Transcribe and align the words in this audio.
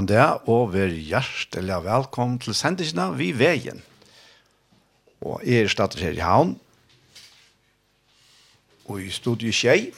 Gåan 0.00 0.08
det, 0.08 0.48
og 0.48 0.70
vær 0.72 0.88
hjertelig 0.88 1.76
velkommen 1.84 2.38
til 2.40 2.54
sendingene 2.56 3.10
vi 3.18 3.34
veien. 3.36 3.82
Og 5.20 5.42
jeg 5.44 5.66
er 5.66 5.68
stedet 5.68 6.00
her 6.00 6.16
i 6.16 6.22
havn, 6.24 6.54
og 8.88 9.02
i 9.02 9.10
studiet 9.12 9.58
Kjei, 9.58 9.90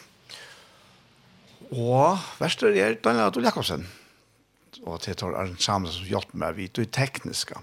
og 1.71 2.19
verster 2.41 2.75
er 2.75 2.99
Daniel 2.99 3.29
Adol 3.29 3.47
Jakobsen, 3.47 3.87
og 4.83 4.99
til 5.07 5.15
tar 5.15 5.39
Arne 5.39 5.55
Samuelsen 5.63 6.03
som 6.03 6.11
hjelper 6.11 6.43
meg 6.43 6.59
vidt 6.59 6.83
og 6.83 6.91
tekniske. 6.91 7.63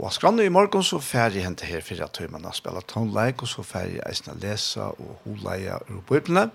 Og 0.00 0.08
skrannet 0.16 0.48
i 0.48 0.54
morgen 0.54 0.80
så 0.80 0.96
ferdig 0.96 1.44
hente 1.44 1.68
her 1.68 1.84
for 1.84 2.08
at 2.08 2.24
man 2.32 2.48
har 2.48 2.56
spillet 2.56 2.88
tonleik, 2.88 3.44
og 3.44 3.52
så 3.52 3.68
ferdig 3.68 4.00
eisen 4.08 4.32
å 4.32 4.40
lese 4.40 4.80
og 4.96 5.20
holeie 5.28 5.76
ur 5.92 6.00
bøyblene. 6.08 6.48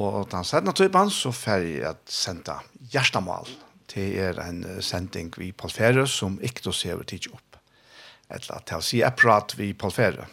Og 0.00 0.22
den 0.32 0.46
senere 0.46 0.78
typen 0.78 1.10
så 1.12 1.36
ferdig 1.36 1.82
at 1.84 2.00
senda 2.06 2.62
hjertemål. 2.94 3.44
Hjertemål 3.44 3.67
Det 3.94 4.20
er 4.20 4.40
en 4.42 4.64
sending 4.84 5.32
vi 5.36 5.52
Paul 5.52 5.70
Ferre 5.72 6.06
som 6.06 6.38
ikke 6.44 6.72
ser 6.72 6.98
vi 7.00 7.04
tidlig 7.14 7.32
opp. 7.34 7.56
Eller 8.30 8.60
til 8.68 8.76
å 8.76 8.84
si 8.84 9.00
apparat 9.02 9.54
vi 9.56 9.72
Paul 9.72 9.94
Ferre. 9.94 10.26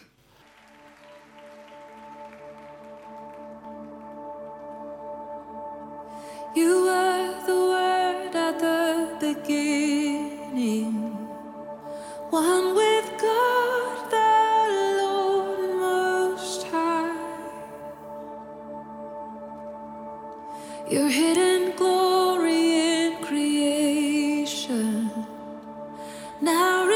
You 6.56 6.84
were 6.84 7.34
the 7.46 7.54
word 7.54 8.34
at 8.34 8.58
the 8.60 9.08
beginning 9.20 10.94
One 12.30 12.74
with 12.74 13.10
God 13.20 14.10
the 14.10 14.32
Lord 15.02 15.76
most 15.80 16.62
high 16.68 17.12
Your 20.88 21.08
hidden 21.08 21.76
glory 21.76 22.35
Now 26.46 26.95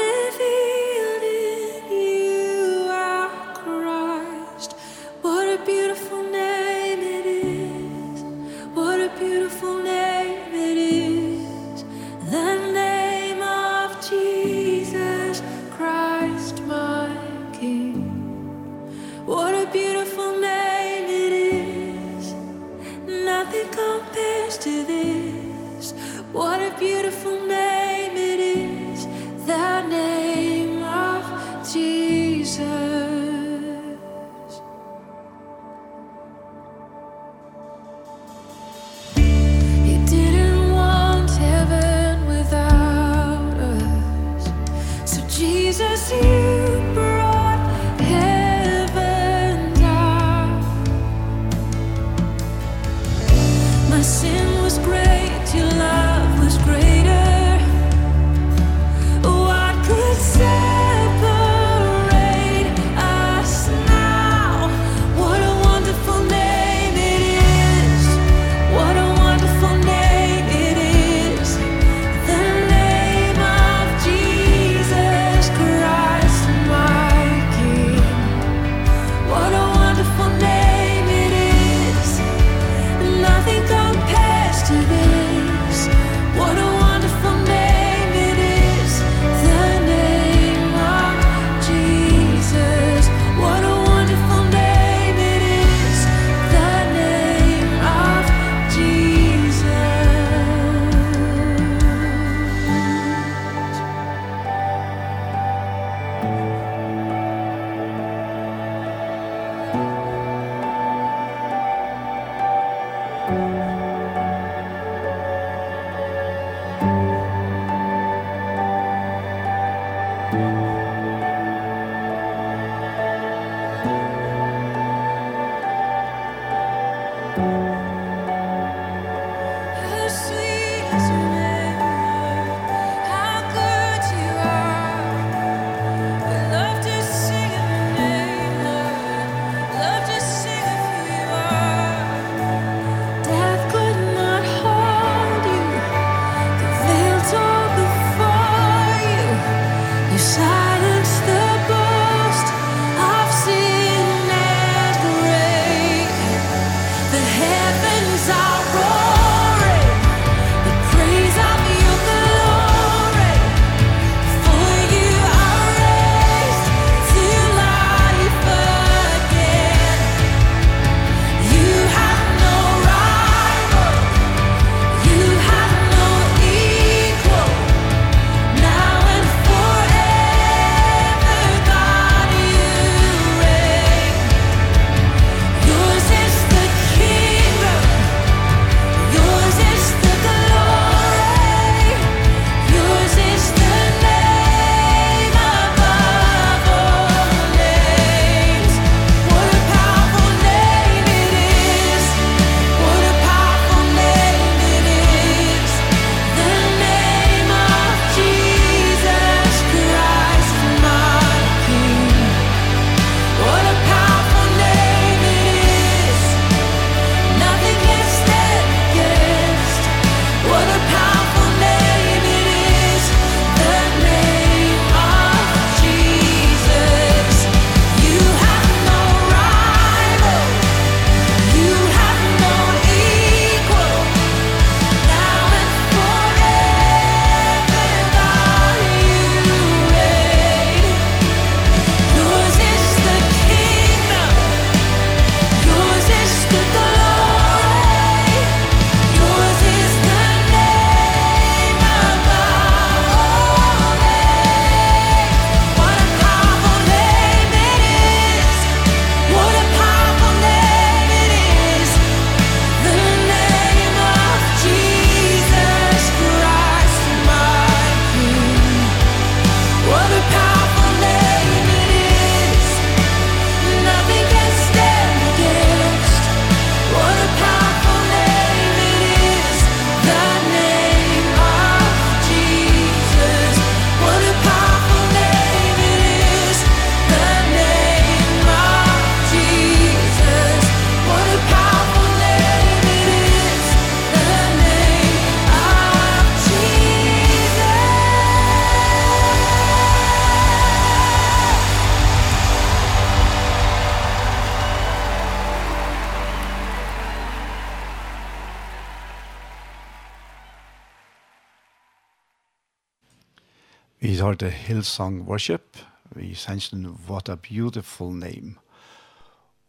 hørte 314.41 314.57
Hillsong 314.57 315.27
Worship 315.27 315.77
i 316.17 316.33
sannsyn 316.33 316.87
What 317.07 317.29
a 317.29 317.35
Beautiful 317.35 318.09
Name. 318.09 318.55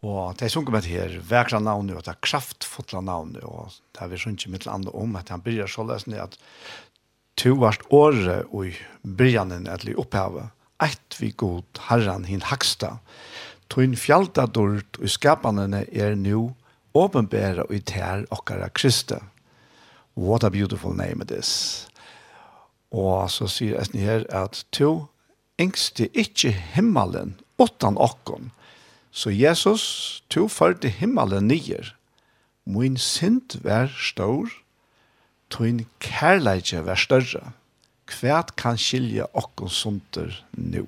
Og 0.01 0.39
det 0.39 0.47
er 0.47 0.53
sunket 0.55 0.73
med 0.73 0.89
her 0.89 1.19
vekra 1.29 1.61
navnet, 1.61 1.97
og 1.97 2.07
det 2.07 2.15
er 2.15 2.23
kraftfotla 2.25 3.03
navnet, 3.05 3.45
og 3.45 3.69
det 3.93 4.01
er 4.01 4.09
vi 4.09 4.21
sunket 4.23 4.49
mitt 4.49 4.65
land 4.65 4.89
om 4.95 5.13
at 5.21 5.29
han 5.29 5.45
byrjar 5.45 5.69
så 5.69 5.85
løsende 5.85 6.23
at 6.23 6.39
to 7.37 7.53
vart 7.61 7.85
året 7.93 8.49
og 8.49 8.73
brygjenen 9.05 9.69
et 9.69 9.85
li 9.85 9.93
opphavet, 9.93 10.49
eit 10.81 11.21
vi 11.21 11.35
god 11.37 11.85
herran 11.91 12.25
hin 12.25 12.41
haksta, 12.49 12.97
tun 13.69 13.93
fjalta 13.93 14.49
dort 14.49 14.97
og 15.03 15.13
skapanene 15.13 15.85
er 15.93 16.17
nu 16.17 16.55
åpenbæra 16.97 17.69
og 17.69 17.77
i 17.77 17.85
tær 17.85 18.25
okkara 18.33 18.73
kriste. 18.73 19.21
What 20.17 20.45
a 20.45 20.51
beautiful 20.51 20.97
name 20.97 21.21
it 21.21 21.31
is. 21.31 21.92
Og 22.93 23.31
så 23.33 23.49
sier 23.49 23.81
Esni 23.81 24.05
her 24.05 24.27
at 24.29 24.65
to 24.73 25.07
engste 25.61 26.11
ikkje 26.13 26.53
himmelen 26.75 27.39
utan 27.61 27.97
okkon. 27.97 28.51
Så 29.13 29.33
Jesus, 29.33 30.23
to 30.29 30.49
førte 30.49 30.89
himmelen 30.89 31.49
nyer. 31.49 31.95
Min 32.65 32.97
sint 32.97 33.59
vær 33.65 33.91
stor, 33.97 34.49
tøyn 35.53 35.85
kærleidje 36.01 36.85
vær 36.85 37.01
større. 37.01 37.53
Kvært 38.09 38.55
kan 38.61 38.79
skilje 38.81 39.27
okkon 39.33 39.73
sunter 39.73 40.37
nu. 40.53 40.87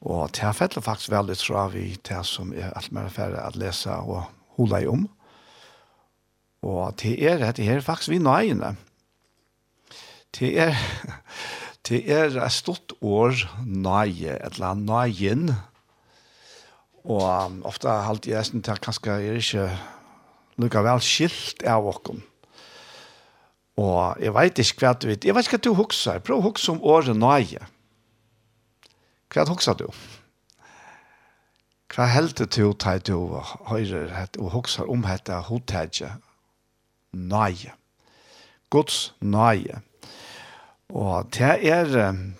Og 0.00 0.30
det 0.32 0.44
her 0.44 0.54
fettler 0.54 0.84
faktisk 0.84 1.10
veldig 1.10 1.36
tra 1.40 1.66
vi 1.72 1.96
det 2.06 2.20
som 2.26 2.52
er 2.52 2.72
alt 2.76 2.92
mer 2.92 3.08
færre 3.10 3.42
at 3.44 3.56
lese 3.58 3.90
og 3.90 4.28
hula 4.56 4.82
i 4.84 4.86
om. 4.86 5.08
Og 6.62 6.94
det 7.00 7.16
er 7.24 7.52
det 7.52 7.64
her 7.64 7.80
faktisk 7.80 8.14
vi 8.14 8.18
nøyene. 8.22 8.76
Det 10.36 10.50
er, 10.60 10.76
det 11.88 12.02
er 12.12 12.36
et 12.36 12.52
stort 12.52 12.92
år 13.00 13.36
nøye, 13.64 14.36
et 14.36 14.58
eller 14.58 14.72
annet 14.72 14.88
nøyen. 14.90 15.52
Og 17.08 17.24
um, 17.46 17.62
ofte 17.64 17.88
har 17.88 18.10
alltid 18.10 18.32
jeg 18.32 18.46
synes 18.46 18.68
at 18.68 18.82
kanskje 18.84 19.14
er 19.14 19.38
ikke 19.40 19.68
lukket 20.60 20.84
vel 20.84 21.00
skilt 21.04 21.64
av 21.64 21.86
åkken. 21.88 22.20
Og 23.78 24.18
jeg 24.20 24.34
vet 24.34 24.58
ikke 24.58 24.82
hva 24.82 24.92
du 24.98 25.08
vet. 25.08 25.24
Jeg 25.24 25.34
vet 25.34 25.46
ikke 25.46 25.58
hva 25.58 25.64
du 25.64 25.74
husker. 25.78 26.22
Prøv 26.26 26.40
å 26.40 26.48
huske 26.50 26.72
om 26.74 26.82
året 26.82 27.16
nøye. 27.16 27.62
Hva 29.32 29.44
husker 29.48 29.78
du? 29.78 29.86
Hva 31.88 32.06
helder 32.10 32.48
du 32.50 32.72
til 32.74 33.00
du 33.06 33.38
høyre 33.70 34.26
og 34.38 34.50
husker 34.52 34.90
om 34.90 35.06
dette 35.06 35.38
hotellet? 35.48 36.18
Nøye. 37.14 37.72
Guds 38.70 39.14
nøye. 39.20 39.80
Og 40.88 41.28
det 41.36 41.54
er, 41.68 41.90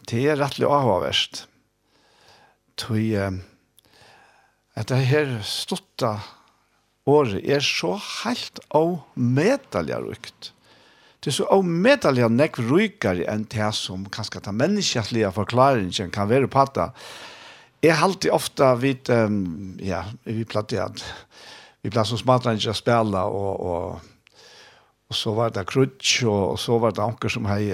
det 0.09 0.25
er 0.25 0.41
rettelig 0.41 0.69
avhåverst. 0.73 1.45
Tøy, 2.79 3.17
at 4.79 4.89
det 4.89 5.01
her 5.11 5.35
stotta 5.45 6.15
året 7.09 7.43
er 7.45 7.65
så 7.65 7.97
helt 8.23 8.61
av 8.77 9.01
medaljerukt. 9.15 10.53
Det 11.19 11.33
er 11.33 11.37
så 11.41 11.49
av 11.51 11.65
medalja 11.67 12.29
nekk 12.31 12.61
rukare 12.63 13.27
enn 13.29 13.49
det 13.51 13.73
som 13.75 14.07
kanskje 14.15 14.45
ta 14.45 14.55
menneskjætlige 14.55 15.33
forklaringen 15.35 16.13
kan 16.15 16.31
være 16.31 16.51
på 16.53 16.65
det. 16.77 16.89
Jeg 17.83 17.99
halte 17.99 18.31
ofte 18.35 18.69
vidt, 18.81 19.11
um, 19.11 19.77
ja, 19.83 20.05
vi 20.25 20.47
platt 20.47 20.73
at 20.79 21.03
vi 21.83 21.91
platt 21.91 22.09
som 22.11 22.19
smartere 22.19 22.59
ikke 22.59 22.73
å 22.73 22.79
spille 22.79 23.23
og, 23.23 23.53
og 23.61 24.09
Og 25.09 25.17
så 25.17 25.33
var 25.33 25.53
det 25.57 25.65
krutsk, 25.71 26.27
og 26.29 26.59
så 26.61 26.77
var 26.83 26.93
det 26.93 27.01
anker 27.01 27.33
som 27.33 27.47
hei 27.49 27.71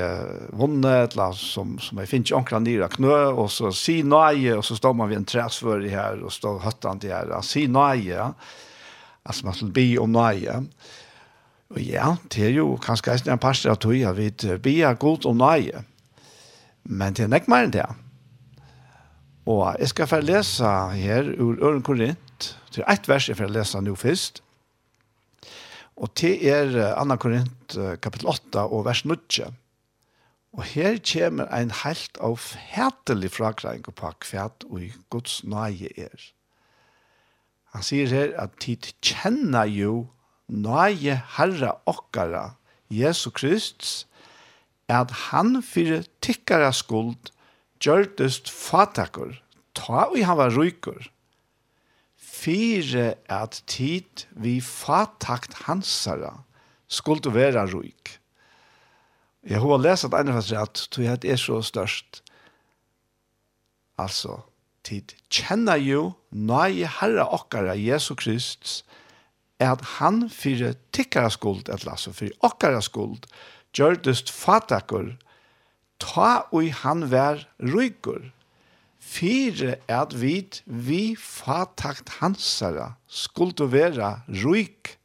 vunnet, 0.54 1.16
eller 1.16 1.34
som, 1.34 1.72
som 1.82 1.98
hei 1.98 2.06
finnes 2.06 2.30
anker 2.36 2.62
nere 2.62 2.86
knø, 2.92 3.16
og 3.32 3.48
så 3.50 3.72
si 3.74 4.04
nøye, 4.06 4.52
og 4.54 4.62
så 4.62 4.76
står 4.78 4.94
man 4.94 5.10
ved 5.10 5.18
en 5.18 5.26
træsvør 5.32 5.82
her, 5.90 6.22
og 6.22 6.30
står 6.30 6.60
høttene 6.62 7.02
til 7.02 7.10
her, 7.10 7.32
si 7.42 7.64
nøye, 7.66 8.28
altså 9.26 9.48
man 9.48 9.58
skal 9.58 9.74
be 9.74 9.86
om 9.98 10.14
nøye. 10.14 10.60
Og 11.74 11.82
ja, 11.82 12.12
det 12.30 12.46
er 12.52 12.54
jo 12.60 12.68
kanskje 12.78 13.18
en 13.26 13.42
parster 13.42 13.74
av 13.74 13.82
tog, 13.82 13.96
jeg 13.98 14.14
vet, 14.14 14.46
be 14.62 14.76
er 14.86 14.94
godt 14.94 15.26
om 15.26 15.42
nøye, 15.42 15.82
men 16.86 17.18
det 17.18 17.26
er 17.26 17.38
ikke 17.40 17.50
mer 17.50 17.66
enn 17.66 17.74
det. 17.74 17.88
Og 19.50 19.74
jeg 19.80 19.90
skal 19.90 20.06
få 20.06 20.22
lese 20.22 20.70
her 20.94 21.34
ur 21.34 21.58
Øren 21.58 21.82
Korint, 21.82 22.54
til 22.70 22.86
ett 22.86 23.10
vers 23.10 23.26
jeg 23.26 23.42
får 23.42 23.50
lese 23.58 23.82
nå 23.82 23.98
først, 23.98 24.44
Og 25.96 26.10
til 26.18 26.42
er 26.48 26.72
2. 26.98 27.16
Korint 27.22 27.76
kapittel 28.02 28.28
8 28.28 28.64
og 28.66 28.84
vers 28.86 29.04
9. 29.04 29.16
Og 30.54 30.62
her 30.70 30.98
kommer 31.02 31.50
ein 31.50 31.72
helt 31.82 32.18
av 32.22 32.38
fætelig 32.38 33.32
frakreng 33.34 33.82
på 33.82 34.10
kvæt 34.22 34.66
og 34.70 34.82
i 34.86 34.92
Guds 35.10 35.42
nøye 35.44 35.90
er. 35.98 36.30
Han 37.74 37.82
sier 37.82 38.06
her 38.06 38.34
at 38.38 38.54
tid 38.62 38.86
kjenner 39.02 39.66
jo 39.66 40.06
nøye 40.46 41.16
herre 41.36 41.72
okkara, 41.90 42.54
Jesu 42.90 43.30
Kristus, 43.34 44.06
at 44.86 45.10
han 45.30 45.58
fyrir 45.64 46.04
tikkara 46.22 46.70
skuld 46.70 47.32
gjørtest 47.82 48.50
fatakur, 48.52 49.34
ta 49.74 50.06
og 50.06 50.20
han 50.22 50.38
var 50.38 50.54
rykur 50.54 51.10
fire 52.44 53.14
at 53.32 53.62
tid 53.70 54.26
vi 54.36 54.58
fatakt 54.60 55.64
hansara 55.64 56.42
skulle 56.88 57.32
være 57.34 57.64
ruik. 57.72 58.18
Jeg 59.44 59.60
har 59.60 59.80
lest 59.80 60.04
at 60.04 60.14
andre 60.16 60.32
har 60.32 60.62
at 60.62 60.88
tog 60.90 61.04
er 61.04 61.36
så 61.36 61.60
størst. 61.62 62.22
Altså, 63.98 64.40
tid 64.84 65.14
kjenner 65.30 65.76
jo 65.80 66.12
nøye 66.32 66.88
herre 67.00 67.28
okkara 67.28 67.76
Jesu 67.78 68.14
Kristus 68.14 68.82
at 69.62 69.80
han 69.98 70.28
fyrir 70.28 70.74
tikkara 70.92 71.30
skuld, 71.30 71.68
at 71.68 71.86
altså 71.88 72.12
fyrir 72.12 72.34
okkara 72.42 72.80
skuld, 72.82 73.22
gjørdest 73.72 74.32
fatakur, 74.32 75.14
ta 76.02 76.44
og 76.52 76.72
han 76.82 77.06
vær 77.10 77.46
røykur 77.62 78.33
fire 79.04 79.76
at 79.90 80.14
vi 80.16 80.36
vi 80.64 81.14
fatakt 81.20 82.16
hansara, 82.20 82.94
skulle 83.06 83.70
være 83.72 84.10
ruik. 84.42 84.96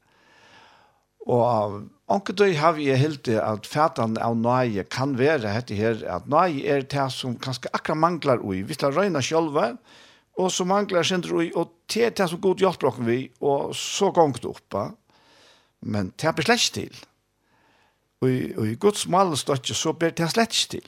Og 1.29 1.83
anker 2.09 2.33
du 2.33 2.45
har 2.57 2.73
vi 2.77 2.89
helt 2.95 3.25
det 3.27 3.37
at 3.41 3.67
fatan 3.69 4.17
av 4.17 4.37
nøye 4.39 4.85
kan 4.89 5.17
være 5.19 5.51
hette 5.53 5.77
her, 5.77 5.99
at 6.09 6.29
nøye 6.31 6.63
er 6.65 6.87
det 6.89 7.09
som 7.13 7.35
kanskje 7.37 7.69
akkurat 7.73 8.01
manglar 8.01 8.41
ui. 8.41 8.63
Vi 8.63 8.77
skal 8.77 8.95
røyna 8.95 9.21
sjølve, 9.21 9.75
og 10.39 10.49
så 10.51 10.65
manglar 10.65 11.05
sindr 11.05 11.35
ui, 11.35 11.51
og 11.53 11.75
det 11.91 12.05
er 12.05 12.15
det 12.15 12.29
som 12.31 12.41
god 12.41 12.63
hjelper 12.63 12.89
dere 12.89 13.05
vi, 13.05 13.19
og 13.41 13.75
så 13.75 14.09
gongt 14.15 14.47
oppa. 14.47 14.89
Men 15.81 16.13
det 16.17 16.31
er 16.31 16.47
slett 16.47 16.73
til. 16.73 17.05
Og 18.23 18.65
i 18.67 18.75
Guds 18.75 19.05
mal 19.07 19.31
støtje 19.37 19.75
så 19.75 19.93
ber 19.93 20.15
det 20.15 20.31
slett 20.33 20.55
til 20.71 20.87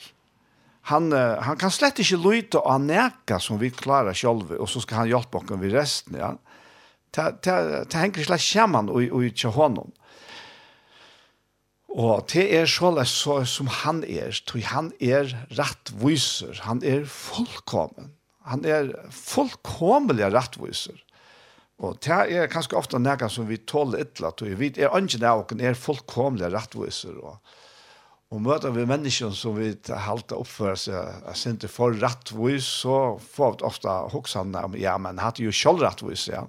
han, 0.89 1.11
han 1.13 1.59
kan 1.61 1.71
slett 1.73 1.99
ikke 2.01 2.17
lyte 2.17 2.61
og 2.61 2.81
neka 2.87 3.37
som 3.43 3.59
vi 3.61 3.69
klarer 3.69 4.17
selv, 4.17 4.49
og 4.57 4.69
så 4.69 4.81
skal 4.81 5.03
han 5.03 5.11
hjelpe 5.11 5.37
oss 5.37 5.51
med 5.53 5.75
resten, 5.75 6.17
ja. 6.17 6.33
Det 7.11 7.91
henger 7.91 8.23
slett 8.23 8.43
sammen 8.43 8.89
og, 8.89 9.03
og 9.11 9.25
ikke 9.27 9.51
honom. 9.51 9.91
Og 11.91 12.23
det 12.31 12.45
er 12.55 12.69
såleis 12.71 13.11
så, 13.11 13.41
som 13.43 13.67
han 13.81 13.99
er, 14.07 14.31
tror 14.47 14.63
han 14.71 14.91
er 15.03 15.33
rettviser, 15.57 16.61
han 16.63 16.79
er 16.87 17.03
fullkommen. 17.03 18.13
Han 18.47 18.63
er 18.65 18.93
fullkomelig 19.11 20.31
rettviser. 20.33 21.01
Og 21.81 21.97
det 22.05 22.15
er 22.31 22.49
kanskje 22.51 22.77
ofte 22.77 23.01
nega 23.01 23.27
som 23.29 23.49
vi 23.49 23.57
tåler 23.57 24.05
ytla, 24.05 24.31
tror 24.37 24.55
vi 24.59 24.71
er 24.77 24.95
ønsken 24.95 25.25
av 25.27 25.43
oss 25.43 25.59
er 25.59 25.77
fullkomelig 25.77 26.51
rettviser, 26.53 27.17
og 27.19 27.41
Og 28.31 28.39
møter 28.39 28.71
vi 28.71 28.85
mennesker 28.87 29.33
som 29.35 29.57
vi 29.57 29.73
halte 30.05 30.37
oppføre 30.39 30.77
seg, 30.79 31.15
jeg 31.25 31.39
synes 31.39 31.65
ikke 31.65 31.71
for 31.73 31.97
rettvis, 31.99 32.67
så 32.83 32.99
får 33.19 33.57
vi 33.57 33.65
ofte 33.67 33.95
hoksene 34.13 34.61
om, 34.69 34.77
ja, 34.79 34.93
men 35.03 35.19
hadde 35.19 35.43
jo 35.43 35.51
selv 35.55 35.83
rettvis, 35.83 36.29
ja. 36.31 36.45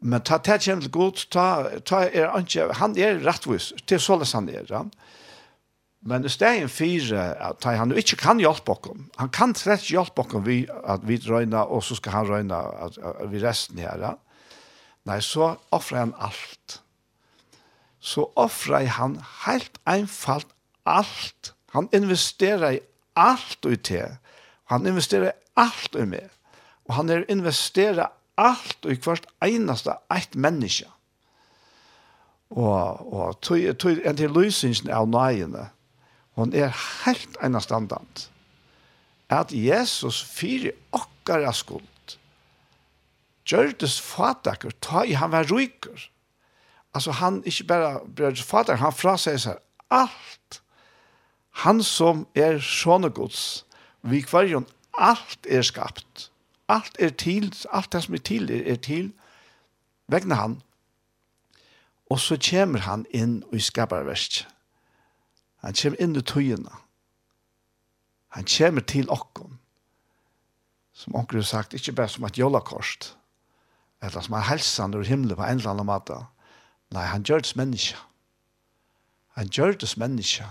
Men 0.00 0.22
ta 0.24 0.38
det 0.38 0.60
kjent 0.64 0.86
godt, 0.94 1.26
ta, 1.34 1.46
ta 1.84 2.04
er 2.06 2.30
ikke, 2.38 2.68
han 2.78 2.94
er 2.94 3.18
rettvis, 3.24 3.72
det 3.82 3.98
er 3.98 4.04
sånn 4.04 4.22
han 4.30 4.52
er, 4.52 4.70
ja. 4.70 4.84
Men 6.06 6.22
det 6.22 6.38
er 6.38 6.62
en 6.62 6.70
fire, 6.72 7.24
at 7.50 7.66
han 7.66 7.90
ikke 7.90 8.20
kan 8.22 8.38
hjelpe 8.40 8.78
oss, 8.78 8.94
han 9.18 9.34
kan 9.34 9.56
slett 9.58 9.90
hjelpe 9.90 10.22
oss 10.22 10.38
vi, 10.46 10.62
at 10.86 11.02
vi 11.04 11.18
røyner, 11.26 11.66
og 11.66 11.82
så 11.82 11.98
skal 11.98 12.20
han 12.20 12.30
røyne 12.30 12.62
at, 12.86 13.02
at 13.02 13.26
vi 13.34 13.42
resten 13.42 13.82
her, 13.82 13.98
ja. 13.98 14.14
Nei, 15.08 15.18
så 15.24 15.56
offrer 15.74 16.04
han 16.04 16.16
alt. 16.20 16.78
Så 18.00 18.28
offrer 18.38 18.86
han 19.00 19.18
helt 19.42 19.80
einfalt 19.88 20.54
alt. 20.84 21.54
Han 21.74 21.88
investerer 21.92 22.78
i 22.78 22.80
alt 23.18 23.66
i 23.66 23.76
te. 23.76 24.04
Han 24.70 24.86
investerer 24.86 25.30
i 25.30 25.38
alt 25.60 25.96
i 25.98 26.06
meg. 26.06 26.30
Og 26.88 26.96
han 26.96 27.10
er 27.10 27.26
investerar 27.30 28.12
alt 28.40 28.86
i 28.88 28.96
hvert 28.96 29.26
eneste 29.44 29.94
eit 30.10 30.34
menneske. 30.34 30.88
Og, 32.50 33.12
og 33.12 33.40
tog, 33.40 33.62
tog, 33.78 34.00
en 34.02 34.18
til 34.18 34.32
lysingen 34.34 34.90
av 34.90 35.06
nøyene, 35.06 35.68
hon 36.38 36.54
er 36.56 36.74
helt 37.04 37.36
enastandant. 37.44 38.26
At 39.30 39.52
Jesus 39.54 40.18
fyrir 40.26 40.74
okkar 40.96 41.46
av 41.46 41.54
skuld, 41.54 42.16
gjørtes 43.46 44.00
fatakker, 44.02 44.74
ta 44.82 45.04
i 45.06 45.14
han 45.18 45.30
var 45.30 45.46
ryker. 45.50 46.08
Altså 46.94 47.14
han, 47.20 47.38
ikke 47.46 47.68
bare 47.70 47.92
brød 48.16 48.42
fatakker, 48.42 48.82
han 48.82 48.98
fraseg 48.98 49.38
seg 49.42 49.62
alt 49.94 50.60
han 51.64 51.82
som 51.84 52.26
er 52.34 52.60
sånne 52.64 53.10
gods, 53.12 53.64
vi 54.02 54.22
kvarjon, 54.24 54.68
alt 54.96 55.46
er 55.48 55.64
skapt. 55.66 56.30
Alt 56.70 56.96
er 57.02 57.10
til, 57.10 57.50
alt 57.72 57.92
det 57.92 58.04
som 58.04 58.14
er 58.14 58.22
til, 58.24 58.50
er, 58.50 58.62
er 58.72 58.78
til, 58.80 59.10
vegna 60.10 60.38
han. 60.38 60.60
Og 62.10 62.20
så 62.22 62.38
kommer 62.40 62.86
han 62.86 63.04
inn 63.14 63.40
og 63.50 63.60
skaparverst. 63.62 64.44
Han 65.62 65.76
kommer 65.76 66.00
inn 66.02 66.16
i 66.16 66.22
tøyene. 66.24 66.80
Han 68.34 68.46
kommer 68.46 68.86
til 68.86 69.10
okkon. 69.10 69.58
Som 70.94 71.16
onker 71.16 71.40
har 71.40 71.48
sagt, 71.48 71.74
ikke 71.74 71.92
bare 71.96 72.08
som 72.12 72.24
et 72.28 72.38
jollakorst, 72.38 73.14
eller 74.02 74.20
som 74.20 74.34
en 74.36 74.48
helsan 74.48 74.94
ur 74.94 75.04
himmelen 75.06 75.36
på 75.36 75.44
en 75.44 75.60
eller 75.60 75.74
annen 75.74 75.88
måte. 75.88 76.18
Nei, 76.94 77.06
han 77.06 77.22
gjør 77.22 77.42
det 77.42 77.50
som 77.52 77.60
menneske. 77.62 77.98
Han 79.38 79.48
gjør 79.48 79.78
det 79.80 79.88
som 79.88 80.02
menneske. 80.02 80.46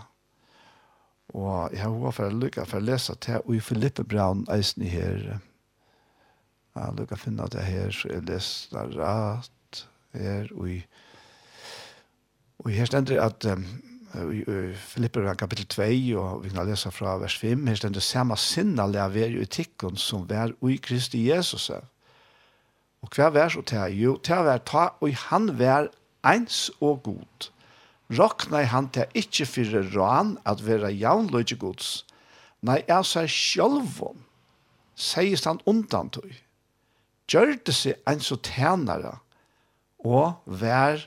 Og 1.29 1.69
jeg 1.73 1.83
har 1.83 1.93
hva 1.93 2.11
for 2.15 2.29
å 2.29 2.39
lykke 2.41 2.65
for 2.65 2.79
å 2.79 2.85
lese 2.87 3.13
til, 3.21 3.43
og 3.45 3.53
i 3.55 3.61
Filippe 3.61 4.03
Braun 4.03 4.45
eisen 4.49 4.85
her, 4.89 5.19
jeg 5.29 6.85
har 6.85 6.95
lykke 6.97 7.17
finne 7.19 7.45
det 7.53 7.65
her, 7.65 7.91
så 7.93 8.09
jeg 8.09 8.25
leser 8.29 8.95
rett 8.95 9.83
her, 10.17 10.49
og 10.55 10.69
i 10.69 10.81
Og 12.59 12.73
her 12.75 12.85
stender 12.85 13.21
at 13.23 13.45
um, 13.47 13.61
i 14.35 14.43
Filipper 14.75 15.33
kapittel 15.33 15.65
2, 15.65 15.83
og 16.19 16.43
vi 16.43 16.49
kan 16.49 16.67
lese 16.67 16.91
fra 16.91 17.13
vers 17.17 17.37
5, 17.39 17.67
her 17.67 17.75
stender 17.75 18.03
«Sama 18.03 18.35
sinna 18.35 18.87
lever 18.87 19.37
i 19.39 19.45
tikkun 19.45 19.95
som 19.95 20.25
vær 20.29 20.51
i 20.67 20.75
Kristi 20.75 21.29
Jesus». 21.29 21.69
Og 22.99 23.15
hva 23.15 23.29
vær 23.31 23.53
så 23.53 23.61
til? 23.63 23.95
Jo, 23.95 24.17
til 24.17 24.43
vær 24.43 24.59
ta, 24.67 24.89
og 24.99 25.15
han 25.29 25.53
vær 25.59 25.87
eins 26.27 26.67
og 26.81 27.03
god. 27.03 27.47
Roknei 28.09 28.65
han 28.65 28.87
til 28.89 29.05
ikkje 29.13 29.45
fyrir 29.45 29.91
råan 29.93 30.37
at 30.49 30.63
vera 30.65 30.89
jaunløyde 30.89 31.59
gods. 31.61 32.05
Nei, 32.65 32.81
er 32.89 33.05
seg 33.05 33.29
sjølvån, 33.29 34.23
seist 34.97 35.45
han 35.45 35.61
undan 35.69 36.09
tøy. 36.11 36.31
Gjørte 37.29 37.73
seg 37.75 38.01
en 38.09 38.23
så 38.25 38.39
tænare, 38.43 39.19
og 40.01 40.41
vær 40.45 41.05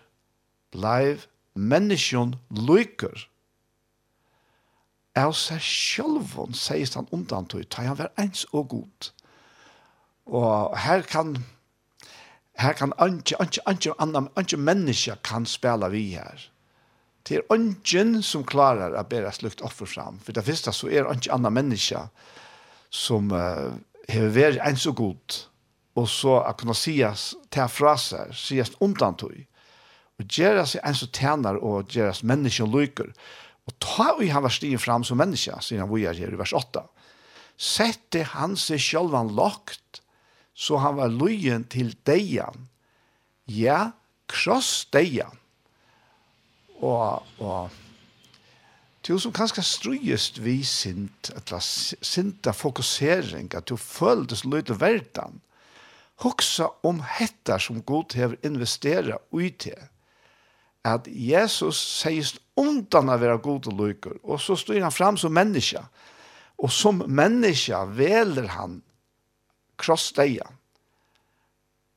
bleiv 0.73 1.27
menneskjon 1.59 2.37
lykker. 2.55 3.27
Er 5.19 5.35
seg 5.37 5.61
sjølvån, 5.67 6.55
seist 6.55 6.95
han 6.97 7.11
undan 7.11 7.51
tøy, 7.51 7.67
ta 7.67 7.83
han 7.89 7.99
vær 7.99 8.15
eins 8.15 8.47
og 8.53 8.71
god. 8.77 9.11
Og 10.31 10.79
her 10.79 11.03
kan 11.03 11.35
her 12.63 12.77
kan 12.79 12.93
anki 13.01 13.35
anki 13.41 13.61
anki 13.67 13.91
annan 13.99 14.29
anki 14.37 14.57
menneske 14.57 15.17
kan 15.25 15.47
spela 15.49 15.89
vi 15.91 16.13
her 16.15 16.52
Det 17.23 17.39
er 17.39 17.55
ønsken 17.55 18.17
som 18.27 18.43
klarer 18.47 18.97
å 18.99 19.05
bære 19.07 19.31
slukt 19.37 19.63
offer 19.63 19.87
fram. 19.87 20.19
For 20.25 20.35
det 20.35 20.45
første 20.47 20.75
så 20.75 20.91
er 20.91 21.07
ikke 21.13 21.35
andre 21.35 21.53
mennesker 21.55 22.09
som 22.93 23.31
uh, 23.31 23.71
har 24.11 24.33
vært 24.35 24.61
en 24.67 24.79
så 24.79 24.93
god, 24.97 25.39
og 25.97 26.09
så 26.11 26.39
å 26.41 26.55
kunne 26.59 26.77
sies 26.77 27.33
til 27.53 27.69
fra 27.71 27.95
seg, 28.01 28.33
sies 28.37 28.73
undan 28.83 29.17
tog. 29.21 29.37
Og 30.21 30.27
gjøre 30.27 30.65
seg 30.69 30.83
en 30.89 30.99
så 30.99 31.09
tjener, 31.15 31.61
og 31.63 31.95
gjøre 31.95 32.17
seg 32.19 32.29
mennesker 32.33 32.69
lykker. 32.69 33.13
Og 33.71 33.77
ta 33.79 34.09
og 34.17 34.25
han 34.27 34.43
var 34.43 34.53
stigen 34.53 34.83
fram 34.83 35.07
som 35.07 35.21
menneske, 35.23 35.55
siden 35.63 35.91
vi 35.93 36.07
er 36.09 36.19
her 36.19 36.35
i 36.35 36.41
vers 36.41 36.55
8. 36.57 36.83
Sette 37.63 38.25
han 38.33 38.57
seg 38.59 38.83
selv 38.83 39.15
han 39.15 39.31
lagt, 39.37 40.03
så 40.59 40.81
han 40.83 40.99
var 40.99 41.13
løyen 41.13 41.69
til 41.71 41.95
deian. 42.09 42.67
Ja, 43.47 43.93
kross 44.33 44.89
deian 44.93 45.39
og, 46.83 47.23
og 47.39 47.71
Du 49.03 49.17
som 49.19 49.33
kanskje 49.35 49.65
strøyest 49.67 50.37
vi 50.45 50.61
sint, 50.63 51.33
eller 51.35 51.59
sinta 51.59 52.53
fokusering, 52.55 53.49
at 53.55 53.67
du 53.67 53.75
føltes 53.77 54.45
løy 54.47 54.63
til 54.63 54.79
verden, 54.79 55.41
hoksa 56.23 56.69
om 56.87 57.01
hetta 57.19 57.59
som 57.59 57.83
god 57.83 58.15
hever 58.15 58.39
investera 58.47 59.19
ui 59.35 59.51
til. 59.51 59.89
At 60.87 61.09
Jesus 61.11 61.81
sier 61.83 62.31
undan 62.59 63.11
av 63.11 63.23
vera 63.23 63.43
god 63.43 63.67
og 63.73 63.83
løyker, 63.83 64.23
og 64.23 64.39
så 64.41 64.55
styr 64.59 64.83
han 64.83 64.95
fram 64.95 65.19
som 65.19 65.35
menneska, 65.35 65.83
og 66.63 66.71
som 66.71 67.03
menneska 67.03 67.83
veler 67.99 68.47
han 68.55 68.81
krossdeia. 69.83 70.47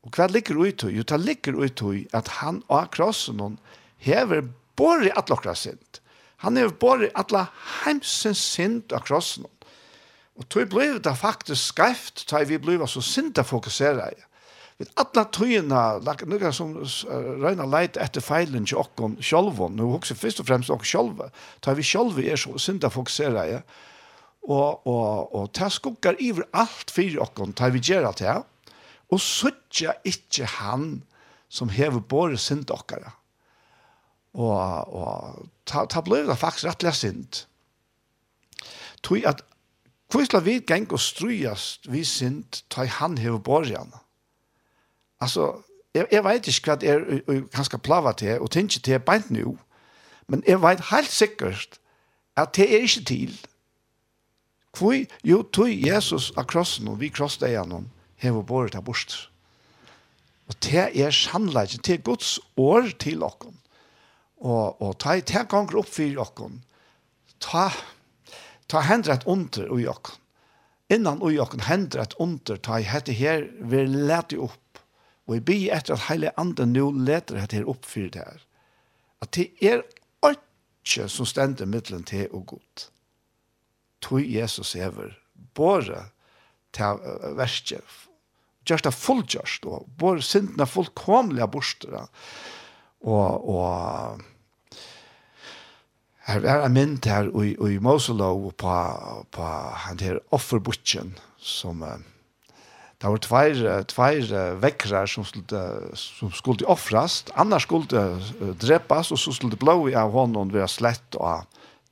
Og 0.05 0.13
hva 0.13 0.25
ligger 0.29 0.57
ui 0.57 0.71
til? 0.73 0.97
Jo, 0.97 1.05
det 1.05 1.21
ligger 1.21 1.61
ui 1.61 1.69
til 1.69 2.05
at 2.17 2.39
han 2.41 2.63
av 2.69 2.89
krossen 2.93 3.59
hever 4.01 4.47
bor 4.77 5.03
i 5.05 5.11
alle 5.11 5.35
okra 5.35 5.55
synd. 5.55 6.01
Han 6.43 6.57
har 6.59 6.73
bor 6.79 7.03
i 7.03 7.11
alle 7.15 7.45
heimsens 7.83 8.41
synd 8.55 8.93
av 8.93 9.05
krossen. 9.07 9.47
Og 10.35 10.47
tog 10.51 10.67
blir 10.71 10.99
det 10.99 11.15
faktisk 11.15 11.71
skreft, 11.71 12.25
tog 12.27 12.47
vi 12.49 12.59
blir 12.59 12.83
så 12.91 13.03
synd 13.03 13.39
å 13.39 13.47
fokusere 13.47 14.09
i. 14.11 14.23
Vi 14.75 14.85
alla 14.99 15.23
tøyna, 15.31 15.81
nokre 16.03 16.51
som 16.51 16.73
røyna 17.39 17.63
leit 17.71 17.95
etter 17.95 18.23
feilen 18.23 18.65
til 18.67 18.81
okkon 18.81 19.15
sjálvon, 19.23 19.77
nu 19.79 19.93
også 19.95 20.17
fyrst 20.19 20.41
og 20.43 20.49
fremst 20.49 20.71
okkon 20.73 20.89
sjálva, 20.89 21.29
ta 21.63 21.71
vi 21.77 21.85
sjálva 21.87 22.25
er 22.27 22.39
så 22.39 22.57
synda 22.59 22.91
fokusera 22.91 23.45
i, 23.53 23.61
og, 24.49 24.83
og, 24.83 25.31
og 25.31 25.47
ta 25.55 25.69
skukkar 25.71 26.19
iver 26.19 26.43
alt 26.51 26.91
fyrir 26.91 27.23
okkon, 27.23 27.55
ta 27.55 27.71
vi 27.71 27.79
gjerra 27.79 28.11
til, 28.19 28.43
og 29.07 29.21
suttja 29.23 29.95
ikkje 30.03 30.51
han 30.57 30.89
som 31.47 31.71
hever 31.71 32.03
båre 32.03 32.35
synda 32.41 32.75
okkara. 32.75 33.15
Og, 34.35 34.93
og 34.93 35.45
ta, 35.65 35.85
ta 35.87 36.01
blev 36.03 36.27
det 36.27 36.37
faktisk 36.37 36.67
rettelig 36.67 36.95
sint. 36.99 37.45
Tui 39.03 39.23
at 39.25 39.43
Kvistla 40.11 40.39
vi 40.45 40.59
geng 40.61 40.85
og 40.93 41.01
strujast 41.01 41.87
vi 41.89 42.03
sint 42.05 42.61
ta 42.69 42.85
han 42.85 43.17
hever 43.17 43.39
borjan. 43.41 43.89
Altså, 45.21 45.63
jeg, 45.95 46.05
jeg 46.11 46.23
vet 46.23 46.47
ikke 46.47 46.69
hva 46.69 46.75
det 46.79 46.91
er 46.91 47.63
skal 47.65 47.81
plava 47.81 48.13
til, 48.13 48.39
og 48.39 48.51
tenke 48.53 48.79
til 48.79 48.99
beint 48.99 49.31
nu, 49.33 49.57
men 50.27 50.43
jeg 50.47 50.61
vet 50.61 50.87
helt 50.91 51.11
sikkert 51.11 51.79
at 52.37 52.55
det 52.55 52.67
er 52.69 52.85
ikke 52.85 53.03
til. 53.05 53.35
Kvui, 54.75 55.05
jo, 55.23 55.41
tog 55.41 55.71
Jesus 55.71 56.33
av 56.37 56.45
krossen, 56.51 56.87
og 56.91 56.99
vi 56.99 57.09
krosset 57.09 57.47
igjennom, 57.47 57.87
hever 58.19 58.43
borjan 58.43 58.83
bort. 58.83 59.15
Og 60.47 60.57
det 60.63 60.89
er 61.01 61.11
sannleggen, 61.15 61.81
det 61.85 61.93
er 61.93 62.03
Guds 62.03 62.39
år 62.57 62.91
til 62.99 63.23
okken 63.23 63.54
og, 64.45 64.81
og 64.81 64.93
ta, 65.01 65.17
ta 65.25 65.43
ganger 65.49 65.81
opp 65.81 65.89
for 65.89 66.05
jokken. 66.05 66.59
Ta, 67.41 67.71
ta 68.69 68.83
hendre 68.85 69.17
et 69.17 69.25
under 69.29 69.71
i 69.73 69.83
jokken. 69.85 70.21
Innan 70.93 71.23
i 71.25 71.33
jokken 71.33 71.65
hendre 71.65 72.03
et 72.05 72.13
under, 72.21 72.59
ta 72.61 72.77
i 72.77 72.85
hette 72.85 73.15
her, 73.17 73.47
vi 73.59 73.81
lete 73.89 74.37
opp. 74.37 74.81
Og 75.25 75.39
jeg 75.39 75.45
blir 75.47 75.73
etter 75.73 75.95
at 75.95 76.05
hele 76.11 76.33
andre 76.37 76.67
nå 76.69 76.91
leter 77.07 77.41
hette 77.41 77.57
her 77.57 77.69
opp 77.69 77.87
for 77.89 78.11
det 78.13 78.21
her. 78.21 78.43
At 79.25 79.33
det 79.33 79.49
er 79.65 79.81
ikke 80.85 81.07
som 81.09 81.25
stender 81.25 81.65
middelen 81.65 82.03
til 82.05 82.29
og 82.29 82.45
godt. 82.53 82.89
Tog 84.05 84.21
Jesus 84.21 84.75
hever, 84.77 85.15
både 85.57 86.03
til 86.75 87.01
verset, 87.39 87.81
gjørst 88.65 88.85
det 88.85 88.93
fullgjørst, 88.93 89.65
og 89.65 89.89
både 89.97 90.21
syndene 90.21 90.67
fullkomlige 90.69 91.47
borster, 91.49 92.05
og, 93.01 93.49
og 93.49 94.21
Her 96.25 96.41
er 96.41 96.65
en 96.65 96.73
mynd 96.73 97.05
her 97.05 97.29
i, 97.37 97.53
i 97.53 97.77
Moselov 97.77 98.49
på, 98.57 98.75
på 99.31 99.49
han 99.85 100.01
her 100.01 100.17
offerbutjen 100.33 101.13
som 101.37 101.83
uh, 101.85 101.99
det 103.01 103.11
var 103.11 103.21
tveir, 103.21 103.59
tveir 103.91 104.55
vekkrar 104.63 105.09
som 105.11 105.25
skulle, 105.27 105.61
som 105.99 106.31
skulle 106.33 106.65
offrast, 106.71 107.29
annars 107.37 107.67
skulle 107.67 107.85
det 107.91 108.55
drepas 108.63 109.11
og 109.13 109.19
så 109.21 109.33
skulle 109.35 109.53
det 109.53 109.61
blå 109.61 109.75
av 109.93 110.15
honom 110.15 110.53
være 110.53 110.69
slett 110.71 111.17
og 111.19 111.43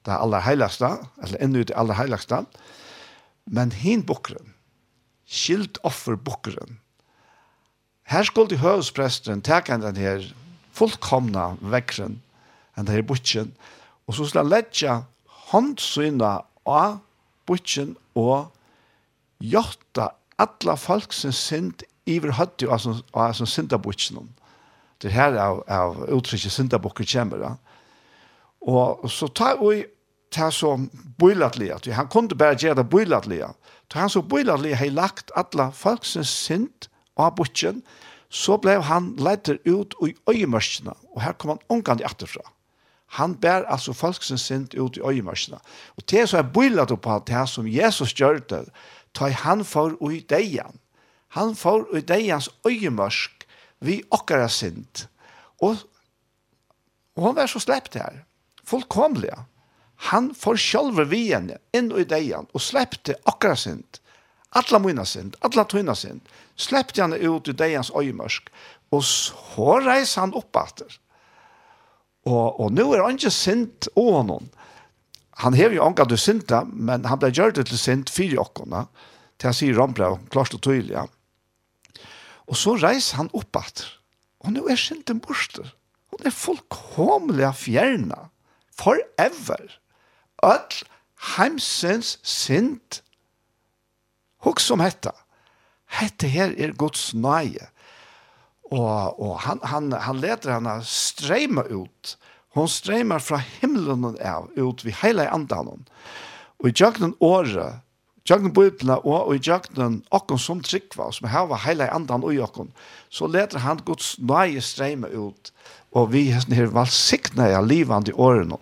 det 0.08 0.16
aller 0.16 0.42
heiligste, 0.44 0.90
eller 1.22 1.44
enda 1.44 1.62
ut 1.62 1.70
det 1.70 1.78
aller 1.80 2.00
heiligste. 2.00 2.42
Men 3.46 3.72
hin 3.76 4.02
bukkeren, 4.08 4.56
skilt 5.28 5.78
offer 5.84 6.18
bukkeren, 6.18 6.80
her 8.10 8.26
skulle 8.28 8.60
høvespresten 8.60 9.44
teka 9.46 9.78
den 9.80 10.00
her 10.00 10.26
fullkomna 10.74 11.54
vekkeren, 11.62 12.18
den 12.76 12.90
her 12.90 13.06
butjen, 13.06 13.54
og 13.54 13.83
Og 14.08 14.18
så 14.18 14.28
skal 14.28 14.44
han 14.44 14.52
letja 14.52 14.98
håndsyna 15.52 16.34
av 16.68 17.00
butjen 17.48 17.96
og 18.20 18.52
gjorta 19.44 20.12
alla 20.42 20.76
folk 20.80 21.14
som 21.16 21.34
synd 21.36 21.84
iver 22.10 22.36
høtti 22.36 22.68
og 22.68 22.82
som 22.84 23.48
synda 23.48 23.80
butjen. 23.80 24.32
Det 25.04 25.12
her 25.12 25.36
av, 25.40 25.64
av 25.68 26.04
uttrykket 26.16 26.52
synda 26.52 26.80
bukker 26.80 27.08
kjemmer. 27.08 27.44
Da. 27.44 27.52
Og 28.64 29.10
så 29.12 29.28
tar 29.28 29.60
vi 29.60 29.84
ta 30.34 30.50
så 30.52 30.72
bøylatlige, 31.20 31.76
at 31.76 31.88
han 31.94 32.08
kunne 32.10 32.38
bare 32.38 32.58
gjøre 32.58 32.80
det 32.82 32.90
bøylatlige. 32.90 33.52
Ta 33.92 34.00
han 34.06 34.10
så 34.10 34.24
bøylatlige 34.26 34.80
har 34.80 34.96
lagt 34.96 35.32
alla 35.38 35.70
folk 35.76 36.08
som 36.08 36.26
synd 36.26 36.90
av 37.20 37.36
bøtjen, 37.38 37.84
så 38.34 38.58
blev 38.58 38.88
han 38.90 39.12
leiter 39.22 39.60
ut 39.68 39.94
i 40.02 40.16
øyemørskene, 40.32 40.96
og 41.14 41.22
her 41.22 41.36
kom 41.38 41.54
han 41.54 41.62
omgang 41.70 42.02
i 42.02 42.08
atterfra. 42.08 42.42
Han 43.14 43.36
bær 43.38 43.68
altså 43.70 43.94
folk 43.94 44.24
som 44.26 44.40
sint 44.42 44.74
ut 44.74 44.98
i 44.98 45.04
öjmarsna. 45.06 45.60
Og 45.98 46.06
det 46.10 46.26
så 46.30 46.40
er 46.40 46.50
bildat 46.50 46.90
på 46.90 46.98
på 46.98 47.20
det 47.28 47.46
som 47.50 47.68
Jesus 47.70 48.14
gjør 48.18 48.40
det. 48.50 48.66
Ta 49.14 49.30
han 49.30 49.62
for 49.66 49.94
i 50.12 50.20
deian. 50.20 50.80
Han 51.38 51.56
for 51.56 51.86
i 51.98 52.02
deians 52.02 52.50
öjmarsk 52.66 53.46
vi 53.80 54.02
okkara 54.10 54.50
sint. 54.50 55.08
Og, 55.62 55.78
og 57.16 57.26
han 57.28 57.36
var 57.36 57.48
så 57.48 57.60
slept 57.60 57.94
her. 57.94 58.24
Fullkomlig. 58.66 59.34
Han 60.10 60.34
får 60.36 60.58
sjølve 60.58 61.06
vi 61.06 61.28
henne 61.30 61.60
inn 61.74 61.92
i 61.94 62.08
deian 62.10 62.50
og 62.54 62.62
slepte 62.62 63.20
okkara 63.30 63.56
sint. 63.56 64.02
Alla 64.58 64.80
mina 64.80 65.06
sint, 65.06 65.36
alla 65.42 65.66
tøyna 65.66 65.94
sint. 65.96 66.26
Slepte 66.56 67.02
han 67.02 67.14
ut 67.14 67.48
i 67.48 67.58
deians 67.58 67.94
öjmarsk. 67.94 68.50
Og 68.90 69.06
så 69.06 69.80
reis 69.86 70.18
han 70.18 70.34
opp 70.38 70.58
efter 70.58 71.00
Og, 72.30 72.60
og 72.60 72.70
nå 72.72 72.86
er 72.96 73.04
han 73.04 73.18
ikke 73.20 73.34
sint 73.34 73.90
over 74.00 74.24
noen. 74.28 74.52
Han 75.42 75.58
hever 75.58 75.80
jo 75.80 75.88
anka 75.88 76.06
du 76.08 76.16
sinta, 76.20 76.62
men 76.70 77.08
han 77.10 77.20
ble 77.20 77.32
gjørt 77.34 77.58
til 77.58 77.80
sint 77.80 78.12
fire 78.14 78.40
okkona, 78.44 78.86
til 79.42 79.50
han 79.50 79.58
sier 79.58 79.78
rambrev, 79.80 80.20
klart 80.32 80.54
og 80.56 80.62
tydelig. 80.64 81.08
Og 82.48 82.60
så 82.60 82.76
reiser 82.78 83.20
han 83.20 83.32
opp 83.34 83.58
at, 83.60 83.86
og 84.44 84.54
nå 84.54 84.68
er 84.70 84.80
sinten 84.80 85.22
borster. 85.24 85.74
Hun 86.14 86.28
er 86.28 86.36
fullkomlig 86.36 87.50
fjerna, 87.58 88.28
forever. 88.78 89.80
All 90.44 90.84
heimsens 91.34 92.18
sint, 92.22 93.02
hukk 94.46 94.62
som 94.62 94.84
hetta. 94.84 95.16
Hette 95.94 96.30
her 96.30 96.54
er 96.58 96.76
Guds 96.78 97.12
nøye. 97.18 97.70
Og, 98.74 99.20
og 99.22 99.38
han, 99.46 99.62
han, 99.70 99.92
han 99.94 100.22
leder 100.24 100.56
henne 100.56 100.80
streyma 100.88 101.68
ut. 101.70 102.16
Hon 102.58 102.70
streymar 102.70 103.22
fra 103.22 103.40
himmelen 103.60 104.16
av 104.22 104.50
ut 104.58 104.84
vid 104.86 104.98
hele 105.02 105.26
andan. 105.30 105.86
Og 106.62 106.70
i 106.70 106.74
jøgnen 106.74 107.16
året, 107.24 107.82
jøgnen 108.30 108.54
bøyblene 108.56 109.00
og 109.04 109.34
i 109.36 109.42
jøgnen 109.42 110.02
okken 110.14 110.42
som 110.42 110.62
tryggva, 110.66 111.10
som 111.14 111.30
hava 111.34 111.60
hele 111.66 111.90
andan 111.94 112.26
og 112.26 112.40
okken, 112.46 112.70
så 113.14 113.30
leder 113.30 113.66
han 113.66 113.82
Guds 113.86 114.16
nøye 114.22 114.62
streyma 114.62 115.10
ut, 115.14 115.52
og 115.94 116.14
vi 116.14 116.30
er 116.34 116.72
valsikna 116.74 117.50
av 117.58 117.68
livande 117.68 118.14
i 118.14 118.18
årene. 118.18 118.62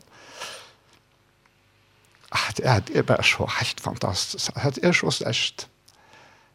Det 2.55 2.63
er, 2.63 2.79
det 2.87 2.95
er 2.95 3.07
bare 3.07 3.23
så 3.27 3.47
helt 3.59 3.79
fantastisk. 3.83 4.55
Det 4.55 4.83
er 4.87 4.95
så 4.95 5.11
størst. 5.11 5.67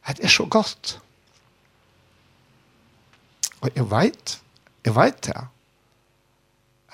Det 0.08 0.24
er 0.24 0.32
så 0.32 0.46
godt. 0.48 0.96
Og 3.60 3.70
jeg 3.74 3.90
vet, 3.90 4.42
jeg 4.84 4.96
vet 4.96 5.26
det, 5.26 5.36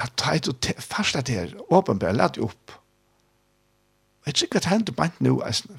at 0.03 0.13
ta 0.17 0.35
et 0.35 0.49
og 0.49 0.57
fasta 0.79 1.21
til 1.21 1.35
her, 1.35 1.55
åpenbart 1.71 2.17
lad 2.17 2.37
jo 2.37 2.45
opp. 2.45 2.73
Og 4.23 4.27
jeg 4.27 4.35
tror 4.35 4.47
ikke 4.47 4.67
at 4.75 4.87
det 4.87 4.97
bare 4.97 5.11
bant 5.19 5.45
jeg 5.45 5.79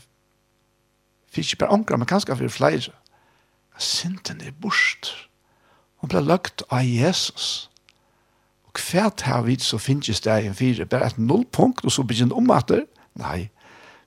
fyrir 1.34 1.46
ikke 1.46 1.60
bare 1.66 1.70
omkrar, 1.70 1.98
men 1.98 2.08
kanskje 2.08 2.36
for 2.38 2.48
flere, 2.48 2.94
at 3.76 3.82
synden 3.82 4.42
er 4.42 4.52
bort, 4.62 5.30
Hun 6.04 6.10
ble 6.12 6.20
lagt 6.20 6.66
av 6.68 6.84
Jesus. 6.84 7.70
Og 8.68 8.80
hvert 8.92 9.22
her 9.24 9.42
vidt 9.42 9.64
så 9.64 9.78
finnes 9.80 10.20
det 10.20 10.34
en 10.46 10.56
fire, 10.56 10.86
bare 10.86 11.08
et 11.08 11.18
nullpunkt, 11.18 11.86
og 11.86 11.92
så 11.92 12.04
begynner 12.04 12.36
om 12.36 12.52
at 12.52 12.68
det, 12.68 12.82
nei, 13.16 13.48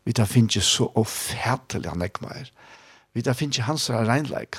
vi 0.04 0.12
da 0.12 0.26
finnes 0.28 0.64
så 0.64 0.90
ofertelig 0.94 1.88
han 1.88 2.04
ikke 2.04 2.26
mer. 2.26 2.50
Vi 3.16 3.24
da 3.24 3.32
finnes 3.32 3.64
hans 3.64 3.88
regnleik. 3.90 4.58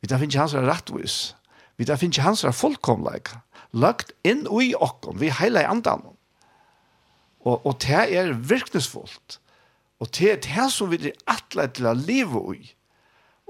Vi 0.00 0.10
da 0.10 0.18
finnes 0.18 0.36
hans 0.36 0.56
rettvis. 0.58 1.36
Vi 1.82 1.86
da 1.88 1.96
finnes 1.98 2.22
hans 2.22 2.44
fullkomleik, 2.54 3.32
lagt 3.74 4.12
inn 4.22 4.44
og 4.46 4.60
i 4.62 4.68
okken, 4.78 5.16
vi 5.18 5.32
heila 5.34 5.64
i 5.64 5.66
andan. 5.66 6.04
Og, 7.42 7.56
og 7.66 7.80
det 7.82 8.04
er 8.14 8.36
virkningsfullt. 8.38 9.40
Og 9.98 10.12
det 10.14 10.28
er 10.30 10.38
det 10.44 10.68
som 10.70 10.92
vi 10.92 11.00
er 11.10 11.18
atle 11.26 11.66
til 11.74 11.88
å 11.90 11.96
leve 11.98 12.44
i. 12.54 12.70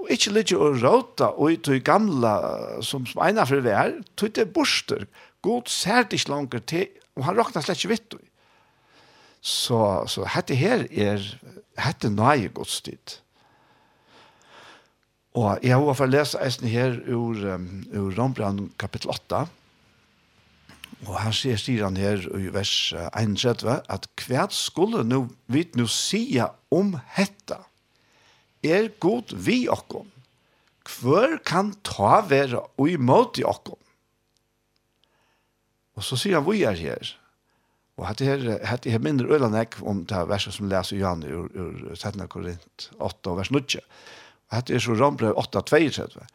Og 0.01 0.09
ikke 0.15 0.33
litt 0.33 0.55
å 0.57 0.71
råta 0.73 1.29
og 1.37 1.69
i 1.69 1.77
gamla 1.85 2.33
som, 2.81 3.05
som 3.05 3.21
ena 3.21 3.45
for 3.45 3.61
vi 3.61 3.69
er, 3.69 3.99
tog 4.17 4.33
det 4.33 4.49
borster. 4.55 5.05
God 5.45 5.69
ser 5.69 6.09
det 6.09 6.23
ikke 6.23 6.33
langer 6.33 6.65
til, 6.73 6.89
og 7.13 7.27
han 7.27 7.37
råkner 7.37 7.61
slett 7.61 7.83
ikke 7.83 7.93
vitt 7.93 8.17
i. 8.17 8.23
Så, 9.45 9.77
så 10.09 10.25
hette 10.33 10.57
her 10.57 10.87
er, 10.89 11.21
hette 11.77 12.09
nøye 12.09 12.49
godstid. 12.55 13.19
Og 15.33 15.63
jeg 15.65 15.73
har 15.73 15.85
vært 15.87 16.11
lese 16.13 16.39
eisen 16.45 16.69
her 16.69 16.99
ur, 17.09 17.39
um, 17.55 17.67
ur 17.89 18.13
Rombrand 18.13 18.67
kapittel 18.81 19.09
8. 19.09 19.47
Og 21.07 21.15
her 21.19 21.33
sier, 21.35 21.57
sier 21.59 21.87
han 21.87 21.97
her 21.99 22.21
i 22.37 22.51
vers 22.53 22.93
31 23.17 23.79
at 23.91 24.05
hva 24.23 24.45
skulle 24.53 25.01
nu, 25.07 25.25
vi 25.51 25.65
nu 25.75 25.87
sia 25.89 26.51
om 26.71 26.93
hetta? 27.17 27.63
Er 28.63 28.91
god 29.03 29.33
vi 29.33 29.65
okkom? 29.67 30.07
Hvor 30.99 31.39
kan 31.47 31.73
ta 31.83 32.21
være 32.27 32.61
og 32.77 32.93
imot 32.93 33.41
okkom? 33.41 33.79
Og 35.97 36.05
så 36.05 36.17
sier 36.19 36.39
han 36.39 36.47
vi 36.47 36.63
er 36.67 36.77
her. 36.77 37.15
Og 37.97 38.07
hatt 38.07 38.23
her, 38.25 38.41
hatt 38.65 38.85
her 38.89 39.01
mindre 39.01 39.33
ølanek 39.33 39.79
om 39.81 40.05
det 40.09 40.23
verset 40.29 40.55
som 40.55 40.69
leser 40.69 41.01
Jan 41.01 41.25
ur, 41.25 41.49
ur 41.53 41.93
17. 41.93 42.21
Korint 42.29 42.89
8 42.97 43.33
og 43.33 43.41
vers 43.41 43.51
9 43.53 43.81
at 44.53 44.67
det 44.67 44.77
er 44.77 44.83
så 44.85 44.93
rambrev 44.97 45.33
8.32. 45.37 46.25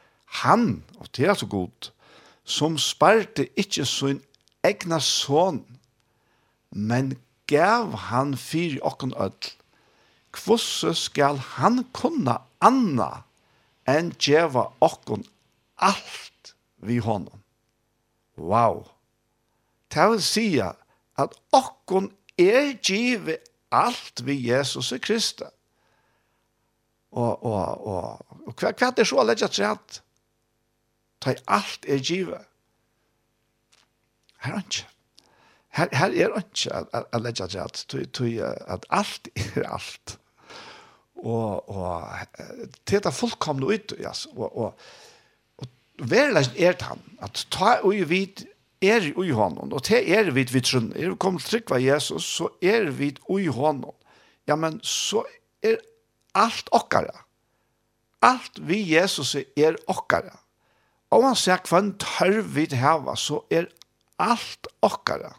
Han, 0.42 0.84
og 0.98 1.06
det 1.16 1.28
er 1.28 1.34
så 1.34 1.46
godt, 1.46 1.92
som 2.44 2.78
sparte 2.78 3.48
ikke 3.58 3.84
sin 3.84 4.20
egna 4.64 4.98
son, 5.00 5.64
men 6.70 7.14
gav 7.46 7.96
han 7.96 8.36
fyr 8.36 8.80
okken 8.82 9.14
ødel. 9.16 9.52
Kvosse 10.32 10.94
skal 10.94 11.38
han 11.56 11.84
kunne 11.96 12.36
anna 12.60 13.08
enn 13.88 14.12
djeva 14.20 14.66
okken 14.84 15.24
alt 15.80 16.54
vi 16.84 16.98
honom. 16.98 17.40
Wow! 18.36 18.84
Det 19.94 20.10
vil 20.10 20.22
si 20.22 20.48
at 20.60 21.38
okken 21.52 22.10
er 22.38 22.74
givet 22.84 23.48
alt 23.72 24.26
vi 24.26 24.36
Jesus 24.50 24.92
er 24.92 25.00
Kristus. 25.02 25.57
Og, 27.12 27.44
og, 27.44 27.86
og, 27.86 28.36
og 28.46 28.54
hva, 28.60 28.74
hva 28.76 28.92
er 28.92 29.08
så 29.08 29.22
å 29.22 29.26
legge 29.26 29.48
til 29.48 29.64
at 29.70 30.00
ta 31.24 31.32
i 31.32 31.42
alt 31.48 31.88
er 31.88 32.02
givet? 32.04 32.44
Her 34.44 34.58
er 34.58 34.64
ikke. 34.66 34.86
Her, 35.78 35.90
her 35.92 36.14
er 36.14 36.38
ikke 36.40 36.82
å 37.00 37.20
legge 37.22 37.48
til 37.48 37.62
at, 37.62 37.84
at 38.68 38.88
alt 38.90 39.30
er 39.34 39.66
alt. 39.66 40.18
Og, 41.18 41.68
og 41.68 42.04
til 42.86 43.02
det 43.02 43.14
fullkomne 43.14 43.66
ut, 43.66 43.94
yes, 43.98 44.26
og, 44.36 44.52
og, 44.52 44.88
og 45.58 45.66
verileggen 45.98 46.54
er 46.54 46.76
det 46.78 46.86
han, 46.86 47.02
at 47.24 47.42
ta 47.50 47.80
og 47.82 47.98
vid 48.10 48.44
er 48.84 49.08
i 49.10 49.34
honom, 49.34 49.72
og 49.74 49.82
til 49.88 50.06
er 50.14 50.30
vi 50.30 50.44
vi 50.46 50.62
trunn, 50.62 50.92
er 50.94 51.10
vi 51.10 51.18
kommet 51.18 51.42
trygg 51.42 51.72
av 51.74 51.82
Jesus, 51.82 52.28
så 52.38 52.46
er 52.62 52.92
vi 52.94 53.10
i 53.10 53.48
honom. 53.50 53.96
Ja, 54.46 54.54
men 54.56 54.78
så 54.86 55.24
er 55.62 55.80
alt 56.38 56.70
okkara. 56.74 57.24
Alt 58.24 58.60
vi 58.66 58.80
Jesus 58.94 59.34
er 59.38 59.78
okkara. 59.90 60.34
Og 61.14 61.24
han 61.24 61.36
sier 61.38 61.60
hva 61.64 61.80
en 61.80 61.94
tørr 62.00 62.42
vi 62.44 62.66
til 62.68 62.82
hava, 62.82 63.14
så 63.16 63.40
er 63.50 63.70
alt 64.20 64.68
okkara. 64.84 65.32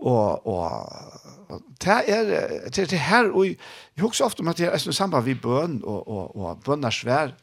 Og, 0.00 0.46
og 0.48 1.60
det 1.82 1.96
er 2.08 2.30
det, 2.72 2.86
det 2.90 3.00
her, 3.04 3.28
og 3.36 3.46
jeg 3.50 3.58
husker 4.00 4.24
ofte 4.24 4.40
om 4.40 4.48
at 4.48 4.60
det 4.60 4.70
er 4.70 4.80
sånn 4.80 4.96
samband 4.96 5.26
vi 5.26 5.36
bøn 5.36 5.82
og, 5.84 6.06
og, 6.08 6.36
og 6.36 6.62
bøn 6.64 6.88
er 6.88 6.94
svær. 6.94 7.34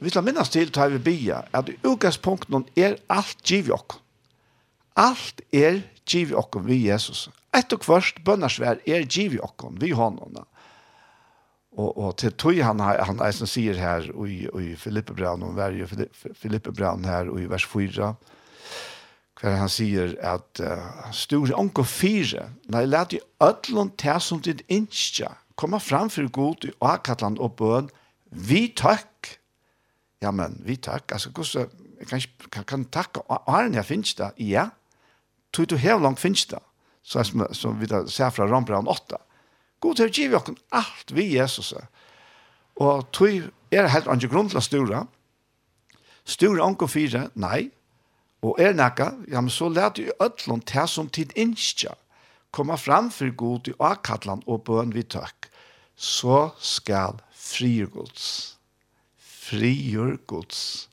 Vi 0.00 0.08
skal 0.08 0.24
minnes 0.24 0.48
til, 0.48 0.70
tar 0.72 0.88
vi 0.94 1.02
bia, 1.10 1.42
at 1.52 1.68
i 1.68 1.76
utgangspunkten 1.84 2.64
er 2.78 2.96
alt 3.12 3.42
giv 3.44 3.68
i 3.68 3.74
okken. 3.76 4.00
Alt 4.96 5.42
er 5.52 5.82
giv 6.08 6.32
i 6.32 6.38
okken 6.40 6.64
vi 6.64 6.86
Jesus. 6.86 7.28
Etter 7.52 7.76
og 7.76 7.84
først 7.84 8.22
bønners 8.24 8.56
vær 8.62 8.80
er 8.86 9.04
giv 9.04 9.36
i 9.36 9.42
okken 9.44 9.76
vi 9.82 9.92
hånden. 9.96 10.40
Och 11.72 11.98
och 11.98 12.16
til 12.16 12.32
tog 12.32 12.56
han 12.56 12.80
han 12.80 13.20
er 13.20 13.30
som 13.30 13.46
säger 13.46 13.74
här 13.74 14.10
och 14.16 14.28
i 14.28 14.48
och 14.48 14.62
i 14.62 14.76
Filippe 14.76 15.12
Brown 15.12 15.42
och 15.42 15.54
varje 15.54 15.86
Filippe 16.34 16.70
Brown 16.70 17.04
här 17.04 17.28
och 17.28 17.40
i 17.40 17.46
vers 17.46 17.66
4 17.66 18.14
hver 19.40 19.56
han 19.56 19.68
säger 19.68 20.24
att 20.24 20.60
uh, 20.60 21.12
stor 21.12 21.58
onkel 21.58 21.84
fire, 21.84 22.50
när 22.64 22.86
lät 22.86 23.12
i 23.12 23.20
ødlån 23.40 23.90
til 23.96 24.20
som 24.20 24.40
ditt 24.40 24.62
incha 24.68 25.32
komma 25.56 25.78
fram 25.78 26.10
för 26.10 26.28
god 26.28 26.70
och 26.78 26.92
akatland 26.92 27.38
och 27.38 27.56
bön 27.56 27.88
vi 28.30 28.68
tack 28.76 29.38
ja 30.20 30.30
men 30.30 30.62
vi 30.64 30.76
tack 30.76 31.12
alltså 31.12 31.30
hvordan, 31.30 31.68
jag 31.98 32.08
kan 32.08 32.20
kan, 32.50 32.64
kan 32.64 32.84
tacka 32.84 33.20
Arne 33.46 33.76
jeg 33.76 33.84
finnes 33.84 34.14
där 34.14 34.30
ja. 34.36 34.70
Tog 35.52 35.66
du 35.66 35.76
helt 35.76 36.02
langt 36.02 36.20
finnes 36.20 36.46
där 36.46 36.60
så 37.02 37.24
som 37.52 37.80
vi 37.80 37.86
där 37.86 38.06
ser 38.06 38.30
fra 38.30 38.46
Rambrand 38.46 38.88
8 38.88 39.16
God 39.80 39.98
har 39.98 40.12
givet 40.12 40.48
oss 40.48 40.62
alt 40.70 41.14
vi 41.16 41.30
Jesus. 41.36 41.74
Og 42.76 43.06
tog 43.12 43.48
er 43.72 43.88
helt 43.92 44.08
andre 44.08 44.28
grunn 44.28 44.50
til 44.50 44.60
å 44.60 44.64
stura. 44.64 45.04
Stura 46.24 46.66
anker 46.66 46.90
fire, 46.90 47.28
nei. 47.34 47.70
Og 48.44 48.60
er 48.60 48.72
nekka, 48.76 49.10
ja, 49.28 49.40
men 49.40 49.52
så 49.52 49.68
let 49.68 49.98
jo 50.00 50.12
ødlån 50.20 50.62
til 50.68 50.88
som 50.88 51.10
tid 51.12 51.32
innskja 51.36 51.96
Komma 52.50 52.74
fram 52.74 53.12
for 53.14 53.30
god 53.30 53.68
i 53.70 53.76
akkatlan 53.78 54.40
og 54.50 54.64
bøn 54.66 54.90
vi 54.90 55.04
tøkk. 55.06 55.46
Så 55.94 56.50
skal 56.58 57.20
frier 57.30 57.86
gods. 57.86 58.56
Frier 59.16 60.16
gods. 60.26 60.88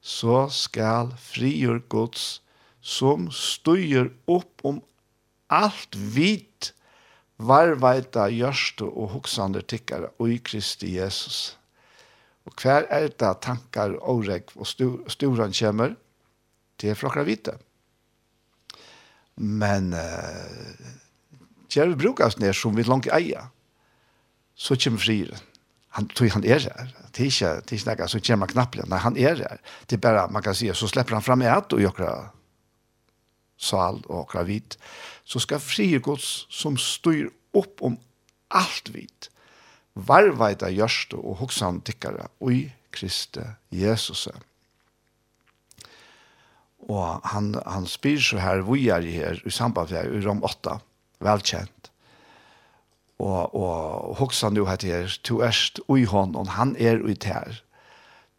Så 0.00 0.48
skal 0.52 1.14
frier 1.16 1.80
gods 1.88 2.42
som 2.80 3.30
støyer 3.32 4.10
opp 4.28 4.60
om 4.64 4.82
alt 5.48 5.96
vidt 5.96 6.74
varvaita 7.40 8.28
gjørste 8.32 8.86
og 8.88 9.14
hoksande 9.14 9.62
tikkare 9.62 10.12
og 10.18 10.32
i 10.34 10.38
Kristi 10.44 10.96
Jesus. 10.96 11.56
Og 12.48 12.54
hver 12.60 12.86
er 12.90 13.10
det 13.10 13.32
tankar 13.44 13.96
og 14.00 14.26
reg 14.28 14.50
og 14.56 14.68
storan 14.68 15.54
kommer 15.56 15.96
til 16.80 16.96
flokra 16.96 17.24
vite. 17.28 17.56
Men 19.40 19.92
uh, 19.96 20.88
kjær 21.70 21.92
vi 21.92 22.00
brukast 22.02 22.40
ned 22.40 22.56
som 22.56 22.76
vi 22.76 22.84
langt 22.84 23.08
eia, 23.12 23.46
så 24.54 24.76
kommer 24.76 25.00
friren. 25.00 25.46
Han 25.96 26.06
tror 26.08 26.28
han 26.36 26.44
er 26.44 26.60
her. 26.62 26.90
Det 27.10 27.24
er 27.24 27.30
ikke, 27.32 27.54
det 27.66 27.80
er 27.80 27.92
ikke 27.96 28.08
så 28.08 28.20
kommer 28.22 28.52
han. 28.54 28.68
Nei, 28.88 28.98
han 29.02 29.16
er 29.16 29.40
her. 29.40 29.62
Det 29.88 29.96
er 29.96 30.02
bare, 30.04 30.28
man 30.30 30.42
kan 30.42 30.54
si, 30.54 30.68
så 30.74 30.88
slipper 30.88 31.16
han 31.16 31.24
fram 31.24 31.42
i 31.42 31.48
et 31.50 31.72
og 31.72 31.80
gjør 31.82 32.30
sal 33.60 34.00
og 34.08 34.28
gravid, 34.32 34.76
så 35.24 35.42
skal 35.42 35.62
frie 35.62 36.00
gods 36.02 36.46
som 36.50 36.78
styr 36.80 37.28
opp 37.56 37.82
om 37.84 37.98
alt 38.50 38.90
vidt, 38.94 39.28
varveida 39.94 40.70
gjørste 40.72 41.18
og 41.18 41.40
hoksan 41.42 41.82
tikkara 41.86 42.30
ui 42.40 42.70
Kriste 42.90 43.44
Jesus. 43.70 44.26
Og 46.90 47.20
han, 47.30 47.52
han 47.66 47.86
spyr 47.86 48.18
så 48.24 48.40
her, 48.42 48.64
vi 48.66 48.88
er 48.90 49.06
her 49.06 49.42
i 49.46 49.52
samband 49.54 49.92
med 49.94 50.16
i 50.16 50.22
Rom 50.24 50.42
8, 50.42 50.80
velkjent. 51.22 51.90
Og, 53.20 53.54
og 53.54 54.16
hoksan 54.18 54.56
du 54.56 54.64
heter 54.66 54.88
her, 54.90 55.16
to 55.22 55.42
erst 55.44 55.78
ui 55.92 56.06
hon, 56.08 56.34
og 56.34 56.48
han 56.56 56.74
er 56.80 57.02
ui 57.04 57.14
ter. 57.14 57.60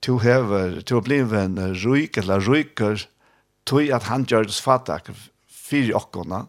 To 0.02 0.18
hever, 0.18 0.82
to 0.82 1.00
bliven 1.06 1.60
ryk 1.86 2.18
eller 2.18 2.42
ryker, 2.42 3.06
tog 3.66 3.92
at 3.94 4.08
han 4.10 4.26
gjør 4.28 4.48
det 4.50 4.58
fatak 4.58 5.12
fyrir 5.52 5.96
okkona, 5.98 6.46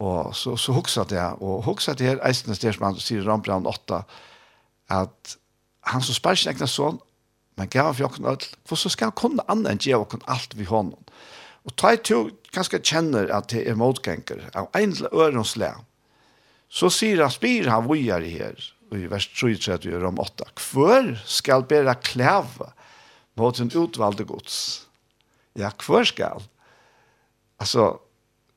og 0.00 0.32
så, 0.36 0.56
så 0.56 0.72
hokset 0.72 1.12
jeg, 1.12 1.36
og 1.44 1.64
hokset 1.66 2.00
jeg 2.00 2.14
her, 2.14 2.22
eisende 2.24 2.56
stedsmann, 2.56 2.96
sier 3.00 3.26
Rambrand 3.26 3.68
8, 3.68 4.00
at 4.96 5.36
han 5.90 6.04
som 6.04 6.16
spør 6.16 6.40
ikke 6.50 6.64
sånn, 6.64 6.96
son, 6.96 7.00
men 7.60 7.68
gav 7.72 7.92
for 7.92 8.08
okkona 8.08 8.32
alt, 8.32 8.48
for 8.68 8.80
så 8.80 8.92
skal 8.92 9.10
han 9.10 9.18
kunne 9.20 9.44
annet 9.52 9.74
enn 9.74 9.84
gjøre 9.84 10.06
okkona 10.06 10.32
alt 10.32 10.56
vi 10.56 10.68
hånden. 10.68 11.12
Og 11.68 11.76
ta 11.76 11.92
i 11.92 12.00
to, 12.00 12.22
ganske 12.54 12.80
kjenner 12.80 13.28
at 13.36 13.50
det 13.52 13.66
er 13.68 13.76
motganger, 13.76 14.46
av 14.56 14.70
en 14.78 14.96
ørensle, 15.12 15.74
så 16.70 16.88
sier 16.94 17.20
han, 17.20 17.32
spyr 17.34 17.68
han 17.68 17.88
vujar 17.90 18.24
i 18.24 18.32
her, 18.38 18.56
i 18.96 19.04
vers 19.10 19.28
33 19.36 19.92
i 19.92 19.98
rom 20.00 20.18
8, 20.22 20.48
hver 20.72 21.12
skal 21.28 21.66
bæra 21.68 21.98
klæve 22.00 22.72
mot 23.38 23.60
en 23.60 23.70
utvalde 23.76 24.24
gods, 24.26 24.86
Ja, 25.58 25.70
hvor 25.86 26.04
skal? 26.06 26.44
Altså, 27.60 27.98